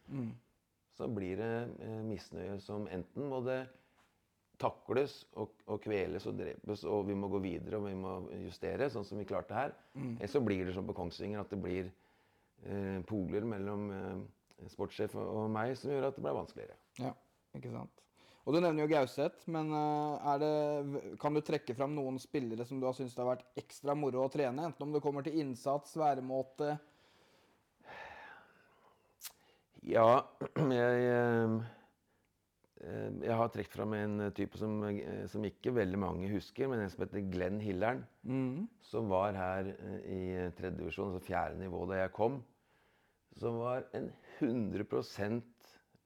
Så 0.97 1.09
blir 1.13 1.37
det 1.41 1.53
eh, 1.85 1.99
misnøye 2.07 2.57
som 2.65 2.87
enten 2.93 3.29
må 3.29 3.43
det 3.45 3.65
takles 4.61 5.19
og, 5.37 5.53
og 5.69 5.83
kveles 5.85 6.25
og 6.29 6.39
drepes, 6.39 6.85
og 6.89 7.05
vi 7.11 7.17
må 7.19 7.29
gå 7.33 7.41
videre 7.45 7.77
og 7.77 7.91
vi 7.91 7.97
må 7.99 8.15
justere, 8.47 8.89
sånn 8.93 9.05
som 9.05 9.21
vi 9.21 9.29
klarte 9.29 9.57
her. 9.57 9.77
Eller 10.17 10.33
så 10.33 10.41
blir 10.45 10.65
det 10.65 10.73
som 10.77 10.87
på 10.89 10.97
Kongsvinger, 10.97 11.43
at 11.43 11.53
det 11.53 11.61
blir 11.61 11.91
eh, 12.65 12.99
poler 13.09 13.45
mellom 13.49 13.87
eh, 13.93 14.25
sportssjef 14.73 15.19
og, 15.21 15.47
meg 15.53 15.77
som 15.77 15.93
gjør 15.93 16.09
at 16.09 16.17
det 16.17 16.25
ble 16.25 16.35
vanskeligere. 16.39 16.81
Ja, 17.03 17.13
ikke 17.59 17.75
sant. 17.75 18.03
Og 18.47 18.55
Du 18.55 18.61
nevner 18.63 18.85
jo 18.85 18.91
Gauseth, 18.95 19.45
men 19.51 19.73
eh, 19.75 20.33
det, 20.41 20.51
kan 21.21 21.37
du 21.37 21.43
trekke 21.45 21.77
fram 21.77 21.97
noen 21.97 22.21
spillere 22.23 22.65
som 22.65 22.81
du 22.81 22.89
har 22.89 22.97
syntes 22.97 23.17
det 23.17 23.25
har 23.25 23.35
vært 23.35 23.61
ekstra 23.61 23.97
moro 23.99 24.25
å 24.25 24.33
trene? 24.33 24.71
Enten 24.71 24.87
om 24.87 24.95
det 24.95 25.03
kommer 25.05 25.27
til 25.27 25.37
innsats, 25.43 25.99
væremåte 25.99 26.79
Ja, 29.87 30.27
jeg 30.75 31.03
eh, 31.07 31.53
eh, 32.83 33.11
Jeg 33.23 33.39
har 33.39 33.51
trukket 33.55 33.77
fram 33.77 33.95
en 33.95 34.19
type 34.35 34.59
som, 34.59 34.81
eh, 34.91 35.25
som 35.31 35.45
ikke 35.47 35.75
veldig 35.77 36.01
mange 36.03 36.31
husker, 36.33 36.67
men 36.71 36.83
en 36.83 36.91
som 36.91 37.05
heter 37.05 37.29
Glenn 37.31 37.61
Hillern. 37.63 38.03
Som 38.83 39.13
var 39.13 39.39
her 39.39 39.71
i 40.03 40.21
tredje 40.59 40.81
divisjon, 40.81 41.13
altså 41.13 41.23
fjerde 41.29 41.61
nivå, 41.61 41.85
da 41.91 42.03
jeg 42.03 42.15
kom. 42.17 42.41
Som 43.39 43.61
var 43.63 43.87
en 43.95 44.09
100 44.41 44.83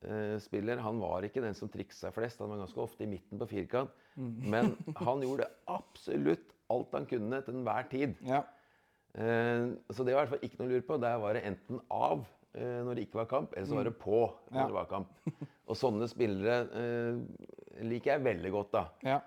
eh, 0.04 0.36
spiller. 0.44 0.82
Han 0.84 1.00
var 1.00 1.24
ikke 1.24 1.44
den 1.44 1.56
som 1.56 1.72
triksa 1.72 2.12
flest. 2.12 2.42
Han 2.44 2.52
var 2.52 2.60
ganske 2.66 2.82
ofte 2.84 3.06
i 3.06 3.10
midten 3.10 3.40
på 3.40 3.48
firkant. 3.48 3.94
Men 4.20 4.74
han 5.06 5.24
gjorde 5.24 5.48
absolutt 5.72 6.52
alt 6.70 6.92
han 6.98 7.08
kunne 7.08 7.40
til 7.46 7.62
enhver 7.62 7.88
tid. 7.90 8.18
Ja. 8.28 8.44
Så 9.10 10.04
det 10.06 10.12
var 10.14 10.20
i 10.20 10.28
hvert 10.28 10.34
fall 10.36 10.44
ikke 10.46 10.60
noe 10.60 10.68
å 10.68 10.70
lure 10.70 10.86
på. 10.86 10.98
Der 11.02 11.16
var 11.18 11.34
det 11.34 11.42
enten 11.48 11.80
av 11.90 12.28
når 12.58 12.94
det 12.98 13.04
ikke 13.06 13.20
var 13.20 13.28
kamp, 13.30 13.52
eller 13.56 13.66
så 13.70 13.76
var 13.78 13.84
det 13.86 13.92
på 14.00 14.20
når 14.50 14.58
Ja. 14.60 14.66
det 14.66 14.74
var 14.74 14.88
kamp. 14.90 15.12
Og 15.70 15.76
sånne 15.78 16.08
spillere 16.10 16.56
eh, 16.74 17.84
liker 17.86 18.16
jeg 18.16 18.24
veldig 18.26 18.50
godt, 18.56 18.72
da. 18.74 18.84
ja. 19.06 19.20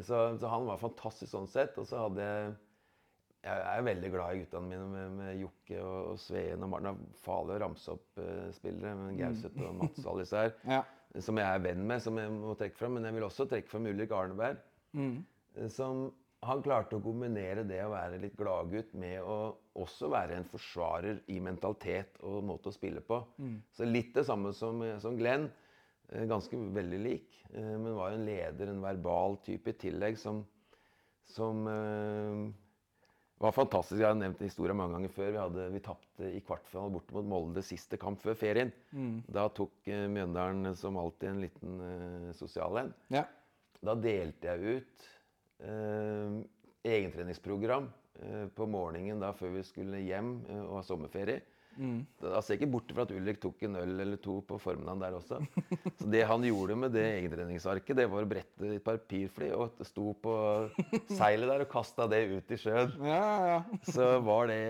Så, 0.00 0.20
så 0.38 0.46
han 0.46 0.68
var 0.68 0.78
fantastisk 0.78 1.32
sånn 1.32 1.48
sett. 1.50 1.74
Og 1.82 1.86
så 1.90 1.98
hadde 2.04 2.22
jeg 2.22 2.52
Jeg 3.42 3.62
er 3.72 3.82
veldig 3.82 4.10
glad 4.12 4.34
i 4.36 4.40
guttene 4.42 4.68
mine 4.68 4.86
med, 4.92 5.12
med 5.16 5.38
Jokke 5.40 5.78
og, 5.80 6.10
og 6.12 6.18
Sveen 6.20 6.62
og 6.62 6.68
Martin. 6.70 6.98
Det 7.00 7.16
er 7.16 7.22
farlig 7.24 7.54
å 7.56 7.60
ramse 7.64 7.94
opp 7.96 8.20
eh, 8.20 8.50
spillere, 8.52 8.92
men 9.00 9.16
Gauseth 9.18 9.60
og 9.64 9.74
Mats 9.80 10.02
og 10.04 10.10
alle 10.12 10.24
disse 10.26 10.42
her. 10.44 10.52
Ja. 10.76 10.80
Som 11.24 11.40
jeg 11.40 11.48
er 11.50 11.62
venn 11.64 11.80
med, 11.88 12.02
som 12.04 12.18
jeg 12.20 12.30
må 12.30 12.52
trekke 12.54 12.78
fram. 12.78 12.92
Men 12.94 13.08
jeg 13.08 13.16
vil 13.16 13.24
også 13.26 13.46
trekke 13.50 13.68
fram 13.72 13.88
Ulrik 13.90 14.12
Arneberg. 14.14 14.60
Mm. 14.94 15.16
Som 15.74 16.04
han 16.42 16.62
klarte 16.64 16.96
å 16.96 17.02
kombinere 17.04 17.66
det 17.68 17.82
å 17.84 17.90
være 17.92 18.18
litt 18.22 18.36
gladgutt 18.38 18.94
med 18.96 19.20
å 19.20 19.34
også 19.76 20.08
være 20.08 20.38
en 20.38 20.46
forsvarer 20.48 21.18
i 21.28 21.36
mentalitet 21.44 22.16
og 22.24 22.38
måte 22.48 22.70
å 22.70 22.72
spille 22.72 23.02
på. 23.04 23.18
Så 23.76 23.84
litt 23.84 24.14
det 24.16 24.24
samme 24.28 24.54
som, 24.56 24.80
som 25.02 25.18
Glenn. 25.20 25.50
eh, 26.08 26.24
Ganske 26.30 26.56
veldig 26.56 27.00
lik, 27.04 27.36
eh, 27.52 27.76
men 27.76 27.92
var 27.98 28.14
jo 28.14 28.20
en 28.22 28.24
leder, 28.30 28.72
en 28.72 28.80
verbal 28.82 29.36
type 29.44 29.68
i 29.74 29.76
tillegg, 29.84 30.16
som, 30.18 30.40
som 31.28 31.60
øh, 31.68 32.48
var 33.40 33.52
fantastisk. 33.56 34.00
Jeg 34.00 34.08
har 34.08 34.18
nevnt 34.18 34.40
historien 34.44 34.76
mange 34.80 34.96
ganger 34.96 35.12
før. 35.14 35.30
Vi, 35.36 35.40
hadde, 35.44 35.68
vi 35.76 35.84
tapte 35.84 36.32
i 36.32 36.40
kvartfinalen 36.44 36.96
borte 36.96 37.14
mot 37.16 37.28
Molde 37.36 37.62
siste 37.64 38.00
kamp 38.00 38.20
før 38.24 38.34
ferien. 38.40 38.72
Da 39.28 39.46
tok 39.52 39.86
Mjøndalen 39.86 40.72
som 40.76 40.96
alltid 41.00 41.34
en 41.34 41.44
liten 41.44 41.80
øh, 41.84 42.28
sosial 42.40 42.80
en. 42.86 42.92
Ja. 43.12 43.26
Da 43.84 43.94
delte 43.96 44.50
jeg 44.56 44.80
ut 44.80 45.10
egentreningsprogram 46.84 47.88
eh, 48.22 48.46
på 48.56 48.66
morgenen 48.70 49.20
da 49.22 49.32
før 49.36 49.56
vi 49.58 49.64
skulle 49.66 50.00
hjem 50.04 50.36
eh, 50.48 50.60
og 50.66 50.78
ha 50.80 50.84
sommerferie. 50.86 51.42
Da 52.20 52.40
ser 52.42 52.56
jeg 52.56 52.60
ikke 52.60 52.72
bort 52.74 52.90
fra 52.92 53.04
at 53.06 53.12
Ulrik 53.14 53.38
tok 53.40 53.62
en 53.64 53.76
øl 53.78 53.92
eller 54.02 54.18
to 54.20 54.40
på 54.44 54.56
formiddagen 54.60 55.00
der 55.00 55.14
også. 55.16 55.38
Så 56.00 56.08
det 56.12 56.24
han 56.28 56.42
gjorde 56.44 56.74
med 56.76 56.92
det 56.92 57.04
egentreningsarket, 57.22 57.96
det 57.96 58.08
var 58.10 58.26
å 58.26 58.28
brette 58.28 58.72
et 58.74 58.82
papirfly 58.84 59.48
og 59.56 59.78
sto 59.86 60.10
på 60.20 60.34
seilet 61.14 61.48
der 61.48 61.64
og 61.64 61.70
kasta 61.72 62.08
det 62.10 62.24
ut 62.34 62.52
i 62.52 62.58
sjøen. 62.60 62.92
Ja, 63.06 63.20
ja, 63.22 63.54
ja. 63.54 63.80
Så 63.86 64.10
var 64.26 64.50
det 64.50 64.60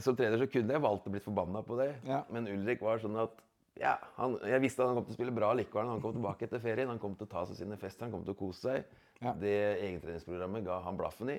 Som 0.00 0.16
trener 0.16 0.40
så 0.40 0.46
kunne 0.48 0.72
jeg 0.78 0.80
valgt 0.86 1.10
å 1.10 1.12
bli 1.12 1.20
forbanna 1.20 1.60
på 1.66 1.76
det, 1.82 1.90
Ja. 2.08 2.22
men 2.32 2.46
Ulrik 2.48 2.80
var 2.86 3.02
sånn 3.02 3.18
at 3.20 3.42
ja, 3.80 3.96
han, 4.16 4.38
Jeg 4.48 4.62
visste 4.64 4.82
at 4.84 4.90
han 4.90 4.98
kom 4.98 5.06
til 5.08 5.14
å 5.14 5.18
spille 5.18 5.34
bra 5.36 5.50
likevel. 5.56 5.90
Han 5.90 6.04
kom 6.04 6.14
tilbake 6.16 6.46
etter 6.46 6.62
ferien. 6.62 6.88
Han 6.92 7.02
kom 7.02 7.16
til 7.18 7.28
å 7.28 7.32
ta 7.32 7.44
seg 7.48 7.58
sine 7.60 7.78
fester, 7.80 8.06
han 8.06 8.14
kom 8.14 8.24
til 8.26 8.36
å 8.36 8.38
kose 8.38 8.62
seg. 8.62 9.02
Ja. 9.20 9.32
Det 9.40 9.56
egentreningsprogrammet 9.80 10.64
ga 10.66 10.80
han 10.84 10.98
blaffen 10.98 11.32
i. 11.32 11.38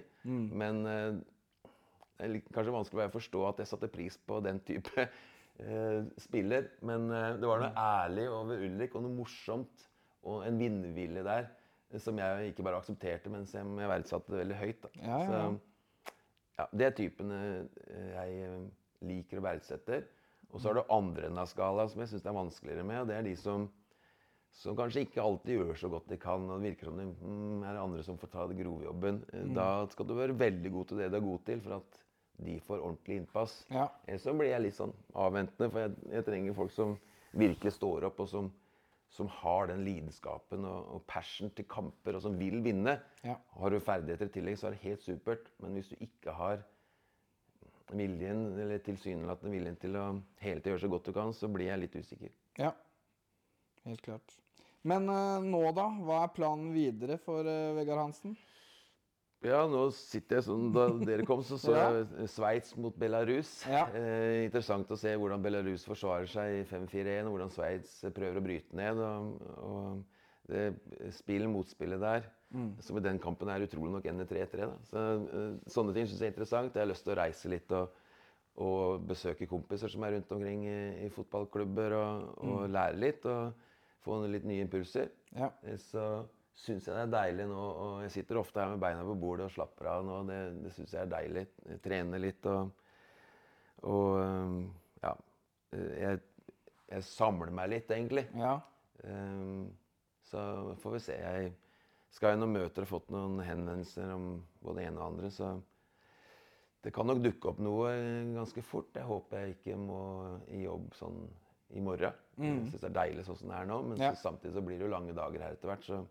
Men 0.62 0.84
eh, 0.89 1.17
det 2.17 2.30
er 2.30 2.38
kanskje 2.54 2.73
vanskelig 2.73 3.08
å 3.10 3.15
forstå 3.17 3.43
at 3.52 3.62
jeg 3.62 3.71
satte 3.71 3.91
pris 3.93 4.17
på 4.30 4.39
den 4.45 4.62
type 4.65 5.06
eh, 5.65 6.02
spiller. 6.21 6.71
Men 6.86 7.10
eh, 7.13 7.36
det 7.41 7.50
var 7.50 7.62
noe 7.63 7.88
ærlig 7.88 8.28
over 8.34 8.65
Ulrik, 8.69 8.97
og 8.97 9.06
noe 9.06 9.17
morsomt 9.19 9.88
og 10.28 10.43
en 10.47 10.60
vinnervilje 10.60 11.23
der 11.26 11.47
eh, 11.47 12.02
som 12.04 12.17
jeg 12.19 12.52
ikke 12.52 12.65
bare 12.65 12.82
aksepterte, 12.82 13.32
men 13.34 13.45
som 13.50 13.78
jeg 13.80 13.91
verdsatte 13.93 14.41
veldig 14.41 14.60
høyt. 14.62 14.89
Ja, 15.02 15.21
ja. 15.21 15.26
Så, 15.30 16.13
ja, 16.58 16.65
det 16.73 16.88
er 16.88 16.95
typen 16.97 17.34
eh, 17.34 17.82
jeg 18.15 18.45
eh, 18.47 18.62
liker 19.08 19.41
og 19.41 19.45
verdsetter. 19.45 20.08
Og 20.54 20.62
så 20.62 20.70
har 20.70 20.80
du 20.80 20.94
andre 20.94 21.28
enden 21.28 21.42
av 21.42 21.50
skalaen 21.52 21.92
som 21.92 22.02
jeg 22.02 22.14
syns 22.14 22.26
er 22.26 22.38
vanskeligere 22.38 22.86
med. 22.88 23.02
og 23.02 23.10
Det 23.10 23.18
er 23.18 23.28
de 23.28 23.36
som, 23.40 23.68
som 24.56 24.78
kanskje 24.80 25.06
ikke 25.06 25.24
alltid 25.24 25.58
gjør 25.58 25.80
så 25.82 25.92
godt 25.92 26.10
de 26.12 26.20
kan. 26.22 26.46
og 26.50 26.62
Det 26.62 26.72
virker 26.72 26.90
som 26.90 27.00
det 27.02 27.08
mm, 27.20 27.64
er 27.68 27.82
andre 27.82 28.04
som 28.08 28.20
får 28.22 28.32
ta 28.34 28.46
det 28.50 28.60
grovjobben. 28.62 29.24
Mm. 29.34 29.56
Da 29.58 29.70
skal 29.92 30.08
du 30.08 30.16
være 30.18 30.38
veldig 30.40 30.74
god 30.76 30.92
til 30.92 31.04
det 31.04 31.10
du 31.12 31.20
er 31.20 31.28
god 31.28 31.44
til, 31.50 31.64
for 31.66 31.80
at 31.82 32.00
de 32.46 32.60
får 32.68 32.84
ordentlig 32.84 33.20
innpass. 33.22 33.58
Ja. 33.74 33.88
Ellers 34.06 34.24
så 34.28 34.34
blir 34.38 34.52
jeg 34.52 34.66
litt 34.68 34.78
sånn 34.78 34.94
avventende, 35.18 35.72
for 35.74 35.84
jeg, 35.84 35.98
jeg 36.14 36.28
trenger 36.28 36.58
folk 36.58 36.74
som 36.76 36.96
virkelig 37.38 37.74
står 37.76 38.08
opp, 38.08 38.22
og 38.24 38.30
som, 38.30 38.50
som 39.14 39.30
har 39.40 39.72
den 39.72 39.84
lidenskapen 39.86 40.66
og, 40.70 40.92
og 40.96 41.06
passion 41.10 41.52
til 41.58 41.68
kamper, 41.70 42.18
og 42.18 42.24
som 42.24 42.38
vil 42.40 42.62
vinne. 42.66 43.00
Ja. 43.26 43.40
Har 43.58 43.74
du 43.74 43.82
ferdigheter 43.84 44.30
i 44.30 44.36
tillegg, 44.38 44.60
så 44.62 44.70
er 44.70 44.78
det 44.78 44.86
helt 44.86 45.06
supert. 45.06 45.50
Men 45.64 45.78
hvis 45.78 45.90
du 45.92 45.98
ikke 45.98 46.38
har 46.38 46.62
viljen, 47.95 48.41
eller 48.60 48.82
tilsynelatende 48.84 49.54
viljen 49.54 49.78
til 49.80 49.95
å 50.00 50.08
hele 50.43 50.60
tiden 50.60 50.76
gjøre 50.76 50.84
så 50.86 50.91
godt 50.91 51.08
du 51.08 51.13
kan, 51.15 51.32
så 51.34 51.47
blir 51.52 51.69
jeg 51.71 51.84
litt 51.86 51.95
usikker. 52.02 52.34
ja. 52.60 52.73
Helt 53.88 54.02
klart. 54.04 54.34
Men 54.88 55.08
uh, 55.08 55.39
nå, 55.43 55.62
da? 55.76 55.86
Hva 56.04 56.17
er 56.26 56.34
planen 56.36 56.73
videre 56.76 57.15
for 57.23 57.47
uh, 57.47 57.71
Vegard 57.78 58.02
Hansen? 58.02 58.34
Ja, 59.45 59.62
nå 59.69 59.84
sitter 59.93 60.39
jeg 60.39 60.45
sånn 60.47 60.71
Da 60.73 60.88
dere 61.06 61.26
kom, 61.28 61.43
så 61.45 61.60
så 61.62 61.76
Ja. 61.78 61.86
jeg 62.02 62.30
Sveits 62.34 62.73
mot 62.76 62.95
Belarus. 63.00 63.52
Ja. 63.69 63.86
Eh, 63.95 64.43
interessant 64.47 64.91
å 64.91 64.97
se 65.00 65.13
hvordan 65.15 65.43
Belarus 65.43 65.86
forsvarer 65.88 66.28
seg 66.32 66.62
i 66.62 66.63
5-4-1, 66.67 67.28
og 67.30 67.36
hvordan 67.36 67.54
Sveits 67.54 68.00
prøver 68.15 68.41
å 68.41 68.45
bryte 68.47 68.80
ned. 68.80 69.00
Og, 69.00 69.41
og 69.69 70.16
spill 71.12 71.48
motspillet 71.52 72.00
der, 72.02 72.28
som 72.82 72.98
i 72.98 73.04
den 73.04 73.20
kampen 73.20 73.50
er 73.52 73.66
utrolig 73.66 73.92
nok 73.98 74.06
ender 74.08 74.26
3-3. 74.30 74.58
da. 74.70 74.76
Så, 74.88 75.02
eh, 75.28 75.56
sånne 75.74 75.94
ting 75.94 76.08
syns 76.08 76.22
jeg 76.22 76.30
er 76.30 76.34
interessant. 76.36 76.74
Jeg 76.76 76.86
har 76.86 76.92
lyst 76.94 77.04
til 77.04 77.12
å 77.16 77.20
reise 77.20 77.50
litt 77.52 77.72
og, 77.76 77.90
og 78.64 79.04
besøke 79.10 79.48
kompiser 79.52 79.92
som 79.92 80.04
er 80.08 80.16
rundt 80.16 80.32
omkring 80.32 80.64
i, 80.66 80.78
i 81.06 81.10
fotballklubber, 81.14 81.98
og, 82.00 82.30
og 82.48 82.70
lære 82.72 82.98
litt. 83.02 83.26
og 83.28 83.52
få 84.08 84.22
litt 84.32 84.46
nye 84.48 84.64
impulser. 84.64 85.10
Ja. 85.36 85.50
Eh, 85.68 85.76
Så 85.76 86.04
syns 86.58 86.88
jeg 86.88 86.96
det 86.96 87.02
er 87.04 87.12
deilig 87.12 87.48
nå. 87.52 87.58
Og 87.60 87.98
jeg 88.06 88.14
sitter 88.16 88.40
ofte 88.40 88.62
her 88.64 88.72
med 88.72 88.80
beina 88.82 89.04
på 89.06 89.18
bordet 89.20 89.50
og 89.50 89.52
slapper 89.54 89.90
av 89.92 90.06
nå. 90.08 90.22
Det, 90.30 90.38
det 90.64 90.72
syns 90.78 90.94
jeg 90.96 91.02
er 91.04 91.12
deilig. 91.12 91.44
Jeg 91.74 91.82
trener 91.84 92.24
litt 92.24 92.48
og, 92.48 92.72
og 93.84 94.16
ja. 95.04 95.12
eh, 95.76 95.92
Jeg, 96.06 96.22
jeg 96.88 97.04
samler 97.04 97.52
meg 97.52 97.70
litt, 97.76 97.92
egentlig. 97.92 98.24
Ja. 98.40 98.56
Ehm, 99.04 99.68
så 100.28 100.76
får 100.82 100.96
vi 100.98 101.02
se. 101.08 101.16
Jeg 101.18 101.56
skal 102.13 102.34
gjennom 102.34 102.54
møter 102.56 102.86
og 102.86 102.92
fått 102.92 103.10
noen 103.13 103.40
henvendelser 103.44 104.13
om 104.13 104.30
både 104.63 104.80
det 104.82 104.86
ene 104.90 105.02
og 105.02 105.10
andre, 105.12 105.32
så 105.34 105.56
det 106.86 106.94
kan 106.96 107.10
nok 107.10 107.20
dukke 107.24 107.50
opp 107.52 107.60
noe 107.63 107.90
ganske 108.36 108.62
fort. 108.63 108.94
Jeg 108.96 109.08
håper 109.10 109.42
jeg 109.44 109.58
ikke 109.58 109.76
må 109.82 110.00
i 110.56 110.62
jobb 110.63 110.94
sånn 110.96 111.18
i 111.76 111.82
morgen. 111.84 112.13
Jeg 112.40 112.70
syns 112.70 112.80
det 112.80 112.88
er 112.92 112.96
deilig 112.96 113.26
sånn 113.28 113.40
som 113.42 113.50
det 113.52 113.58
er 113.60 113.68
nå, 113.68 113.82
men 113.90 114.00
Ja. 114.00 114.13
så, 114.13 114.30
samtidig 114.30 114.54
så 114.56 114.62
blir 114.63 114.78
det 114.80 114.86
jo 114.86 114.94
lange 114.94 115.16
dager 115.18 115.42
her 115.44 115.58
etter 115.58 115.68
hvert, 115.68 115.84
så 115.84 116.04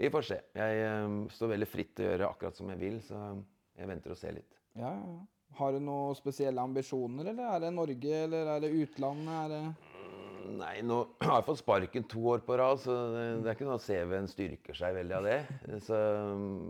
vi 0.00 0.08
får 0.12 0.22
se. 0.26 0.36
Jeg 0.56 0.82
ehm, 0.84 1.16
står 1.32 1.52
veldig 1.54 1.68
fritt 1.68 1.94
til 1.96 2.06
å 2.06 2.10
gjøre 2.10 2.28
akkurat 2.28 2.56
som 2.56 2.68
jeg 2.72 2.80
vil, 2.80 2.98
så 3.04 3.18
jeg 3.76 3.88
venter 3.88 4.12
og 4.12 4.16
ser 4.20 4.32
litt. 4.36 4.56
ja, 4.76 4.90
ja. 4.92 5.12
ja. 5.16 5.20
Har 5.58 5.72
du 5.74 5.80
noen 5.82 6.14
spesielle 6.14 6.62
ambisjoner, 6.62 7.26
eller 7.32 7.56
er 7.56 7.62
det 7.64 7.70
Norge, 7.74 8.18
eller 8.24 8.46
er 8.52 8.60
det 8.62 8.68
utlandet? 8.70 9.32
Er 9.34 9.48
det 9.50 9.89
Nei, 10.60 10.80
nå 10.86 10.98
har 11.26 11.40
jeg 11.40 11.46
fått 11.48 11.62
sparken 11.62 12.06
to 12.10 12.22
år 12.32 12.44
på 12.46 12.58
rad, 12.60 12.80
så 12.82 12.96
det, 13.14 13.24
det 13.44 13.50
er 13.50 13.58
ikke 13.58 13.68
noe 13.68 13.78
at 13.80 13.86
CV-en 13.86 14.30
styrker 14.30 14.78
seg 14.78 14.96
veldig 15.00 15.16
av 15.18 15.28
det. 15.28 15.40
Så, 15.88 15.98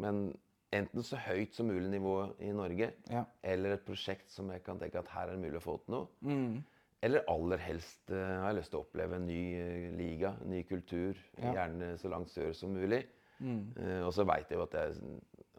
men 0.03 0.31
enten 0.75 1.03
så 1.03 1.19
høyt 1.19 1.57
som 1.57 1.67
mulig 1.71 1.89
nivå 1.91 2.17
i 2.47 2.53
Norge, 2.55 2.93
Ja. 3.11 3.25
eller 3.43 3.75
et 3.75 3.87
prosjekt 3.87 4.31
som 4.31 4.51
jeg 4.55 4.63
kan 4.67 4.79
tenke 4.79 5.01
at 5.01 5.11
her 5.11 5.29
er 5.29 5.35
det 5.35 5.43
mulig 5.43 5.59
å 5.59 5.65
få 5.65 5.79
til 5.83 5.97
noe. 5.97 6.11
Mm. 6.23 6.61
Eller 7.03 7.25
aller 7.33 7.63
helst 7.65 8.13
uh, 8.13 8.19
har 8.43 8.51
jeg 8.51 8.59
lyst 8.59 8.75
til 8.75 8.79
å 8.79 8.85
oppleve 8.85 9.17
en 9.17 9.27
ny 9.27 9.41
uh, 9.57 9.87
liga, 9.97 10.35
en 10.45 10.53
ny 10.53 10.61
kultur. 10.69 11.19
Ja. 11.41 11.55
Gjerne 11.57 11.95
så 11.99 12.11
langt 12.13 12.31
sør 12.31 12.53
som 12.57 12.75
mulig. 12.77 13.07
Mm. 13.41 13.63
Uh, 13.79 14.01
og 14.05 14.13
så 14.15 14.27
veit 14.29 14.53
jeg 14.53 14.61
jo 14.61 14.67
at, 14.67 14.77
jeg, 14.77 15.15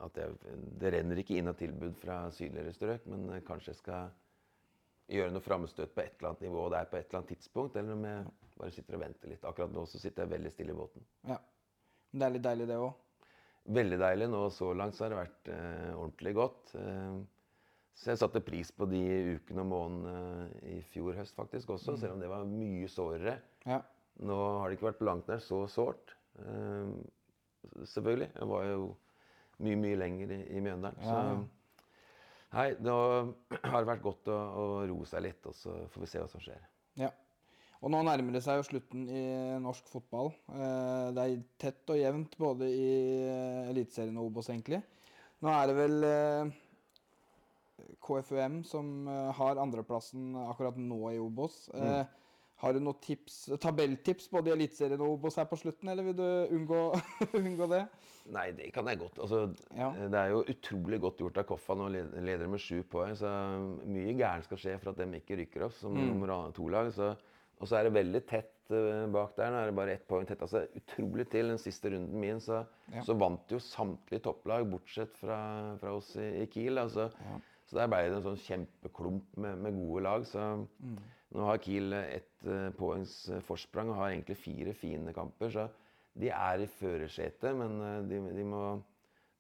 at 0.06 0.20
jeg, 0.22 0.58
det 0.84 0.94
renner 0.96 1.22
ikke 1.24 1.40
inn 1.42 1.50
av 1.50 1.58
tilbud 1.60 1.98
fra 2.00 2.22
sydligere 2.36 2.76
strøk, 2.78 3.10
men 3.10 3.42
kanskje 3.48 3.74
jeg 3.74 3.82
skal 3.82 4.14
gjøre 5.12 5.34
noe 5.36 5.44
framstøt 5.44 5.94
på 5.96 6.04
et 6.04 6.14
eller 6.18 6.32
annet 6.32 6.46
nivå 6.48 6.66
der 6.74 6.88
på 6.90 6.98
et 6.98 7.08
eller 7.10 7.22
annet 7.22 7.34
tidspunkt. 7.36 7.76
Eller 7.80 7.98
om 7.98 8.06
jeg 8.08 8.26
bare 8.58 8.76
sitter 8.76 8.98
og 8.98 9.04
venter 9.04 9.32
litt. 9.32 9.46
Akkurat 9.48 9.74
nå 9.76 9.86
så 9.90 10.00
sitter 10.02 10.24
jeg 10.26 10.34
veldig 10.38 10.52
stille 10.54 10.76
i 10.76 10.80
båten. 10.82 11.08
ja. 11.30 11.40
Men 12.12 12.20
det 12.20 12.26
er 12.28 12.34
litt 12.36 12.44
deilig, 12.44 12.66
det 12.68 12.78
òg. 12.84 12.96
Veldig 13.72 13.98
deilig. 14.02 14.26
Nå 14.34 14.40
så 14.52 14.74
langt 14.76 14.98
så 14.98 15.06
har 15.06 15.14
det 15.14 15.20
vært 15.22 15.52
eh, 15.54 15.92
ordentlig 15.94 16.34
godt. 16.36 16.74
Eh, 16.76 17.22
så 18.02 18.10
jeg 18.12 18.20
satte 18.20 18.42
pris 18.44 18.72
på 18.76 18.88
de 18.92 19.00
ukene 19.38 19.64
og 19.64 19.70
månedene 19.70 20.74
i 20.74 20.82
fjor 20.92 21.16
høst 21.16 21.38
faktisk 21.38 21.70
også, 21.76 21.96
selv 22.02 22.18
om 22.18 22.20
det 22.24 22.28
var 22.32 22.44
mye 22.50 22.90
sårere. 22.92 23.38
Ja. 23.64 23.80
Nå 24.28 24.38
har 24.60 24.68
det 24.68 24.76
ikke 24.76 24.90
vært 24.90 25.00
på 25.00 25.08
langt 25.08 25.32
nær 25.32 25.40
så 25.46 25.62
sårt. 25.72 26.12
Eh, 26.44 26.92
selvfølgelig. 27.94 28.32
Jeg 28.36 28.52
var 28.52 28.68
jo 28.68 28.84
mye, 29.62 29.80
mye 29.86 30.00
lenger 30.04 30.36
i, 30.36 30.42
i 30.58 30.64
Mjøndalen. 30.68 31.00
Ja. 31.06 31.16
Så 31.16 31.48
nei, 32.54 32.68
nå 32.84 32.96
har 33.64 33.80
det 33.82 33.88
vært 33.90 34.04
godt 34.06 34.28
å, 34.32 34.38
å 34.38 34.64
roe 34.90 35.06
seg 35.10 35.24
litt, 35.28 35.46
og 35.48 35.56
så 35.56 35.74
får 35.94 36.04
vi 36.06 36.10
se 36.12 36.22
hva 36.24 36.30
som 36.32 36.44
skjer. 36.44 36.62
ja. 37.02 37.12
Og 37.82 37.90
nå 37.90 37.98
nærmer 38.06 38.36
det 38.36 38.44
seg 38.46 38.60
jo 38.60 38.66
slutten 38.68 39.08
i 39.10 39.22
norsk 39.58 39.88
fotball. 39.90 40.28
Eh, 40.54 41.08
Det 41.18 41.24
er 41.24 41.40
tett 41.58 41.90
og 41.90 41.98
jevnt 41.98 42.36
både 42.38 42.68
i 42.70 42.92
Eliteserien 43.72 44.20
og 44.22 44.28
Obos, 44.30 44.52
egentlig. 44.54 44.84
Nå 45.42 45.50
er 45.50 45.66
det 45.72 45.76
vel 45.80 45.96
eh, 46.06 46.52
KFUM 48.06 48.60
som 48.70 48.92
eh, 49.10 49.32
har 49.38 49.58
andreplassen 49.62 50.36
akkurat 50.46 50.78
nå 50.78 51.00
i 51.16 51.18
Obos. 51.22 51.64
Eh, 51.74 52.04
Har 52.62 52.74
du 52.74 52.80
noen 52.80 52.98
tips, 53.02 53.40
tabelltips 53.64 54.28
både 54.30 54.52
i 54.52 54.54
Eliteserien 54.54 55.02
og 55.02 55.16
Obos 55.16 55.36
her 55.42 55.48
på 55.50 55.58
slutten, 55.58 55.90
eller 55.90 56.06
vil 56.06 56.18
du 56.20 56.28
unngå, 56.60 56.82
unngå 57.40 57.68
det? 57.72 57.80
Nei, 58.32 58.52
det 58.54 58.68
kan 58.76 58.86
jeg 58.86 59.00
godt. 59.02 59.18
Altså, 59.24 59.40
Ja. 59.74 59.88
Det 59.98 60.20
er 60.20 60.30
jo 60.36 60.44
utrolig 60.54 61.00
godt 61.02 61.18
gjort 61.24 61.40
av 61.42 61.48
Koffa 61.50 61.74
nå, 61.80 61.88
ledere 61.90 62.22
leder 62.28 62.48
med 62.54 62.62
sju 62.62 62.84
poeng. 62.86 63.16
Så 63.18 63.32
mye 63.90 64.14
gærent 64.20 64.46
skal 64.46 64.62
skje 64.62 64.76
for 64.84 64.92
at 64.94 65.02
de 65.02 65.08
ikke 65.20 65.40
rykker 65.42 65.66
opp 65.66 65.74
som 65.80 65.94
Mm. 65.98 66.08
nummer 66.12 66.52
to-lag. 66.54 66.92
Og 67.62 67.68
så 67.70 67.78
er 67.80 67.84
det 67.90 67.94
veldig 67.98 68.22
tett 68.30 68.72
eh, 68.72 69.06
bak 69.12 69.34
der. 69.36 69.50
Nå 69.52 69.58
er 69.64 69.66
det 69.72 69.76
bare 69.76 69.94
ett 69.98 70.06
poeng 70.08 70.26
tett. 70.30 70.42
Altså, 70.46 70.62
utrolig 70.78 71.26
til 71.34 71.50
den 71.50 71.58
siste 71.62 71.90
runden 71.92 72.20
min, 72.22 72.40
så, 72.40 72.62
Ja. 72.94 73.02
så 73.06 73.18
vant 73.18 73.50
jo 73.52 73.58
samtlige 73.60 74.22
topplag, 74.22 74.70
bortsett 74.70 75.18
fra, 75.18 75.76
fra 75.82 75.96
oss 75.98 76.16
i, 76.16 76.44
i 76.44 76.46
Kiel. 76.46 76.78
Altså. 76.78 77.10
Så 77.68 77.78
der 77.78 77.88
ble 77.88 78.06
det 78.10 78.18
en 78.22 78.24
sånn 78.30 78.40
kjempeklump 78.46 79.38
med, 79.38 79.58
med 79.66 79.74
gode 79.82 80.04
lag. 80.04 80.26
Så 80.30 80.68
nå 81.32 81.46
har 81.48 81.62
Kiel 81.64 81.94
ett 81.96 82.48
uh, 82.48 82.70
poengs 82.76 83.14
eh, 83.32 83.44
forsprang 83.48 83.92
og 83.92 84.02
har 84.02 84.12
egentlig 84.12 84.36
fire 84.40 84.74
fine 84.76 85.14
kamper. 85.16 85.52
Så 85.54 85.68
de 86.20 86.32
er 86.34 86.64
i 86.64 86.68
førersetet, 86.68 87.54
men 87.56 87.78
eh, 87.86 88.00
de, 88.10 88.20
de, 88.36 88.48
må, 88.48 88.64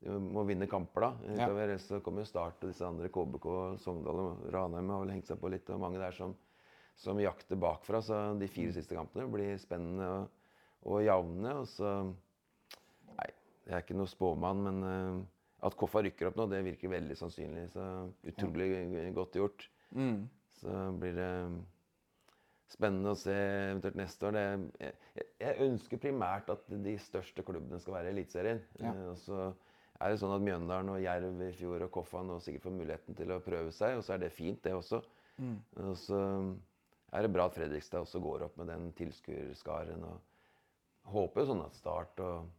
de 0.05 0.19
må 0.23 0.45
vinne 0.47 0.69
kamper, 0.71 1.07
da. 1.07 1.11
Ja. 1.25 1.49
Utover 1.49 1.65
ellers 1.65 1.89
så 1.89 1.99
kommer 2.03 2.27
Start 2.27 2.63
og 2.63 2.71
disse 2.71 2.87
andre, 2.87 3.11
KBK, 3.11 3.49
Sogndal 3.83 4.23
og 4.23 4.45
Ranheim 4.55 4.93
har 4.93 5.03
vel 5.03 5.13
hengt 5.17 5.27
seg 5.27 5.41
på 5.41 5.51
litt. 5.51 5.67
Og 5.73 5.83
mange 5.83 5.99
der 6.01 6.15
som, 6.15 6.37
som 7.01 7.19
jakter 7.19 7.59
bakfra. 7.59 8.03
Så 8.05 8.21
de 8.39 8.49
fire 8.51 8.75
siste 8.77 8.95
kampene 8.95 9.27
blir 9.33 9.59
spennende 9.61 10.07
og, 10.15 10.49
og 10.87 11.03
jevne. 11.05 11.59
Og 11.59 11.69
så 11.75 11.95
Nei, 13.11 13.27
jeg 13.67 13.75
er 13.75 13.83
ikke 13.83 13.99
noe 13.99 14.09
spåmann, 14.09 14.63
men 14.69 14.83
eh, 14.87 15.21
at 15.67 15.75
Koffa 15.77 16.01
rykker 16.05 16.31
opp 16.31 16.39
nå, 16.39 16.47
det 16.49 16.63
virker 16.65 16.95
veldig 16.95 17.19
sannsynlig. 17.19 17.67
Så 17.75 17.83
utrolig 18.31 18.71
godt 19.17 19.35
gjort. 19.37 19.67
Mm. 19.91 20.23
Så 20.61 20.79
blir 21.01 21.19
det 21.19 21.31
spennende 22.72 23.11
å 23.13 23.17
se 23.19 23.34
eventuelt 23.36 23.97
neste 23.99 24.28
år. 24.30 24.38
Det, 24.38 24.93
jeg, 25.19 25.28
jeg 25.43 25.67
ønsker 25.67 26.01
primært 26.01 26.49
at 26.53 26.63
de 26.72 26.95
største 27.03 27.43
klubbene 27.47 27.80
skal 27.84 27.97
være 27.97 28.09
i 28.11 28.15
Eliteserien. 28.15 28.61
Ja. 28.80 28.93
Eh, 28.93 29.09
og 29.11 29.17
så 29.19 29.41
er 30.01 30.09
det 30.13 30.19
sånn 30.22 30.34
at 30.34 30.41
Mjøndalen 30.45 30.89
og 30.95 31.01
Jerv 31.03 31.41
i 31.45 31.51
fjor 31.53 31.84
og 31.86 31.91
Koffa 31.93 32.24
nå 32.26 32.39
sikkert 32.41 32.63
får 32.69 32.78
muligheten 32.80 33.17
til 33.19 33.34
å 33.36 33.41
prøve 33.43 33.74
seg, 33.76 33.99
og 33.99 34.05
så 34.07 34.15
er 34.15 34.24
det 34.24 34.32
fint, 34.34 34.61
det 34.65 34.74
også. 34.74 35.01
Mm. 35.41 35.57
Og 35.84 35.93
så 35.99 36.22
er 37.11 37.26
det 37.28 37.34
bra 37.36 37.45
at 37.49 37.57
Fredrikstad 37.57 38.05
også 38.05 38.22
går 38.24 38.47
opp 38.47 38.57
med 38.61 38.72
den 38.72 38.89
tilskuerskaren. 38.97 40.03
Og 40.07 41.11
håper 41.11 41.43
jo 41.43 41.51
sånn 41.51 41.63
at 41.65 41.78
Start 41.78 42.19
og, 42.24 42.49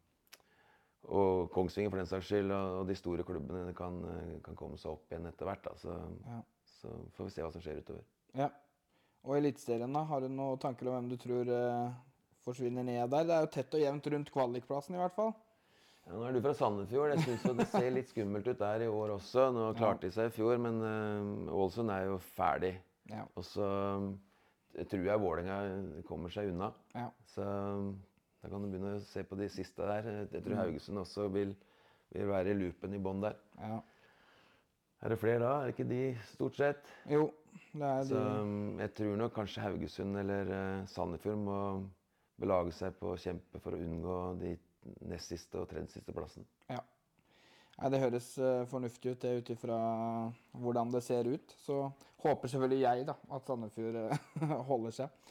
og 1.11 1.49
Kongsvinger 1.55 1.91
for 1.93 2.03
den 2.03 2.11
saks 2.11 2.29
skyld 2.31 2.53
og, 2.55 2.83
de 2.89 2.97
store 2.99 3.25
klubbene 3.27 3.73
kan, 3.79 3.99
kan 4.45 4.59
komme 4.59 4.79
seg 4.81 4.95
opp 4.95 5.11
igjen 5.11 5.27
etter 5.31 5.49
hvert. 5.49 5.65
Da. 5.67 5.75
Så, 5.83 5.97
Ja. 6.29 6.41
så 6.79 6.93
får 7.17 7.29
vi 7.29 7.35
se 7.37 7.47
hva 7.47 7.53
som 7.55 7.65
skjer 7.65 7.81
utover. 7.83 8.05
ja. 8.39 8.51
Og 9.23 9.37
Eliteserien? 9.39 9.95
Har 9.95 10.25
du 10.25 10.29
noen 10.33 10.61
tanker 10.62 10.89
om 10.91 10.97
hvem 10.97 11.12
du 11.12 11.16
tror 11.20 11.49
eh, 11.55 11.95
forsvinner 12.43 12.87
ned 12.87 13.11
der? 13.12 13.27
Det 13.29 13.37
er 13.37 13.47
jo 13.47 13.51
tett 13.55 13.77
og 13.79 13.83
jevnt 13.85 14.09
rundt 14.14 14.33
kvalikplassen, 14.35 14.97
i 14.97 15.03
hvert 15.03 15.14
fall. 15.14 15.33
Ja, 16.03 16.16
nå 16.16 16.25
er 16.27 16.35
du 16.35 16.41
fra 16.43 16.55
Sandefjord. 16.59 17.12
Jeg 17.14 17.27
synes 17.29 17.61
Det 17.61 17.68
ser 17.70 17.93
litt 17.95 18.11
skummelt 18.11 18.49
ut 18.51 18.59
der 18.59 18.87
i 18.87 18.91
år 18.91 19.14
også. 19.18 19.47
Nå 19.55 19.68
klarte 19.79 20.09
de 20.09 20.14
seg 20.16 20.33
i 20.33 20.35
fjor, 20.35 20.59
men 20.64 20.81
uh, 20.83 21.55
Ålesund 21.55 21.93
er 21.95 22.09
jo 22.09 22.18
ferdig. 22.33 22.73
Ja. 23.11 23.23
Og 23.39 23.47
så 23.47 23.68
eh, 24.75 24.87
tror 24.91 25.07
jeg 25.07 25.23
Vålerenga 25.23 26.03
kommer 26.09 26.35
seg 26.35 26.51
unna. 26.51 26.73
Ja. 26.97 27.07
Så 27.35 27.47
um, 27.47 27.95
da 28.43 28.51
kan 28.51 28.64
du 28.64 28.73
begynne 28.73 28.97
å 28.99 29.07
se 29.07 29.23
på 29.27 29.39
de 29.39 29.47
siste 29.55 29.87
der. 29.87 30.11
Jeg 30.33 30.43
tror 30.43 30.59
Haugesund 30.64 31.05
også 31.05 31.29
vil, 31.31 31.55
vil 32.11 32.31
være 32.31 32.51
i 32.51 32.59
loopen 32.59 32.99
i 32.99 33.03
bånn 33.03 33.23
der. 33.23 33.39
ja. 33.62 33.81
Er 35.03 35.11
det 35.11 35.18
flere 35.18 35.43
da? 35.43 35.53
Er 35.59 35.66
det 35.66 35.73
ikke 35.75 35.89
de, 35.91 36.03
stort 36.31 36.59
sett? 36.61 36.91
Jo, 37.11 37.25
Så 37.73 38.19
um, 38.19 38.79
jeg 38.81 38.93
tror 38.99 39.17
nok 39.21 39.35
kanskje 39.37 39.65
Haugesund 39.65 40.19
eller 40.21 40.51
uh, 40.53 40.89
Sandefjord 40.93 41.41
må 41.41 41.59
belage 42.41 42.75
seg 42.77 42.97
på 42.99 43.13
å 43.13 43.21
kjempe 43.21 43.61
for 43.63 43.77
å 43.77 43.81
unngå 43.81 44.19
de 44.41 44.57
nest 45.09 45.33
siste 45.33 45.61
og 45.61 45.69
tredje 45.71 45.99
siste 45.99 46.15
plassen. 46.15 46.47
Ja. 46.71 46.81
Nei, 47.79 47.91
det 47.95 48.03
høres 48.03 48.27
eh, 48.39 48.65
fornuftig 48.71 49.15
ut, 49.15 49.21
det 49.23 49.37
ut 49.41 49.53
ifra 49.55 49.77
hvordan 50.63 50.93
det 50.93 51.03
ser 51.07 51.29
ut. 51.31 51.55
Så 51.65 51.87
håper 52.23 52.51
selvfølgelig 52.51 52.83
jeg 52.83 53.07
da, 53.09 53.17
at 53.33 53.49
Sandefjord 53.49 54.01
eh, 54.03 54.27
holder 54.71 54.97
seg. 54.99 55.31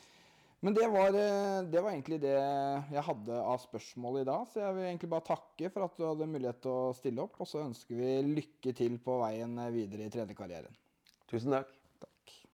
Men 0.62 0.76
det 0.78 0.88
var, 0.94 1.16
eh, 1.18 1.60
det 1.74 1.82
var 1.82 1.94
egentlig 1.94 2.20
det 2.22 2.36
jeg 2.36 3.06
hadde 3.08 3.42
av 3.54 3.62
spørsmål 3.64 4.22
i 4.22 4.28
dag. 4.30 4.48
Så 4.52 4.64
jeg 4.64 4.78
vil 4.78 4.90
egentlig 4.90 5.12
bare 5.14 5.30
takke 5.32 5.72
for 5.74 5.88
at 5.88 5.98
du 5.98 6.08
hadde 6.08 6.32
mulighet 6.32 6.64
til 6.66 6.74
å 6.74 6.96
stille 6.98 7.26
opp. 7.26 7.40
Og 7.42 7.50
så 7.50 7.64
ønsker 7.66 7.98
vi 7.98 8.18
lykke 8.32 8.76
til 8.78 8.98
på 9.04 9.20
veien 9.24 9.56
videre 9.74 10.08
i 10.08 10.14
trenerkarrieren. 10.14 10.82
Tusen 11.32 11.56
takk. 11.56 11.72